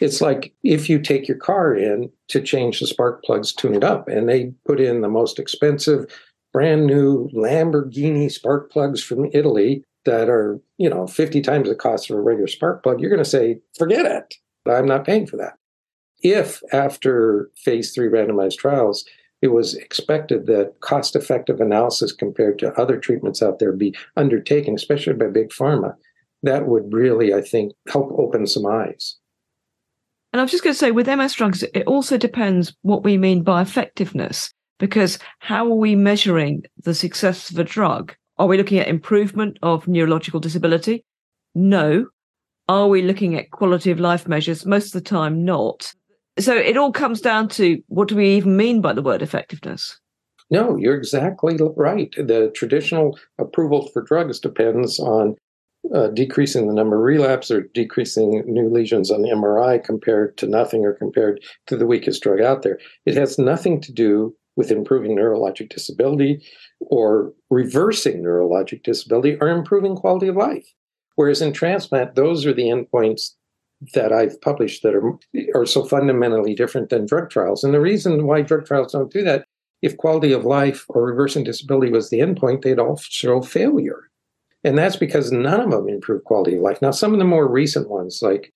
It's 0.01 0.21
like 0.21 0.53
if 0.65 0.91
you 0.91 0.99
take 0.99 1.29
your 1.29 1.37
car 1.37 1.75
in 1.75 2.11
to 2.29 2.41
change 2.41 2.81
the 2.81 2.87
spark 2.87 3.23
plugs, 3.23 3.53
tune 3.53 3.75
it 3.75 3.85
up, 3.85 4.09
and 4.09 4.29
they 4.29 4.53
put 4.67 4.81
in 4.81 5.03
the 5.03 5.09
most 5.09 5.39
expensive, 5.39 6.07
brand 6.53 6.87
new 6.87 7.29
Lamborghini 7.31 8.31
spark 8.31 8.73
plugs 8.73 9.03
from 9.03 9.31
Italy 9.33 9.85
that 10.05 10.29
are, 10.29 10.61
you 10.79 10.89
know, 10.89 11.07
50 11.07 11.41
times 11.41 11.69
the 11.69 11.75
cost 11.75 12.11
of 12.11 12.17
a 12.17 12.21
regular 12.21 12.49
spark 12.49 12.83
plug, 12.83 13.01
you're 13.01 13.11
going 13.11 13.23
to 13.23 13.29
say, 13.29 13.61
forget 13.79 14.07
it. 14.07 14.35
I'm 14.71 14.87
not 14.87 15.05
paying 15.05 15.27
for 15.27 15.37
that. 15.37 15.55
If 16.23 16.63
after 16.73 17.51
phase 17.57 17.93
three 17.93 18.09
randomized 18.09 18.57
trials, 18.57 19.05
it 19.43 19.49
was 19.49 19.75
expected 19.75 20.47
that 20.47 20.81
cost 20.81 21.15
effective 21.15 21.61
analysis 21.61 22.13
compared 22.13 22.59
to 22.61 22.73
other 22.81 22.99
treatments 22.99 23.43
out 23.43 23.59
there 23.59 23.73
be 23.73 23.95
undertaken, 24.17 24.75
especially 24.75 25.13
by 25.13 25.27
big 25.27 25.51
pharma. 25.51 25.95
That 26.43 26.67
would 26.67 26.93
really, 26.93 27.35
I 27.35 27.43
think, 27.43 27.73
help 27.89 28.11
open 28.19 28.47
some 28.47 28.65
eyes. 28.65 29.17
And 30.33 30.41
I 30.41 30.45
was 30.45 30.51
just 30.51 30.65
going 30.65 30.73
to 30.73 30.79
say, 30.79 30.91
with 30.91 31.07
MS 31.07 31.35
drugs, 31.35 31.63
it 31.63 31.87
also 31.87 32.17
depends 32.17 32.75
what 32.83 33.05
we 33.05 33.19
mean 33.19 33.43
by 33.43 33.63
effectiveness, 33.63 34.53
because 34.79 35.19
how 35.41 35.67
are 35.67 35.77
we 35.77 35.95
measuring 35.95 36.65
the 36.83 36.95
success 36.95 37.51
of 37.51 37.59
a 37.59 37.65
drug? 37.65 38.15
Are 38.37 38.47
we 38.47 38.57
looking 38.57 38.79
at 38.79 38.89
improvement 38.89 39.59
of 39.63 39.87
neurological 39.87 40.41
disability? 40.41 41.05
No. 41.55 42.07
Are 42.69 42.89
we 42.89 43.03
looking 43.03 43.37
at 43.37 43.51
quality 43.51 43.91
of 43.91 44.01
life 44.01 44.27
measures? 44.27 44.67
Most 44.67 44.87
of 44.87 44.93
the 44.93 45.09
time, 45.09 45.45
not. 45.45 45.93
So 46.39 46.55
it 46.55 46.77
all 46.77 46.93
comes 46.93 47.21
down 47.21 47.49
to 47.51 47.81
what 47.89 48.09
do 48.09 48.17
we 48.17 48.37
even 48.37 48.57
mean 48.57 48.81
by 48.81 48.93
the 48.93 49.03
word 49.03 49.23
effectiveness? 49.23 50.01
No, 50.51 50.77
you're 50.77 50.97
exactly 50.97 51.59
right. 51.77 52.13
The 52.17 52.51
traditional 52.55 53.19
approval 53.39 53.89
for 53.93 54.03
drugs 54.03 54.41
depends 54.41 54.99
on 54.99 55.37
uh, 55.95 56.09
decreasing 56.09 56.67
the 56.67 56.75
number 56.75 56.97
of 56.97 57.03
relapse 57.03 57.51
or 57.51 57.63
decreasing 57.75 58.43
new 58.47 58.69
lesions 58.69 59.11
on 59.11 59.23
the 59.23 59.29
MRI 59.29 59.83
compared 59.83 60.37
to 60.39 60.47
nothing 60.47 60.85
or 60.85 60.95
compared 60.95 61.41
to 61.67 61.77
the 61.77 61.87
weakest 61.87 62.23
drug 62.23 62.41
out 62.41 62.63
there. 62.63 62.79
It 63.07 63.17
has 63.17 63.39
nothing 63.39 63.81
to 63.83 63.93
do 63.93 64.35
with 64.57 64.71
improving 64.71 65.17
neurologic 65.17 65.69
disability 65.69 66.45
or 66.81 67.33
reversing 67.51 68.23
neurologic 68.23 68.83
disability 68.83 69.37
or 69.41 69.49
improving 69.49 69.97
quality 69.97 70.29
of 70.29 70.37
life. 70.37 70.67
Whereas 71.17 71.43
in 71.43 71.53
transplant, 71.53 72.15
those 72.15 72.47
are 72.47 72.53
the 72.53 72.65
endpoints 72.65 73.31
that 73.93 74.13
I've 74.13 74.41
published 74.41 74.83
that 74.83 74.95
are, 74.95 75.19
are 75.55 75.67
so 75.67 75.85
fundamentally 75.85 76.55
different 76.55 76.89
than 76.91 77.07
drug 77.07 77.31
trials. 77.31 77.65
And 77.65 77.75
the 77.75 77.81
reason 77.81 78.27
why 78.27 78.43
drug 78.43 78.67
trials 78.67 78.93
don't 78.93 79.13
do 79.13 79.23
that, 79.25 79.45
if 79.83 79.97
quality 79.97 80.33
of 80.33 80.45
life 80.45 80.87
or 80.89 81.05
reversing 81.05 81.45
disability 81.45 81.93
was 81.93 82.11
the 82.11 82.21
endpoint, 82.21 82.63
they'd 82.63 82.79
all 82.79 82.97
show 82.97 83.43
failure. 83.43 84.09
And 84.63 84.79
that's 84.79 84.97
because 84.97 85.31
none 85.31 85.61
of 85.61 85.71
them 85.71 85.89
improve 85.89 86.25
quality 86.25 86.57
of 86.57 86.63
life. 86.63 86.81
Now, 86.81 86.91
some 86.91 87.13
of 87.13 87.19
the 87.19 87.25
more 87.25 87.47
recent 87.47 87.91
ones, 87.91 88.21
like 88.23 88.53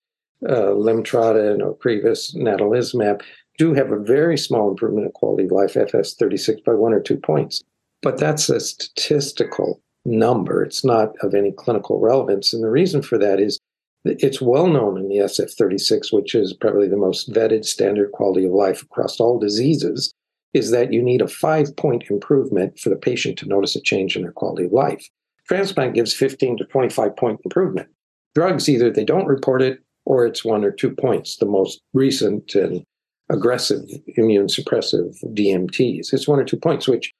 uh, 0.47 0.75
and 0.75 1.61
Ocrevus, 1.61 2.35
natalizumab, 2.35 3.21
do 3.59 3.73
have 3.73 3.91
a 3.91 3.99
very 3.99 4.37
small 4.37 4.69
improvement 4.69 5.05
in 5.05 5.11
quality 5.11 5.43
of 5.43 5.51
life, 5.51 5.73
FS36 5.73 6.63
by 6.63 6.73
one 6.73 6.93
or 6.93 7.01
two 7.01 7.17
points. 7.17 7.61
But 8.01 8.17
that's 8.17 8.49
a 8.49 8.59
statistical 8.59 9.81
number. 10.05 10.63
It's 10.63 10.85
not 10.85 11.09
of 11.21 11.35
any 11.35 11.51
clinical 11.51 11.99
relevance. 11.99 12.53
And 12.53 12.63
the 12.63 12.69
reason 12.69 13.01
for 13.01 13.17
that 13.17 13.39
is 13.39 13.59
it's 14.05 14.41
well 14.41 14.67
known 14.67 14.97
in 14.97 15.09
the 15.09 15.17
SF36, 15.17 16.13
which 16.13 16.33
is 16.33 16.53
probably 16.53 16.87
the 16.87 16.95
most 16.95 17.31
vetted 17.31 17.65
standard 17.65 18.13
quality 18.13 18.45
of 18.45 18.53
life 18.53 18.81
across 18.81 19.19
all 19.19 19.37
diseases, 19.37 20.13
is 20.53 20.71
that 20.71 20.93
you 20.93 21.03
need 21.03 21.21
a 21.21 21.27
five 21.27 21.75
point 21.75 22.05
improvement 22.09 22.79
for 22.79 22.89
the 22.89 22.95
patient 22.95 23.37
to 23.39 23.45
notice 23.45 23.75
a 23.75 23.81
change 23.81 24.15
in 24.15 24.21
their 24.21 24.31
quality 24.31 24.65
of 24.65 24.71
life. 24.71 25.07
Transplant 25.45 25.95
gives 25.95 26.13
15 26.13 26.59
to 26.59 26.65
25 26.65 27.15
point 27.17 27.41
improvement. 27.43 27.89
Drugs, 28.35 28.69
either 28.69 28.89
they 28.89 29.03
don't 29.03 29.27
report 29.27 29.61
it 29.61 29.79
or 30.05 30.25
it's 30.25 30.45
one 30.45 30.63
or 30.63 30.71
two 30.71 30.91
points, 30.91 31.35
the 31.35 31.45
most 31.45 31.81
recent 31.93 32.55
and 32.55 32.85
aggressive 33.29 33.83
immune 34.15 34.47
suppressive 34.47 35.15
DMTs. 35.33 36.13
It's 36.13 36.27
one 36.27 36.39
or 36.39 36.45
two 36.45 36.57
points, 36.57 36.87
which 36.87 37.11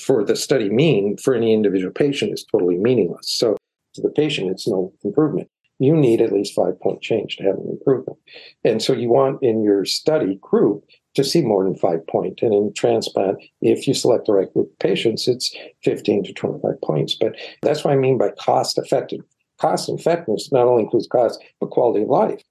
for 0.00 0.24
the 0.24 0.36
study 0.36 0.68
mean 0.68 1.16
for 1.16 1.34
any 1.34 1.52
individual 1.52 1.92
patient 1.92 2.32
is 2.32 2.44
totally 2.50 2.76
meaningless. 2.76 3.30
So 3.30 3.56
to 3.94 4.02
the 4.02 4.10
patient, 4.10 4.50
it's 4.50 4.66
no 4.66 4.92
improvement 5.04 5.48
you 5.78 5.94
need 5.94 6.20
at 6.20 6.32
least 6.32 6.54
five 6.54 6.78
point 6.80 7.02
change 7.02 7.36
to 7.36 7.44
have 7.44 7.56
an 7.56 7.68
improvement. 7.68 8.18
And 8.64 8.82
so 8.82 8.92
you 8.92 9.08
want 9.08 9.42
in 9.42 9.62
your 9.62 9.84
study 9.84 10.38
group 10.40 10.84
to 11.14 11.24
see 11.24 11.42
more 11.42 11.64
than 11.64 11.76
five 11.76 12.06
point. 12.06 12.40
And 12.42 12.52
in 12.52 12.72
transplant, 12.74 13.38
if 13.60 13.86
you 13.86 13.94
select 13.94 14.26
the 14.26 14.32
right 14.32 14.52
group 14.52 14.70
of 14.70 14.78
patients, 14.78 15.28
it's 15.28 15.54
15 15.84 16.24
to 16.24 16.32
25 16.32 16.80
points. 16.82 17.16
But 17.18 17.36
that's 17.62 17.84
what 17.84 17.92
I 17.92 17.96
mean 17.96 18.18
by 18.18 18.30
cost 18.38 18.78
effective. 18.78 19.20
Cost 19.58 19.88
effectiveness 19.88 20.52
not 20.52 20.66
only 20.66 20.82
includes 20.82 21.06
cost, 21.06 21.42
but 21.60 21.70
quality 21.70 22.02
of 22.02 22.08
life. 22.08 22.42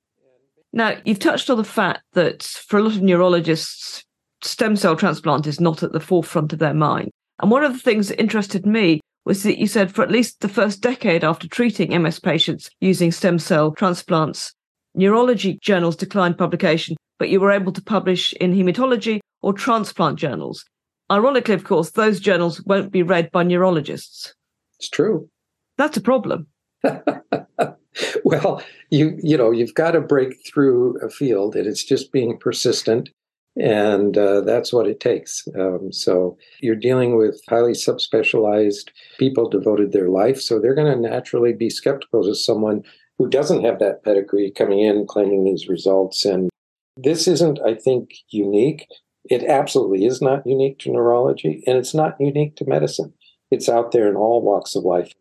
Now, 0.76 0.98
you've 1.06 1.20
touched 1.20 1.50
on 1.50 1.58
the 1.58 1.64
fact 1.64 2.04
that 2.14 2.44
for 2.44 2.78
a 2.78 2.84
lot 2.84 2.98
of 2.98 3.02
neurologists, 3.02 4.04
stem 4.44 4.76
cell 4.76 4.98
transplant 4.98 5.48
is 5.48 5.62
not 5.62 5.82
at 5.84 5.94
the 5.94 6.02
forefront 6.02 6.52
of 6.52 6.60
their 6.60 6.74
mind. 6.74 7.12
And 7.42 7.50
one 7.50 7.64
of 7.64 7.72
the 7.72 7.80
things 7.80 8.10
that 8.10 8.20
interested 8.20 8.66
me 8.66 9.00
was 9.24 9.44
that 9.44 9.58
you 9.58 9.68
said 9.68 9.96
for 9.96 10.04
at 10.04 10.12
least 10.12 10.42
the 10.42 10.50
first 10.50 10.82
decade 10.82 11.24
after 11.24 11.48
treating 11.48 12.00
MS 12.02 12.20
patients 12.20 12.70
using 12.82 13.14
stem 13.14 13.40
cell 13.40 13.72
transplants, 13.72 14.54
neurology 14.94 15.58
journals 15.62 15.96
declined 15.96 16.38
publication, 16.38 16.98
but 17.20 17.30
you 17.30 17.40
were 17.40 17.52
able 17.52 17.72
to 17.72 17.82
publish 17.82 18.34
in 18.34 18.54
hematology 18.54 19.22
or 19.42 19.54
transplant 19.54 20.20
journals. 20.20 20.66
Ironically, 21.10 21.54
of 21.54 21.64
course, 21.64 21.92
those 21.92 22.20
journals 22.20 22.62
won't 22.66 22.92
be 22.92 23.02
read 23.02 23.32
by 23.32 23.44
neurologists. 23.44 24.34
It's 24.78 24.90
true. 24.90 25.30
That's 25.78 25.96
a 25.96 26.02
problem. 26.02 26.48
well, 28.24 28.62
you 28.90 29.18
you 29.22 29.38
know, 29.38 29.52
you've 29.52 29.74
got 29.74 29.92
to 29.92 30.02
break 30.02 30.46
through 30.46 30.98
a 31.02 31.10
field 31.10 31.56
and 31.56 31.68
it's 31.68 31.84
just 31.84 32.12
being 32.12 32.38
persistent 32.38 33.10
and 33.58 34.18
uh, 34.18 34.42
that's 34.42 34.74
what 34.74 34.88
it 34.88 35.00
takes. 35.00 35.48
Um, 35.58 35.92
so 35.92 36.38
you're 36.60 36.76
dealing 36.76 37.16
with 37.16 37.42
highly 37.48 37.72
subspecialized 37.72 38.90
people 39.18 39.50
devoted 39.50 39.92
their 39.92 40.10
life, 40.10 40.42
so 40.42 40.60
they're 40.60 40.76
going 40.76 40.94
to 40.94 41.10
naturally 41.10 41.54
be 41.54 41.70
skeptical 41.70 42.24
to 42.24 42.36
someone 42.36 42.84
who 43.18 43.30
doesn't 43.30 43.64
have 43.64 43.80
that 43.80 44.04
pedigree 44.04 44.52
coming 44.52 44.80
in 44.80 45.08
claiming 45.08 45.46
these 45.46 45.70
results. 45.70 46.26
And 46.26 46.50
this 46.98 47.28
isn't, 47.28 47.60
I 47.66 47.76
think, 47.76 48.12
unique. 48.30 48.88
It 49.30 49.44
absolutely 49.44 50.06
is 50.06 50.22
not 50.22 50.46
unique 50.46 50.80
to 50.80 50.92
neurology, 50.92 51.64
and 51.66 51.78
it's 51.78 51.94
not 51.94 52.20
unique 52.20 52.58
to 52.58 52.66
medicine. 52.68 53.14
It's 53.52 53.70
out 53.70 53.92
there 53.92 54.10
in 54.10 54.16
all 54.16 54.42
walks 54.42 54.76
of 54.76 54.84
life. 54.84 55.14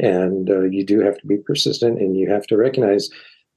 And 0.00 0.48
uh, 0.48 0.62
you 0.62 0.84
do 0.84 1.00
have 1.00 1.18
to 1.18 1.26
be 1.26 1.36
persistent 1.36 1.98
and 1.98 2.16
you 2.16 2.28
have 2.30 2.46
to 2.46 2.56
recognize 2.56 3.10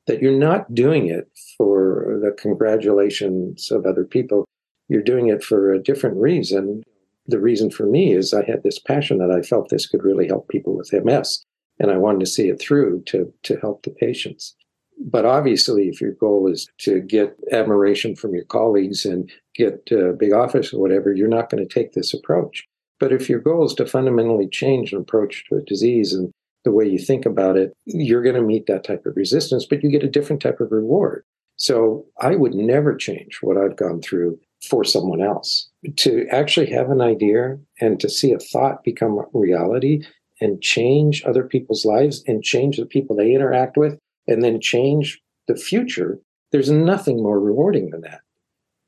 that 0.07 0.21
you're 0.21 0.37
not 0.37 0.75
doing 0.75 1.07
it 1.07 1.29
for 1.57 2.19
the 2.21 2.31
congratulations 2.31 3.71
of 3.71 3.85
other 3.85 4.03
people. 4.03 4.45
You're 4.89 5.01
doing 5.01 5.29
it 5.29 5.41
for 5.41 5.71
a 5.71 5.81
different 5.81 6.17
reason. 6.17 6.83
The 7.27 7.39
reason 7.39 7.71
for 7.71 7.85
me 7.85 8.13
is 8.13 8.33
I 8.33 8.43
had 8.43 8.63
this 8.63 8.77
passion 8.77 9.19
that 9.19 9.31
I 9.31 9.41
felt 9.41 9.69
this 9.69 9.87
could 9.87 10.03
really 10.03 10.27
help 10.27 10.49
people 10.49 10.75
with 10.75 10.91
MS, 10.91 11.41
and 11.79 11.89
I 11.89 11.97
wanted 11.97 12.19
to 12.19 12.25
see 12.25 12.49
it 12.49 12.59
through 12.59 13.03
to, 13.07 13.33
to 13.43 13.57
help 13.61 13.83
the 13.83 13.91
patients. 13.91 14.53
But 14.99 15.25
obviously, 15.25 15.87
if 15.87 16.01
your 16.01 16.11
goal 16.11 16.51
is 16.51 16.69
to 16.79 16.99
get 16.99 17.37
admiration 17.53 18.15
from 18.17 18.35
your 18.35 18.43
colleagues 18.43 19.05
and 19.05 19.31
get 19.55 19.89
a 19.91 20.11
big 20.11 20.33
office 20.33 20.73
or 20.73 20.81
whatever, 20.81 21.13
you're 21.13 21.29
not 21.29 21.49
going 21.49 21.65
to 21.65 21.73
take 21.73 21.93
this 21.93 22.13
approach. 22.13 22.67
But 22.99 23.11
if 23.11 23.29
your 23.29 23.39
goal 23.39 23.65
is 23.65 23.73
to 23.75 23.85
fundamentally 23.85 24.47
change 24.47 24.93
an 24.93 24.99
approach 24.99 25.45
to 25.49 25.55
a 25.57 25.61
disease 25.61 26.13
and 26.13 26.31
the 26.63 26.71
way 26.71 26.87
you 26.87 26.97
think 26.97 27.25
about 27.25 27.57
it, 27.57 27.73
you're 27.85 28.23
going 28.23 28.35
to 28.35 28.41
meet 28.41 28.67
that 28.67 28.83
type 28.83 29.05
of 29.05 29.15
resistance, 29.15 29.65
but 29.65 29.83
you 29.83 29.91
get 29.91 30.03
a 30.03 30.09
different 30.09 30.41
type 30.41 30.59
of 30.59 30.71
reward. 30.71 31.23
So 31.57 32.05
I 32.19 32.35
would 32.35 32.53
never 32.53 32.95
change 32.95 33.39
what 33.41 33.57
I've 33.57 33.75
gone 33.75 34.01
through 34.01 34.39
for 34.67 34.83
someone 34.83 35.21
else. 35.21 35.69
To 35.97 36.25
actually 36.31 36.69
have 36.71 36.89
an 36.89 37.01
idea 37.01 37.57
and 37.81 37.99
to 37.99 38.09
see 38.09 38.31
a 38.31 38.39
thought 38.39 38.83
become 38.83 39.25
reality 39.33 40.03
and 40.39 40.61
change 40.61 41.23
other 41.25 41.43
people's 41.43 41.85
lives 41.85 42.23
and 42.27 42.43
change 42.43 42.77
the 42.77 42.85
people 42.85 43.15
they 43.15 43.33
interact 43.33 43.77
with 43.77 43.97
and 44.27 44.43
then 44.43 44.61
change 44.61 45.21
the 45.47 45.55
future, 45.55 46.19
there's 46.51 46.71
nothing 46.71 47.17
more 47.21 47.39
rewarding 47.39 47.89
than 47.89 48.01
that. 48.01 48.21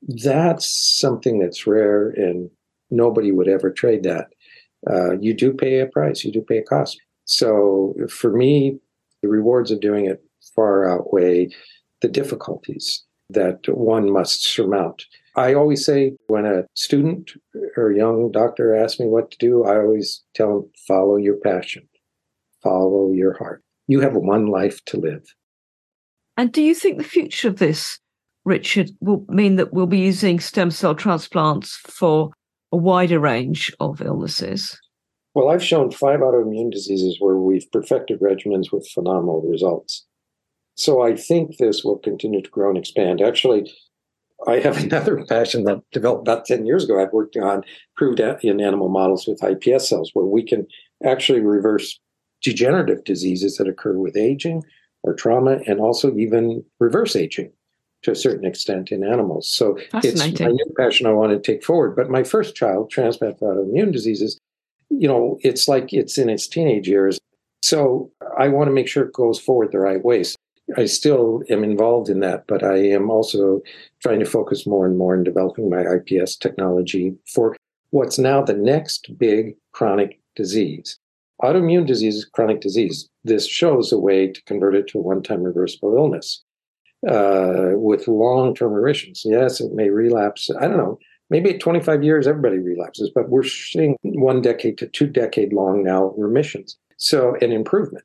That's 0.02 0.66
something 0.66 1.38
that's 1.38 1.66
rare 1.66 2.08
and 2.10 2.50
nobody 2.90 3.32
would 3.32 3.48
ever 3.48 3.70
trade 3.70 4.02
that. 4.04 4.28
Uh, 4.88 5.18
you 5.18 5.34
do 5.34 5.52
pay 5.52 5.80
a 5.80 5.86
price, 5.86 6.24
you 6.24 6.32
do 6.32 6.40
pay 6.40 6.58
a 6.58 6.62
cost. 6.62 7.00
So 7.24 7.94
for 8.08 8.32
me, 8.32 8.78
the 9.22 9.28
rewards 9.28 9.70
of 9.70 9.80
doing 9.80 10.06
it 10.06 10.22
far 10.54 10.88
outweigh 10.88 11.50
the 12.02 12.08
difficulties 12.08 13.04
that 13.30 13.68
one 13.68 14.12
must 14.12 14.42
surmount. 14.44 15.04
I 15.34 15.54
always 15.54 15.84
say 15.84 16.16
when 16.28 16.46
a 16.46 16.64
student 16.74 17.32
or 17.76 17.92
young 17.92 18.30
doctor 18.30 18.74
asks 18.74 19.00
me 19.00 19.06
what 19.06 19.30
to 19.32 19.38
do, 19.38 19.64
I 19.64 19.76
always 19.78 20.22
tell 20.34 20.60
them 20.60 20.70
follow 20.86 21.16
your 21.16 21.36
passion, 21.36 21.88
follow 22.62 23.12
your 23.12 23.36
heart. 23.36 23.62
You 23.88 24.00
have 24.00 24.14
one 24.14 24.46
life 24.46 24.84
to 24.86 24.96
live. 24.96 25.24
And 26.36 26.52
do 26.52 26.62
you 26.62 26.74
think 26.74 26.98
the 26.98 27.04
future 27.04 27.48
of 27.48 27.56
this, 27.56 27.98
Richard, 28.44 28.90
will 29.00 29.24
mean 29.28 29.56
that 29.56 29.72
we'll 29.72 29.86
be 29.86 29.98
using 29.98 30.38
stem 30.38 30.70
cell 30.70 30.94
transplants 30.94 31.76
for 31.76 32.30
a 32.72 32.76
wider 32.76 33.20
range 33.20 33.74
of 33.80 34.00
illnesses? 34.00 34.78
Well, 35.34 35.50
I've 35.50 35.62
shown 35.62 35.90
five 35.90 36.20
autoimmune 36.20 36.72
diseases 36.72 37.18
where 37.20 37.36
we've 37.36 37.70
perfected 37.70 38.20
regimens 38.20 38.72
with 38.72 38.88
phenomenal 38.88 39.42
results. 39.42 40.06
So 40.76 41.02
I 41.02 41.16
think 41.16 41.58
this 41.58 41.84
will 41.84 41.98
continue 41.98 42.42
to 42.42 42.50
grow 42.50 42.70
and 42.70 42.78
expand. 42.78 43.20
Actually, 43.20 43.70
I 44.46 44.58
have 44.58 44.78
another 44.84 45.24
passion 45.26 45.64
that 45.64 45.82
developed 45.92 46.26
about 46.26 46.46
10 46.46 46.66
years 46.66 46.84
ago. 46.84 47.00
I've 47.00 47.12
worked 47.12 47.36
on 47.36 47.62
proved 47.96 48.20
in 48.20 48.60
animal 48.60 48.88
models 48.88 49.26
with 49.26 49.40
iPS 49.40 49.82
cells 49.82 50.10
where 50.14 50.26
we 50.26 50.42
can 50.42 50.66
actually 51.04 51.40
reverse 51.40 51.98
degenerative 52.42 53.04
diseases 53.04 53.56
that 53.56 53.68
occur 53.68 53.98
with 53.98 54.16
aging 54.16 54.62
or 55.02 55.14
trauma 55.14 55.58
and 55.66 55.80
also 55.80 56.14
even 56.16 56.64
reverse 56.80 57.16
aging 57.16 57.52
to 58.06 58.12
a 58.12 58.14
certain 58.14 58.44
extent 58.44 58.92
in 58.92 59.02
animals. 59.02 59.48
So 59.48 59.76
it's 59.94 60.20
my 60.38 60.46
new 60.46 60.74
passion 60.78 61.08
I 61.08 61.12
want 61.12 61.32
to 61.32 61.40
take 61.40 61.64
forward. 61.64 61.96
But 61.96 62.08
my 62.08 62.22
first 62.22 62.54
child, 62.54 62.88
transplant 62.88 63.40
for 63.40 63.52
autoimmune 63.52 63.92
diseases, 63.92 64.38
you 64.90 65.08
know, 65.08 65.38
it's 65.42 65.66
like 65.66 65.92
it's 65.92 66.16
in 66.16 66.30
its 66.30 66.46
teenage 66.46 66.86
years. 66.86 67.18
So 67.62 68.12
I 68.38 68.46
want 68.46 68.68
to 68.68 68.72
make 68.72 68.86
sure 68.86 69.04
it 69.04 69.12
goes 69.12 69.40
forward 69.40 69.72
the 69.72 69.80
right 69.80 70.04
way. 70.04 70.22
So 70.22 70.36
I 70.76 70.84
still 70.84 71.42
am 71.50 71.64
involved 71.64 72.08
in 72.08 72.20
that, 72.20 72.44
but 72.46 72.62
I 72.62 72.76
am 72.76 73.10
also 73.10 73.60
trying 74.00 74.20
to 74.20 74.24
focus 74.24 74.68
more 74.68 74.86
and 74.86 74.96
more 74.96 75.16
in 75.16 75.24
developing 75.24 75.68
my 75.68 75.82
iPS 75.82 76.38
technology 76.38 77.16
for 77.26 77.56
what's 77.90 78.20
now 78.20 78.40
the 78.40 78.54
next 78.54 79.18
big 79.18 79.56
chronic 79.72 80.20
disease. 80.36 80.96
Autoimmune 81.42 81.88
disease 81.88 82.14
is 82.14 82.24
chronic 82.24 82.60
disease. 82.60 83.08
This 83.24 83.48
shows 83.48 83.90
a 83.90 83.98
way 83.98 84.28
to 84.28 84.42
convert 84.44 84.76
it 84.76 84.86
to 84.88 84.98
a 84.98 85.02
one 85.02 85.24
time 85.24 85.42
reversible 85.42 85.96
illness 85.96 86.44
uh, 87.08 87.70
with 87.72 88.08
long 88.08 88.54
term 88.54 88.72
remissions. 88.72 89.22
Yes, 89.24 89.60
it 89.60 89.72
may 89.72 89.90
relapse. 89.90 90.50
I 90.60 90.66
don't 90.66 90.78
know. 90.78 90.98
Maybe 91.28 91.50
at 91.50 91.60
25 91.60 92.04
years, 92.04 92.26
everybody 92.26 92.58
relapses, 92.58 93.10
but 93.12 93.28
we're 93.28 93.42
seeing 93.42 93.96
one 94.02 94.40
decade 94.40 94.78
to 94.78 94.86
two 94.86 95.08
decade 95.08 95.52
long 95.52 95.82
now 95.82 96.14
remissions. 96.16 96.76
So, 96.98 97.34
an 97.40 97.50
improvement. 97.50 98.04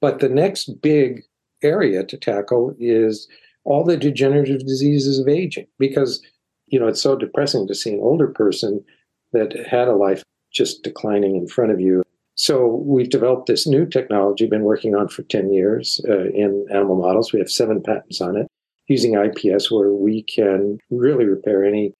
But 0.00 0.20
the 0.20 0.28
next 0.28 0.80
big 0.80 1.22
area 1.62 2.04
to 2.04 2.16
tackle 2.16 2.74
is 2.78 3.26
all 3.64 3.84
the 3.84 3.96
degenerative 3.96 4.60
diseases 4.60 5.18
of 5.18 5.28
aging 5.28 5.66
because 5.78 6.22
you 6.66 6.78
know 6.78 6.86
it's 6.86 7.02
so 7.02 7.16
depressing 7.16 7.66
to 7.66 7.74
see 7.74 7.92
an 7.92 8.00
older 8.00 8.28
person 8.28 8.84
that 9.32 9.56
had 9.66 9.88
a 9.88 9.96
life 9.96 10.22
just 10.52 10.82
declining 10.84 11.34
in 11.34 11.48
front 11.48 11.72
of 11.72 11.80
you 11.80 12.03
so 12.34 12.82
we've 12.84 13.10
developed 13.10 13.46
this 13.46 13.66
new 13.66 13.86
technology 13.86 14.46
been 14.46 14.64
working 14.64 14.94
on 14.94 15.08
for 15.08 15.22
10 15.22 15.52
years 15.52 16.00
uh, 16.08 16.24
in 16.30 16.66
animal 16.70 16.96
models. 16.96 17.32
We 17.32 17.38
have 17.38 17.50
seven 17.50 17.82
patents 17.82 18.20
on 18.20 18.36
it 18.36 18.46
using 18.88 19.14
ips 19.14 19.70
where 19.70 19.92
we 19.92 20.22
can 20.22 20.78
really 20.90 21.24
repair 21.24 21.64
any 21.64 21.92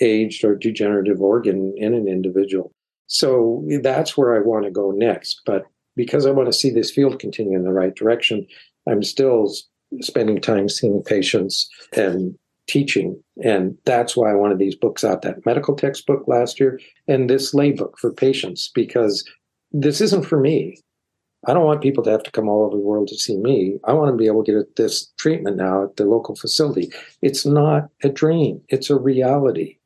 aged 0.00 0.44
or 0.44 0.54
degenerative 0.54 1.20
organ 1.20 1.74
in 1.76 1.94
an 1.94 2.08
individual. 2.08 2.72
So 3.08 3.64
that's 3.82 4.16
where 4.16 4.34
i 4.34 4.38
want 4.38 4.64
to 4.64 4.70
go 4.70 4.90
next 4.90 5.42
but 5.44 5.64
because 5.96 6.24
i 6.24 6.30
want 6.30 6.50
to 6.50 6.58
see 6.58 6.70
this 6.70 6.90
field 6.90 7.18
continue 7.18 7.54
in 7.54 7.64
the 7.64 7.72
right 7.72 7.94
direction 7.94 8.46
I'm 8.88 9.02
still 9.02 9.52
spending 10.00 10.40
time 10.40 10.68
seeing 10.68 11.02
patients 11.02 11.68
and 11.96 12.36
teaching. 12.66 13.20
And 13.42 13.76
that's 13.84 14.16
why 14.16 14.30
I 14.30 14.34
wanted 14.34 14.58
these 14.58 14.76
books 14.76 15.04
out. 15.04 15.22
That 15.22 15.44
medical 15.44 15.74
textbook 15.74 16.26
last 16.26 16.58
year 16.58 16.80
and 17.08 17.28
this 17.28 17.52
lay 17.52 17.72
book 17.72 17.98
for 17.98 18.12
patients, 18.12 18.70
because 18.74 19.24
this 19.72 20.00
isn't 20.00 20.24
for 20.24 20.38
me. 20.38 20.78
I 21.46 21.54
don't 21.54 21.64
want 21.64 21.82
people 21.82 22.04
to 22.04 22.10
have 22.10 22.22
to 22.22 22.30
come 22.30 22.48
all 22.48 22.64
over 22.64 22.76
the 22.76 22.82
world 22.82 23.08
to 23.08 23.16
see 23.16 23.36
me. 23.36 23.78
I 23.84 23.92
want 23.94 24.12
to 24.12 24.16
be 24.16 24.26
able 24.26 24.44
to 24.44 24.52
get 24.52 24.76
this 24.76 25.12
treatment 25.18 25.56
now 25.56 25.84
at 25.84 25.96
the 25.96 26.04
local 26.04 26.36
facility. 26.36 26.92
It's 27.20 27.44
not 27.44 27.88
a 28.04 28.08
dream, 28.08 28.60
it's 28.68 28.90
a 28.90 28.96
reality. 28.96 29.78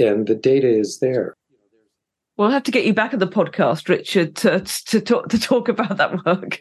And 0.00 0.26
the 0.26 0.34
data 0.34 0.68
is 0.68 0.98
there. 0.98 1.34
We'll 2.36 2.50
have 2.50 2.64
to 2.64 2.72
get 2.72 2.84
you 2.84 2.92
back 2.92 3.14
at 3.14 3.20
the 3.20 3.28
podcast, 3.28 3.88
Richard, 3.88 4.34
to, 4.36 4.60
to, 4.60 5.00
talk, 5.00 5.28
to 5.28 5.38
talk 5.38 5.68
about 5.68 5.96
that 5.96 6.24
work. 6.26 6.60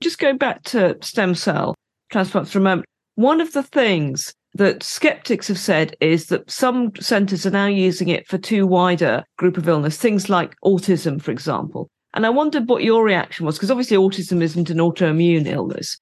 Just 0.00 0.18
going 0.18 0.38
back 0.38 0.64
to 0.64 0.98
stem 1.00 1.34
cell 1.34 1.74
transplants 2.10 2.50
for 2.50 2.58
a 2.58 2.62
moment, 2.62 2.86
one 3.14 3.40
of 3.40 3.52
the 3.52 3.62
things 3.62 4.34
that 4.54 4.82
skeptics 4.82 5.48
have 5.48 5.58
said 5.58 5.96
is 6.00 6.26
that 6.26 6.50
some 6.50 6.92
centres 6.96 7.46
are 7.46 7.50
now 7.50 7.66
using 7.66 8.08
it 8.08 8.26
for 8.26 8.38
too 8.38 8.66
wider 8.66 9.24
group 9.36 9.56
of 9.56 9.68
illness, 9.68 9.96
things 9.96 10.28
like 10.28 10.56
autism, 10.64 11.22
for 11.22 11.30
example. 11.30 11.88
And 12.14 12.26
I 12.26 12.30
wondered 12.30 12.68
what 12.68 12.82
your 12.82 13.04
reaction 13.04 13.46
was, 13.46 13.56
because 13.56 13.70
obviously 13.70 13.96
autism 13.96 14.42
isn't 14.42 14.70
an 14.70 14.78
autoimmune 14.78 15.46
illness. 15.46 15.98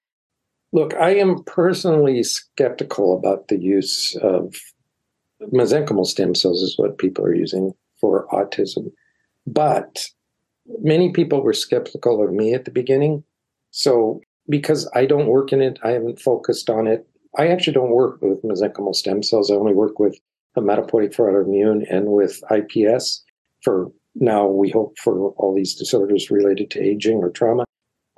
Look, 0.72 0.94
I 0.94 1.14
am 1.16 1.42
personally 1.44 2.22
skeptical 2.22 3.16
about 3.16 3.48
the 3.48 3.59
use 3.59 4.16
of 4.16 4.54
mesenchymal 5.52 6.07
stem 6.07 6.34
cells, 6.34 6.62
is 6.62 6.78
what 6.78 6.98
people 6.98 7.24
are 7.24 7.34
using 7.34 7.72
for 8.00 8.26
autism. 8.28 8.92
But 9.46 10.07
many 10.80 11.12
people 11.12 11.42
were 11.42 11.52
skeptical 11.52 12.22
of 12.22 12.32
me 12.32 12.54
at 12.54 12.64
the 12.64 12.70
beginning 12.70 13.24
so 13.76 14.22
because 14.48 14.90
I 14.94 15.04
don't 15.04 15.26
work 15.26 15.52
in 15.52 15.61
it, 15.61 15.78
I 15.84 15.90
haven't 15.90 16.18
focused 16.18 16.70
on 16.70 16.86
it. 16.86 17.07
I 17.36 17.48
actually 17.48 17.74
don't 17.74 17.90
work 17.90 18.22
with 18.22 18.42
mesenchymal 18.42 18.94
stem 18.94 19.22
cells. 19.22 19.50
I 19.50 19.54
only 19.54 19.74
work 19.74 19.98
with 19.98 20.18
hematopoietic 20.57 21.14
for 21.14 21.30
autoimmune 21.30 21.84
and 21.90 22.07
with 22.07 22.42
IPS 22.50 23.22
for 23.62 23.92
now 24.20 24.46
we 24.46 24.70
hope 24.70 24.98
for 24.98 25.30
all 25.36 25.54
these 25.54 25.74
disorders 25.74 26.30
related 26.30 26.70
to 26.72 26.82
aging 26.82 27.18
or 27.18 27.30
trauma. 27.30 27.64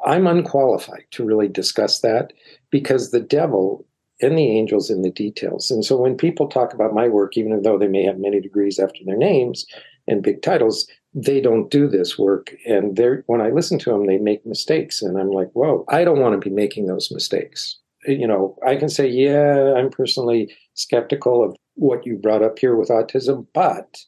I'm 0.04 0.26
unqualified 0.26 1.04
to 1.12 1.24
really 1.24 1.48
discuss 1.48 2.00
that 2.00 2.32
because 2.70 3.10
the 3.10 3.20
devil 3.20 3.84
and 4.20 4.36
the 4.36 4.50
angels 4.58 4.90
in 4.90 5.02
the 5.02 5.10
details. 5.10 5.70
And 5.70 5.84
so 5.84 5.96
when 5.96 6.16
people 6.16 6.48
talk 6.48 6.72
about 6.72 6.94
my 6.94 7.08
work, 7.08 7.36
even 7.36 7.62
though 7.62 7.78
they 7.78 7.88
may 7.88 8.04
have 8.04 8.18
many 8.18 8.40
degrees 8.40 8.78
after 8.78 9.00
their 9.04 9.16
names 9.16 9.64
and 10.06 10.22
big 10.22 10.42
titles, 10.42 10.88
they 11.14 11.40
don't 11.40 11.70
do 11.70 11.88
this 11.88 12.18
work 12.18 12.54
and 12.66 12.96
they're 12.96 13.24
when 13.26 13.40
i 13.40 13.48
listen 13.48 13.78
to 13.78 13.90
them 13.90 14.06
they 14.06 14.18
make 14.18 14.44
mistakes 14.44 15.00
and 15.00 15.18
i'm 15.18 15.30
like 15.30 15.48
whoa 15.52 15.84
i 15.88 16.04
don't 16.04 16.20
want 16.20 16.32
to 16.34 16.48
be 16.48 16.54
making 16.54 16.86
those 16.86 17.10
mistakes 17.10 17.78
you 18.06 18.26
know 18.26 18.56
i 18.66 18.76
can 18.76 18.88
say 18.88 19.08
yeah 19.08 19.72
i'm 19.74 19.90
personally 19.90 20.54
skeptical 20.74 21.42
of 21.42 21.56
what 21.74 22.04
you 22.04 22.16
brought 22.16 22.42
up 22.42 22.58
here 22.58 22.76
with 22.76 22.88
autism 22.88 23.46
but 23.54 23.98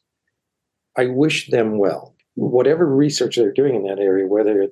i 0.97 1.05
wish 1.05 1.49
them 1.49 1.77
well 1.77 2.15
whatever 2.35 2.85
research 2.85 3.35
they're 3.35 3.51
doing 3.51 3.75
in 3.75 3.83
that 3.83 3.99
area 3.99 4.27
whether 4.27 4.61
it 4.61 4.71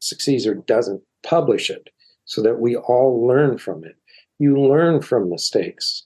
succeeds 0.00 0.46
or 0.46 0.54
doesn't 0.54 1.02
publish 1.22 1.70
it 1.70 1.88
so 2.24 2.42
that 2.42 2.60
we 2.60 2.76
all 2.76 3.26
learn 3.26 3.58
from 3.58 3.84
it 3.84 3.96
you 4.38 4.60
learn 4.60 5.00
from 5.00 5.30
mistakes 5.30 6.04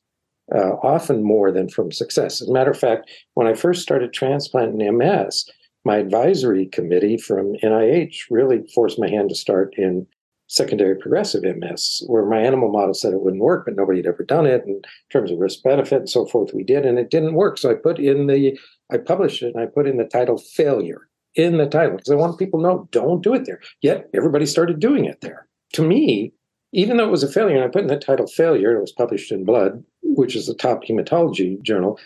uh, 0.54 0.74
often 0.82 1.22
more 1.22 1.52
than 1.52 1.68
from 1.68 1.92
success 1.92 2.40
as 2.40 2.48
a 2.48 2.52
matter 2.52 2.70
of 2.70 2.78
fact 2.78 3.10
when 3.34 3.46
i 3.46 3.54
first 3.54 3.82
started 3.82 4.12
transplanting 4.12 4.96
ms 4.96 5.44
my 5.84 5.96
advisory 5.96 6.66
committee 6.66 7.16
from 7.16 7.54
NIH 7.62 8.26
really 8.30 8.62
forced 8.74 8.98
my 8.98 9.08
hand 9.08 9.28
to 9.30 9.34
start 9.34 9.74
in 9.76 10.06
secondary 10.46 10.96
progressive 10.96 11.42
MS, 11.42 12.02
where 12.06 12.26
my 12.26 12.38
animal 12.38 12.70
model 12.70 12.94
said 12.94 13.12
it 13.12 13.22
wouldn't 13.22 13.42
work, 13.42 13.64
but 13.64 13.74
nobody 13.74 13.98
had 13.98 14.06
ever 14.06 14.22
done 14.22 14.46
it. 14.46 14.64
And 14.66 14.76
in 14.76 14.82
terms 15.10 15.30
of 15.30 15.38
risk 15.38 15.62
benefit 15.62 16.00
and 16.00 16.10
so 16.10 16.26
forth, 16.26 16.52
we 16.54 16.62
did, 16.62 16.84
and 16.84 16.98
it 16.98 17.10
didn't 17.10 17.34
work. 17.34 17.58
So 17.58 17.70
I 17.70 17.74
put 17.74 17.98
in 17.98 18.26
the, 18.26 18.58
I 18.92 18.98
published 18.98 19.42
it 19.42 19.54
and 19.54 19.62
I 19.62 19.66
put 19.66 19.86
in 19.86 19.96
the 19.96 20.04
title 20.04 20.38
failure 20.38 21.08
in 21.34 21.56
the 21.56 21.66
title 21.66 21.96
because 21.96 22.10
I 22.10 22.16
want 22.16 22.38
people 22.38 22.60
to 22.60 22.66
know 22.66 22.88
don't 22.92 23.22
do 23.22 23.34
it 23.34 23.46
there. 23.46 23.60
Yet 23.80 24.10
everybody 24.14 24.46
started 24.46 24.80
doing 24.80 25.06
it 25.06 25.20
there. 25.22 25.46
To 25.74 25.82
me, 25.82 26.32
even 26.72 26.96
though 26.96 27.06
it 27.06 27.10
was 27.10 27.22
a 27.22 27.30
failure, 27.30 27.56
and 27.56 27.64
I 27.64 27.68
put 27.68 27.82
in 27.82 27.88
the 27.88 27.98
title 27.98 28.26
failure, 28.26 28.76
it 28.76 28.80
was 28.80 28.92
published 28.92 29.32
in 29.32 29.44
Blood, 29.44 29.82
which 30.02 30.36
is 30.36 30.46
the 30.46 30.54
top 30.54 30.84
hematology 30.84 31.60
journal, 31.62 31.98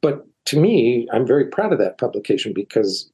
but 0.00 0.26
to 0.46 0.58
me, 0.58 1.08
I'm 1.12 1.26
very 1.26 1.46
proud 1.46 1.72
of 1.72 1.78
that 1.78 1.98
publication 1.98 2.52
because 2.52 3.10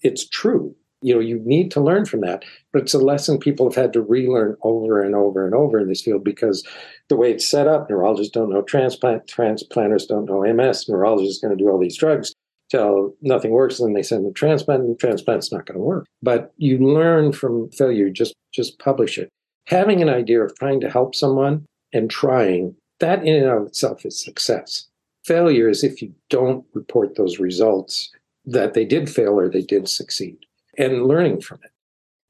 it's 0.00 0.26
true. 0.26 0.74
You 1.00 1.14
know, 1.14 1.20
you 1.20 1.40
need 1.44 1.70
to 1.72 1.80
learn 1.80 2.06
from 2.06 2.22
that, 2.22 2.44
but 2.72 2.82
it's 2.82 2.94
a 2.94 2.98
lesson 2.98 3.38
people 3.38 3.70
have 3.70 3.76
had 3.76 3.92
to 3.92 4.02
relearn 4.02 4.56
over 4.62 5.00
and 5.00 5.14
over 5.14 5.46
and 5.46 5.54
over 5.54 5.78
in 5.78 5.88
this 5.88 6.02
field 6.02 6.24
because 6.24 6.66
the 7.08 7.16
way 7.16 7.30
it's 7.30 7.46
set 7.46 7.68
up, 7.68 7.88
neurologists 7.88 8.32
don't 8.32 8.50
know 8.50 8.62
transplant, 8.62 9.28
transplanters 9.28 10.06
don't 10.06 10.26
know 10.26 10.42
MS, 10.52 10.88
neurologists 10.88 11.42
are 11.42 11.48
going 11.48 11.56
to 11.56 11.64
do 11.64 11.70
all 11.70 11.78
these 11.78 11.96
drugs 11.96 12.34
till 12.70 13.14
nothing 13.22 13.50
works, 13.50 13.78
and 13.78 13.88
then 13.88 13.94
they 13.94 14.02
send 14.02 14.26
the 14.26 14.32
transplant, 14.32 14.82
and 14.82 14.94
the 14.94 14.98
transplant's 14.98 15.52
not 15.52 15.66
going 15.66 15.78
to 15.78 15.84
work. 15.84 16.06
But 16.22 16.52
you 16.56 16.78
learn 16.78 17.32
from 17.32 17.70
failure, 17.70 18.10
just 18.10 18.34
just 18.52 18.78
publish 18.78 19.18
it. 19.18 19.28
Having 19.66 20.02
an 20.02 20.08
idea 20.08 20.42
of 20.42 20.54
trying 20.58 20.80
to 20.80 20.90
help 20.90 21.14
someone 21.14 21.66
and 21.92 22.10
trying, 22.10 22.74
that 23.00 23.24
in 23.24 23.42
and 23.42 23.50
of 23.50 23.66
itself 23.66 24.04
is 24.04 24.22
success. 24.22 24.86
Failure 25.24 25.68
is 25.68 25.84
if 25.84 26.00
you 26.00 26.12
don't 26.30 26.64
report 26.72 27.16
those 27.16 27.38
results 27.38 28.10
that 28.46 28.72
they 28.72 28.84
did 28.84 29.10
fail 29.10 29.38
or 29.38 29.48
they 29.48 29.60
did 29.60 29.88
succeed 29.88 30.38
and 30.78 31.06
learning 31.06 31.40
from 31.40 31.58
it. 31.64 31.70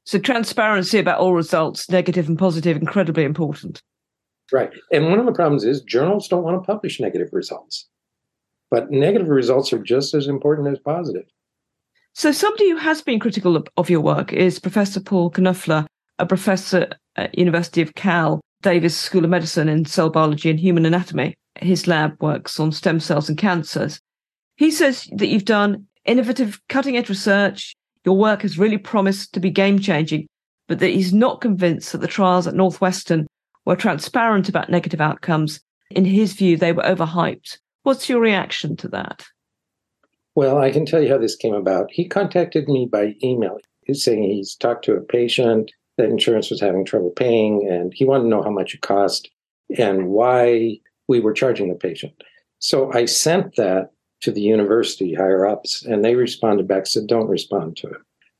So 0.05 0.17
transparency 0.17 0.97
about 0.97 1.19
all 1.19 1.33
results, 1.33 1.89
negative 1.89 2.27
and 2.27 2.37
positive, 2.37 2.77
incredibly 2.77 3.23
important. 3.23 3.81
Right. 4.51 4.71
And 4.91 5.09
one 5.09 5.19
of 5.19 5.25
the 5.25 5.31
problems 5.31 5.63
is 5.63 5.81
journals 5.81 6.27
don't 6.27 6.43
want 6.43 6.61
to 6.61 6.65
publish 6.65 6.99
negative 6.99 7.29
results. 7.31 7.87
But 8.71 8.91
negative 8.91 9.29
results 9.29 9.71
are 9.73 9.79
just 9.79 10.13
as 10.13 10.27
important 10.27 10.67
as 10.67 10.79
positive. 10.79 11.25
So 12.13 12.31
somebody 12.31 12.69
who 12.69 12.77
has 12.77 13.01
been 13.01 13.19
critical 13.19 13.55
of, 13.55 13.67
of 13.77 13.89
your 13.89 14.01
work 14.01 14.33
is 14.33 14.59
Professor 14.59 14.99
Paul 14.99 15.31
Knoepfler, 15.31 15.85
a 16.17 16.25
professor 16.25 16.89
at 17.15 17.37
University 17.37 17.81
of 17.81 17.95
Cal 17.95 18.41
Davis 18.61 18.97
School 18.97 19.23
of 19.23 19.29
Medicine 19.29 19.69
in 19.69 19.85
cell 19.85 20.09
biology 20.09 20.49
and 20.49 20.59
human 20.59 20.85
anatomy. 20.85 21.35
His 21.59 21.87
lab 21.87 22.21
works 22.21 22.59
on 22.59 22.71
stem 22.71 22.99
cells 22.99 23.29
and 23.29 23.37
cancers. 23.37 23.99
He 24.57 24.71
says 24.71 25.07
that 25.15 25.27
you've 25.27 25.45
done 25.45 25.87
innovative, 26.05 26.59
cutting 26.67 26.97
edge 26.97 27.09
research. 27.09 27.75
Your 28.05 28.17
work 28.17 28.41
has 28.43 28.57
really 28.57 28.77
promised 28.77 29.33
to 29.33 29.39
be 29.39 29.49
game 29.49 29.79
changing, 29.79 30.27
but 30.67 30.79
that 30.79 30.91
he's 30.91 31.13
not 31.13 31.41
convinced 31.41 31.91
that 31.91 31.99
the 31.99 32.07
trials 32.07 32.47
at 32.47 32.55
Northwestern 32.55 33.27
were 33.65 33.75
transparent 33.75 34.49
about 34.49 34.69
negative 34.69 35.01
outcomes. 35.01 35.59
In 35.91 36.05
his 36.05 36.33
view, 36.33 36.57
they 36.57 36.71
were 36.71 36.83
overhyped. 36.83 37.57
What's 37.83 38.09
your 38.09 38.19
reaction 38.19 38.75
to 38.77 38.87
that? 38.89 39.25
Well, 40.35 40.57
I 40.59 40.71
can 40.71 40.85
tell 40.85 41.01
you 41.01 41.09
how 41.09 41.17
this 41.17 41.35
came 41.35 41.53
about. 41.53 41.91
He 41.91 42.07
contacted 42.07 42.69
me 42.69 42.87
by 42.89 43.15
email. 43.23 43.57
He's 43.85 44.03
saying 44.03 44.23
he's 44.23 44.55
talked 44.55 44.85
to 44.85 44.95
a 44.95 45.01
patient 45.01 45.71
that 45.97 46.09
insurance 46.09 46.49
was 46.49 46.61
having 46.61 46.85
trouble 46.85 47.09
paying, 47.09 47.67
and 47.69 47.91
he 47.93 48.05
wanted 48.05 48.23
to 48.23 48.29
know 48.29 48.43
how 48.43 48.51
much 48.51 48.73
it 48.73 48.81
cost 48.81 49.29
and 49.77 50.07
why 50.07 50.79
we 51.07 51.19
were 51.19 51.33
charging 51.33 51.67
the 51.67 51.75
patient. 51.75 52.13
So 52.59 52.91
I 52.93 53.05
sent 53.05 53.55
that 53.55 53.91
to 54.21 54.31
the 54.31 54.41
university 54.41 55.13
higher 55.13 55.45
ups, 55.45 55.83
and 55.83 56.03
they 56.03 56.15
responded 56.15 56.67
back, 56.67 56.87
said, 56.87 57.07
don't 57.07 57.27
respond 57.27 57.77
to 57.77 57.87
it. 57.87 57.97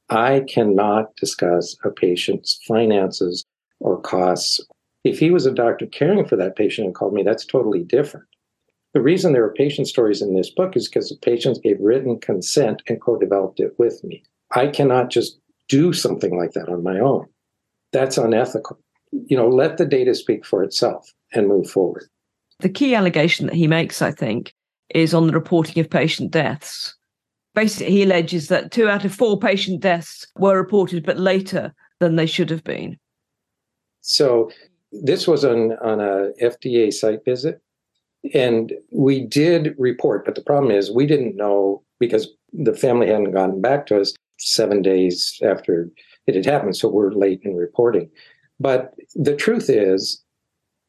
I 0.09 0.41
cannot 0.47 1.15
discuss 1.15 1.75
a 1.83 1.91
patient's 1.91 2.59
finances 2.67 3.45
or 3.79 4.01
costs. 4.01 4.59
If 5.03 5.19
he 5.19 5.31
was 5.31 5.45
a 5.45 5.53
doctor 5.53 5.85
caring 5.85 6.25
for 6.25 6.35
that 6.35 6.55
patient 6.55 6.85
and 6.85 6.95
called 6.95 7.13
me, 7.13 7.23
that's 7.23 7.45
totally 7.45 7.83
different. 7.83 8.25
The 8.93 9.01
reason 9.01 9.33
there 9.33 9.43
are 9.43 9.53
patient 9.53 9.87
stories 9.87 10.21
in 10.21 10.35
this 10.35 10.49
book 10.49 10.75
is 10.75 10.87
because 10.87 11.09
the 11.09 11.17
patients 11.17 11.59
gave 11.59 11.77
written 11.79 12.19
consent 12.19 12.81
and 12.87 12.99
co 12.99 13.17
developed 13.17 13.59
it 13.59 13.77
with 13.77 14.03
me. 14.03 14.23
I 14.51 14.67
cannot 14.67 15.11
just 15.11 15.39
do 15.67 15.93
something 15.93 16.35
like 16.35 16.53
that 16.53 16.69
on 16.69 16.83
my 16.83 16.99
own. 16.99 17.27
That's 17.93 18.17
unethical. 18.17 18.79
You 19.11 19.37
know, 19.37 19.47
let 19.47 19.77
the 19.77 19.85
data 19.85 20.15
speak 20.15 20.43
for 20.43 20.63
itself 20.63 21.13
and 21.33 21.47
move 21.47 21.69
forward. 21.69 22.05
The 22.59 22.69
key 22.69 22.95
allegation 22.95 23.45
that 23.45 23.55
he 23.55 23.67
makes, 23.67 24.01
I 24.01 24.11
think, 24.11 24.53
is 24.89 25.13
on 25.13 25.27
the 25.27 25.33
reporting 25.33 25.79
of 25.79 25.89
patient 25.89 26.31
deaths. 26.31 26.95
Basically, 27.55 27.91
he 27.91 28.03
alleges 28.03 28.47
that 28.47 28.71
two 28.71 28.87
out 28.87 29.05
of 29.05 29.13
four 29.13 29.39
patient 29.39 29.81
deaths 29.81 30.27
were 30.37 30.55
reported, 30.55 31.05
but 31.05 31.19
later 31.19 31.73
than 31.99 32.15
they 32.15 32.25
should 32.25 32.49
have 32.49 32.63
been. 32.63 32.97
So, 34.01 34.51
this 34.91 35.27
was 35.27 35.45
on, 35.45 35.73
on 35.83 35.99
a 35.99 36.31
FDA 36.41 36.91
site 36.91 37.23
visit. 37.25 37.61
And 38.33 38.73
we 38.91 39.21
did 39.21 39.75
report, 39.77 40.25
but 40.25 40.35
the 40.35 40.41
problem 40.41 40.71
is 40.71 40.91
we 40.91 41.05
didn't 41.05 41.35
know 41.35 41.83
because 41.99 42.27
the 42.53 42.73
family 42.73 43.07
hadn't 43.07 43.31
gotten 43.31 43.61
back 43.61 43.85
to 43.87 44.01
us 44.01 44.13
seven 44.37 44.81
days 44.81 45.39
after 45.43 45.89
it 46.27 46.35
had 46.35 46.45
happened. 46.45 46.75
So 46.75 46.89
we're 46.89 47.11
late 47.11 47.41
in 47.43 47.55
reporting. 47.55 48.09
But 48.59 48.93
the 49.15 49.35
truth 49.35 49.69
is, 49.69 50.21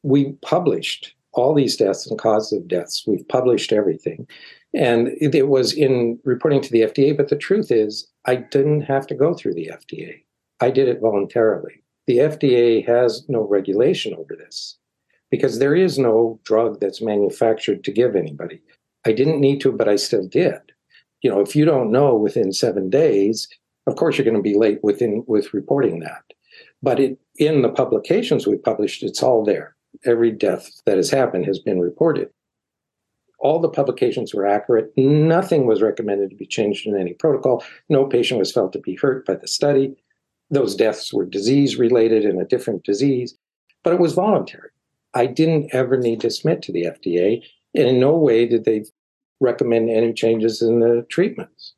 we 0.02 0.32
published 0.42 1.14
all 1.32 1.54
these 1.54 1.76
deaths 1.76 2.06
and 2.06 2.18
causes 2.18 2.52
of 2.52 2.68
deaths. 2.68 3.04
We've 3.06 3.26
published 3.28 3.72
everything. 3.72 4.26
And 4.74 5.08
it 5.20 5.48
was 5.48 5.72
in 5.72 6.18
reporting 6.24 6.60
to 6.62 6.70
the 6.70 6.82
FDA. 6.82 7.16
But 7.16 7.28
the 7.28 7.36
truth 7.36 7.70
is, 7.70 8.08
I 8.26 8.36
didn't 8.36 8.82
have 8.82 9.06
to 9.08 9.14
go 9.14 9.34
through 9.34 9.54
the 9.54 9.70
FDA. 9.72 10.22
I 10.60 10.70
did 10.70 10.88
it 10.88 11.00
voluntarily. 11.00 11.82
The 12.06 12.18
FDA 12.18 12.86
has 12.86 13.24
no 13.28 13.42
regulation 13.42 14.14
over 14.14 14.36
this 14.36 14.76
because 15.30 15.58
there 15.58 15.74
is 15.74 15.98
no 15.98 16.40
drug 16.44 16.80
that's 16.80 17.00
manufactured 17.00 17.84
to 17.84 17.92
give 17.92 18.16
anybody. 18.16 18.60
I 19.06 19.12
didn't 19.12 19.40
need 19.40 19.60
to, 19.62 19.72
but 19.72 19.88
I 19.88 19.96
still 19.96 20.26
did. 20.26 20.58
You 21.22 21.30
know, 21.30 21.40
if 21.40 21.54
you 21.54 21.64
don't 21.64 21.92
know 21.92 22.16
within 22.16 22.52
seven 22.52 22.90
days, 22.90 23.48
of 23.86 23.96
course 23.96 24.16
you're 24.16 24.24
going 24.24 24.36
to 24.36 24.42
be 24.42 24.56
late 24.56 24.80
within 24.82 25.24
with 25.26 25.54
reporting 25.54 26.00
that. 26.00 26.22
But 26.82 27.00
it, 27.00 27.18
in 27.36 27.62
the 27.62 27.68
publications 27.68 28.46
we 28.46 28.56
published, 28.56 29.02
it's 29.02 29.22
all 29.22 29.44
there. 29.44 29.76
Every 30.04 30.30
death 30.30 30.70
that 30.86 30.96
has 30.96 31.10
happened 31.10 31.46
has 31.46 31.58
been 31.58 31.80
reported. 31.80 32.30
All 33.38 33.58
the 33.58 33.68
publications 33.68 34.34
were 34.34 34.46
accurate. 34.46 34.92
Nothing 34.96 35.66
was 35.66 35.82
recommended 35.82 36.30
to 36.30 36.36
be 36.36 36.46
changed 36.46 36.86
in 36.86 36.96
any 36.96 37.14
protocol. 37.14 37.64
No 37.88 38.04
patient 38.06 38.38
was 38.38 38.52
felt 38.52 38.72
to 38.74 38.78
be 38.78 38.96
hurt 38.96 39.26
by 39.26 39.34
the 39.34 39.48
study. 39.48 39.96
Those 40.50 40.74
deaths 40.74 41.12
were 41.12 41.24
disease 41.24 41.76
related 41.76 42.24
in 42.24 42.40
a 42.40 42.44
different 42.44 42.84
disease, 42.84 43.36
but 43.82 43.94
it 43.94 44.00
was 44.00 44.12
voluntary. 44.12 44.70
I 45.14 45.26
didn't 45.26 45.74
ever 45.74 45.96
need 45.96 46.20
to 46.20 46.30
submit 46.30 46.62
to 46.62 46.72
the 46.72 46.84
FDA. 46.84 47.42
And 47.74 47.88
in 47.88 48.00
no 48.00 48.16
way 48.16 48.46
did 48.46 48.64
they 48.64 48.84
recommend 49.40 49.90
any 49.90 50.12
changes 50.12 50.60
in 50.60 50.80
the 50.80 51.06
treatments. 51.08 51.74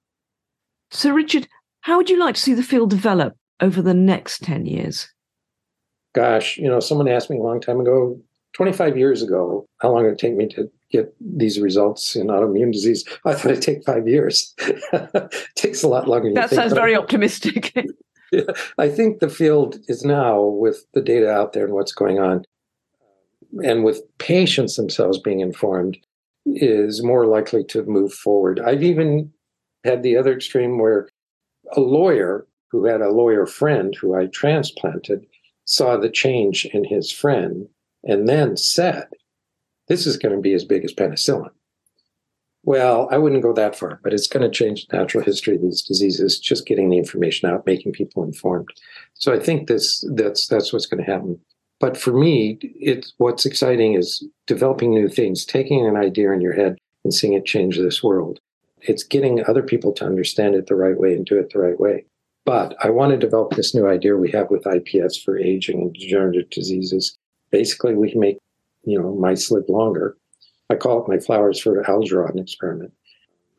So, 0.91 1.13
Richard, 1.13 1.49
how 1.81 1.97
would 1.97 2.11
you 2.11 2.19
like 2.19 2.35
to 2.35 2.41
see 2.41 2.55
the 2.55 2.63
field 2.63 2.91
develop 2.91 3.37
over 3.61 3.81
the 3.81 3.95
next 3.95 4.43
10 4.43 4.67
years? 4.67 5.09
Gosh, 6.15 6.59
you 6.59 6.69
know, 6.69 6.81
someone 6.81 7.09
asked 7.09 7.31
me 7.31 7.39
a 7.39 7.43
long 7.43 7.61
time 7.61 7.81
ago, 7.81 8.21
25 8.55 8.99
years 8.99 9.23
ago, 9.23 9.67
how 9.79 9.91
long 9.91 10.05
would 10.05 10.13
it 10.13 10.19
take 10.19 10.37
me 10.37 10.47
to 10.49 10.71
get 10.91 11.15
these 11.21 11.59
results 11.59 12.15
in 12.15 12.27
autoimmune 12.27 12.73
disease? 12.73 13.05
Oh, 13.25 13.31
I 13.31 13.35
thought 13.35 13.53
it'd 13.53 13.63
take 13.63 13.85
five 13.85 14.07
years. 14.07 14.55
it 14.59 15.35
takes 15.57 15.83
a 15.83 15.89
lot 15.89 16.07
longer. 16.07 16.33
That 16.35 16.51
sounds 16.51 16.75
very 16.75 16.95
optimistic. 16.95 17.75
I 18.79 18.89
think 18.89 19.21
the 19.21 19.29
field 19.29 19.79
is 19.89 20.05
now, 20.05 20.41
with 20.41 20.85
the 20.93 21.03
data 21.03 21.31
out 21.31 21.53
there 21.53 21.65
and 21.65 21.75
what's 21.75 21.93
going 21.93 22.19
on, 22.19 22.45
and 23.65 23.85
with 23.85 24.03
patients 24.19 24.77
themselves 24.77 25.19
being 25.19 25.41
informed 25.41 25.99
is 26.47 27.03
more 27.03 27.27
likely 27.27 27.65
to 27.65 27.83
move 27.85 28.13
forward. 28.13 28.61
I've 28.61 28.83
even 28.83 29.33
had 29.85 30.03
the 30.03 30.17
other 30.17 30.33
extreme 30.35 30.79
where 30.79 31.09
a 31.77 31.81
lawyer 31.81 32.47
who 32.71 32.87
had 32.87 33.01
a 33.01 33.11
lawyer 33.11 33.47
friend 33.47 33.95
who 33.95 34.15
I 34.15 34.27
transplanted 34.27 35.27
saw 35.65 35.97
the 35.97 36.11
change 36.11 36.67
in 36.67 36.85
his 36.85 37.11
friend 37.11 37.69
and 38.05 38.29
then 38.29 38.57
said, 38.57 39.09
This 39.89 40.07
is 40.07 40.17
going 40.17 40.35
to 40.35 40.41
be 40.41 40.55
as 40.55 40.65
big 40.65 40.85
as 40.85 40.93
penicillin. 40.93 41.51
Well, 42.65 43.09
I 43.11 43.19
wouldn't 43.19 43.43
go 43.43 43.53
that 43.55 43.75
far, 43.75 43.99
but 44.05 44.15
it's 44.15 44.29
going 44.29 44.49
to 44.49 44.51
change 44.51 44.87
the 44.87 44.97
natural 44.97 45.25
history 45.25 45.57
of 45.57 45.63
these 45.63 45.83
diseases, 45.83 46.39
just 46.39 46.67
getting 46.67 46.91
the 46.91 46.99
information 46.99 47.51
out, 47.51 47.67
making 47.67 47.93
people 47.93 48.23
informed. 48.23 48.69
So 49.15 49.33
I 49.33 49.41
think 49.41 49.67
this 49.67 50.05
that's 50.15 50.47
that's 50.47 50.73
what's 50.73 50.87
going 50.87 51.05
to 51.05 51.11
happen. 51.11 51.41
But 51.81 51.97
for 51.97 52.13
me, 52.13 52.59
it's 52.63 53.13
what's 53.19 53.45
exciting 53.45 53.95
is 53.95 54.25
developing 54.47 54.91
new 54.91 55.09
things, 55.09 55.45
taking 55.45 55.85
an 55.85 55.97
idea 55.97 56.31
in 56.31 56.41
your 56.41 56.53
head 56.53 56.79
and 57.03 57.13
seeing 57.13 57.33
it 57.33 57.45
change 57.45 57.77
this 57.77 58.05
world. 58.05 58.39
It's 58.83 59.03
getting 59.03 59.45
other 59.45 59.63
people 59.63 59.93
to 59.95 60.05
understand 60.05 60.55
it 60.55 60.69
the 60.69 60.77
right 60.77 60.97
way 60.97 61.15
and 61.15 61.27
do 61.27 61.39
it 61.39 61.53
the 61.53 61.59
right 61.59 61.79
way. 61.79 62.05
But 62.45 62.75
I 62.83 62.91
want 62.91 63.13
to 63.13 63.17
develop 63.17 63.53
this 63.53 63.75
new 63.75 63.89
idea 63.89 64.17
we 64.17 64.31
have 64.33 64.51
with 64.51 64.67
IPS 64.67 65.17
for 65.17 65.39
aging 65.39 65.81
and 65.81 65.95
degenerative 65.95 66.51
diseases. 66.51 67.17
Basically, 67.51 67.95
we 67.95 68.11
can 68.11 68.21
make, 68.21 68.39
you 68.85 69.01
know, 69.01 69.15
mice 69.15 69.51
live 69.51 69.69
longer. 69.69 70.17
I 70.71 70.75
call 70.75 71.03
it 71.03 71.09
my 71.09 71.19
flowers 71.19 71.61
for 71.61 71.89
Algernon 71.89 72.39
experiment. 72.39 72.93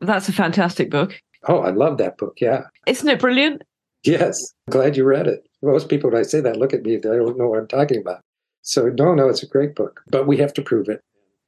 That's 0.00 0.28
a 0.28 0.32
fantastic 0.32 0.90
book. 0.90 1.18
Oh, 1.48 1.60
I 1.60 1.70
love 1.70 1.98
that 1.98 2.18
book. 2.18 2.38
Yeah. 2.40 2.64
Isn't 2.86 3.08
it 3.08 3.20
brilliant? 3.20 3.62
Yes. 4.02 4.52
Glad 4.68 4.96
you 4.96 5.04
read 5.04 5.26
it 5.26 5.46
most 5.64 5.88
people, 5.88 6.10
when 6.10 6.20
I 6.20 6.24
say 6.24 6.40
that, 6.40 6.56
look 6.56 6.72
at 6.72 6.82
me, 6.82 6.96
they 6.96 7.08
don't 7.08 7.38
know 7.38 7.48
what 7.48 7.58
I'm 7.58 7.66
talking 7.66 7.98
about. 7.98 8.20
So, 8.62 8.88
no, 8.88 9.14
no, 9.14 9.28
it's 9.28 9.42
a 9.42 9.48
great 9.48 9.74
book, 9.74 10.02
but 10.08 10.26
we 10.26 10.36
have 10.38 10.52
to 10.54 10.62
prove 10.62 10.88
it. 10.88 11.00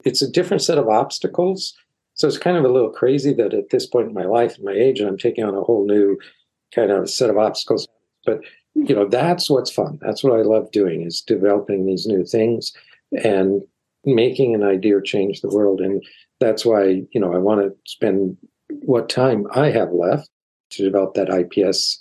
It's 0.05 0.23
a 0.23 0.31
different 0.31 0.63
set 0.63 0.79
of 0.79 0.89
obstacles. 0.89 1.75
So, 2.15 2.29
it's 2.29 2.39
kind 2.39 2.57
of 2.57 2.65
a 2.65 2.73
little 2.73 2.91
crazy 2.91 3.33
that 3.35 3.55
at 3.55 3.71
this 3.71 3.87
point 3.87 4.09
in 4.09 4.15
my 4.15 4.25
life 4.25 4.57
and 4.57 4.65
my 4.65 4.73
age, 4.73 5.01
I'm 5.01 5.19
taking 5.19 5.45
on 5.45 5.55
a 5.55 5.63
whole 5.63 5.87
new 5.87 6.19
kind 6.75 6.91
of 6.91 7.11
set 7.11 7.31
of 7.31 7.39
obstacles. 7.39 7.89
But, 8.25 8.41
you 8.75 8.95
know, 8.95 9.07
that's 9.07 9.49
what's 9.49 9.71
fun. 9.71 9.99
That's 10.03 10.23
what 10.23 10.39
I 10.39 10.43
love 10.43 10.71
doing 10.71 11.03
is 11.03 11.21
developing 11.21 11.87
these 11.87 12.07
new 12.07 12.25
things. 12.25 12.73
And 13.25 13.63
making 14.07 14.55
an 14.55 14.63
idea 14.63 15.03
change 15.03 15.41
the 15.41 15.51
world. 15.51 15.81
And 15.81 16.03
that's 16.41 16.65
why, 16.65 17.03
you 17.11 17.21
know, 17.21 17.35
I 17.35 17.39
want 17.39 17.61
to 17.61 17.77
spend 17.85 18.37
what 18.69 19.09
time 19.09 19.47
I 19.53 19.71
have 19.71 19.93
left 19.93 20.31
to 20.71 20.85
develop 20.85 21.15
that 21.15 21.29
IPS 21.29 22.01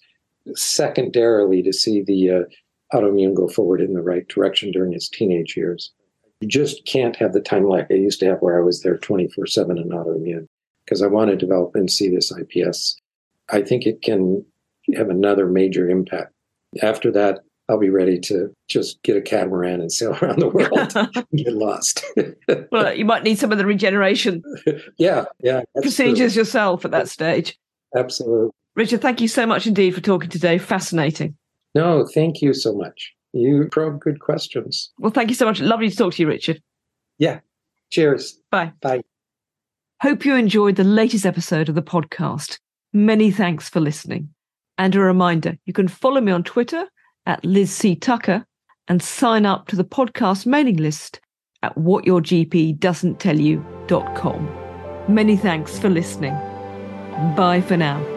secondarily 0.53 1.63
to 1.63 1.73
see 1.73 2.03
the 2.03 2.29
uh, 2.29 2.95
autoimmune 2.95 3.35
go 3.35 3.47
forward 3.47 3.81
in 3.81 3.93
the 3.93 4.01
right 4.01 4.27
direction 4.27 4.71
during 4.71 4.93
its 4.93 5.09
teenage 5.09 5.57
years. 5.57 5.91
You 6.41 6.47
just 6.47 6.85
can't 6.85 7.15
have 7.15 7.33
the 7.33 7.41
time 7.41 7.63
like 7.63 7.87
I 7.89 7.95
used 7.95 8.19
to 8.19 8.27
have 8.27 8.39
where 8.39 8.57
I 8.57 8.63
was 8.63 8.81
there 8.81 8.97
24 8.97 9.47
7 9.47 9.77
in 9.77 9.89
autoimmune 9.89 10.47
because 10.85 11.01
I 11.01 11.07
want 11.07 11.31
to 11.31 11.37
develop 11.37 11.73
and 11.73 11.89
see 11.89 12.09
this 12.09 12.31
IPS. 12.31 12.99
I 13.49 13.61
think 13.61 13.85
it 13.85 14.01
can 14.01 14.45
have 14.95 15.09
another 15.09 15.47
major 15.47 15.89
impact. 15.89 16.33
After 16.81 17.11
that, 17.11 17.39
I'll 17.67 17.79
be 17.79 17.89
ready 17.89 18.19
to 18.21 18.53
just 18.67 19.01
get 19.03 19.17
a 19.17 19.21
catamaran 19.21 19.81
and 19.81 19.91
sail 19.91 20.15
around 20.21 20.39
the 20.39 20.49
world 20.49 20.95
and 20.95 21.39
get 21.43 21.53
lost. 21.53 22.03
well, 22.71 22.93
you 22.93 23.05
might 23.05 23.23
need 23.23 23.39
some 23.39 23.51
of 23.51 23.57
the 23.57 23.65
regeneration 23.65 24.43
yeah, 24.97 25.25
yeah. 25.41 25.61
procedures 25.81 26.33
true. 26.33 26.41
yourself 26.41 26.85
at 26.85 26.91
that 26.91 27.09
stage. 27.09 27.57
Absolutely. 27.95 28.51
Richard, 28.75 29.01
thank 29.01 29.21
you 29.21 29.27
so 29.27 29.45
much 29.45 29.65
indeed 29.65 29.95
for 29.95 30.01
talking 30.01 30.29
today. 30.29 30.57
Fascinating. 30.57 31.35
No, 31.73 32.05
thank 32.05 32.41
you 32.41 32.53
so 32.53 32.73
much. 32.73 33.13
You 33.33 33.67
probe 33.71 33.99
good 33.99 34.19
questions. 34.19 34.91
Well, 34.99 35.11
thank 35.11 35.29
you 35.29 35.35
so 35.35 35.45
much. 35.45 35.59
Lovely 35.59 35.89
to 35.89 35.95
talk 35.95 36.13
to 36.13 36.21
you, 36.21 36.27
Richard. 36.27 36.61
Yeah. 37.17 37.39
Cheers. 37.89 38.39
Bye. 38.51 38.73
Bye. 38.81 39.01
Hope 40.01 40.25
you 40.25 40.35
enjoyed 40.35 40.75
the 40.75 40.83
latest 40.83 41.25
episode 41.25 41.69
of 41.69 41.75
the 41.75 41.81
podcast. 41.81 42.59
Many 42.93 43.31
thanks 43.31 43.69
for 43.69 43.79
listening. 43.79 44.34
And 44.77 44.95
a 44.95 44.99
reminder, 44.99 45.57
you 45.65 45.73
can 45.73 45.87
follow 45.87 46.21
me 46.21 46.31
on 46.31 46.43
Twitter 46.43 46.87
at 47.25 47.43
Liz 47.43 47.71
C. 47.71 47.95
Tucker 47.95 48.45
and 48.87 49.01
sign 49.01 49.45
up 49.45 49.67
to 49.67 49.75
the 49.75 49.85
podcast 49.85 50.45
mailing 50.45 50.77
list 50.77 51.19
at 51.63 51.75
whatyourgpdoesn'ttell 51.75 53.41
you.com. 53.41 55.13
Many 55.13 55.37
thanks 55.37 55.79
for 55.79 55.89
listening. 55.89 56.33
Bye 57.35 57.61
for 57.65 57.77
now. 57.77 58.14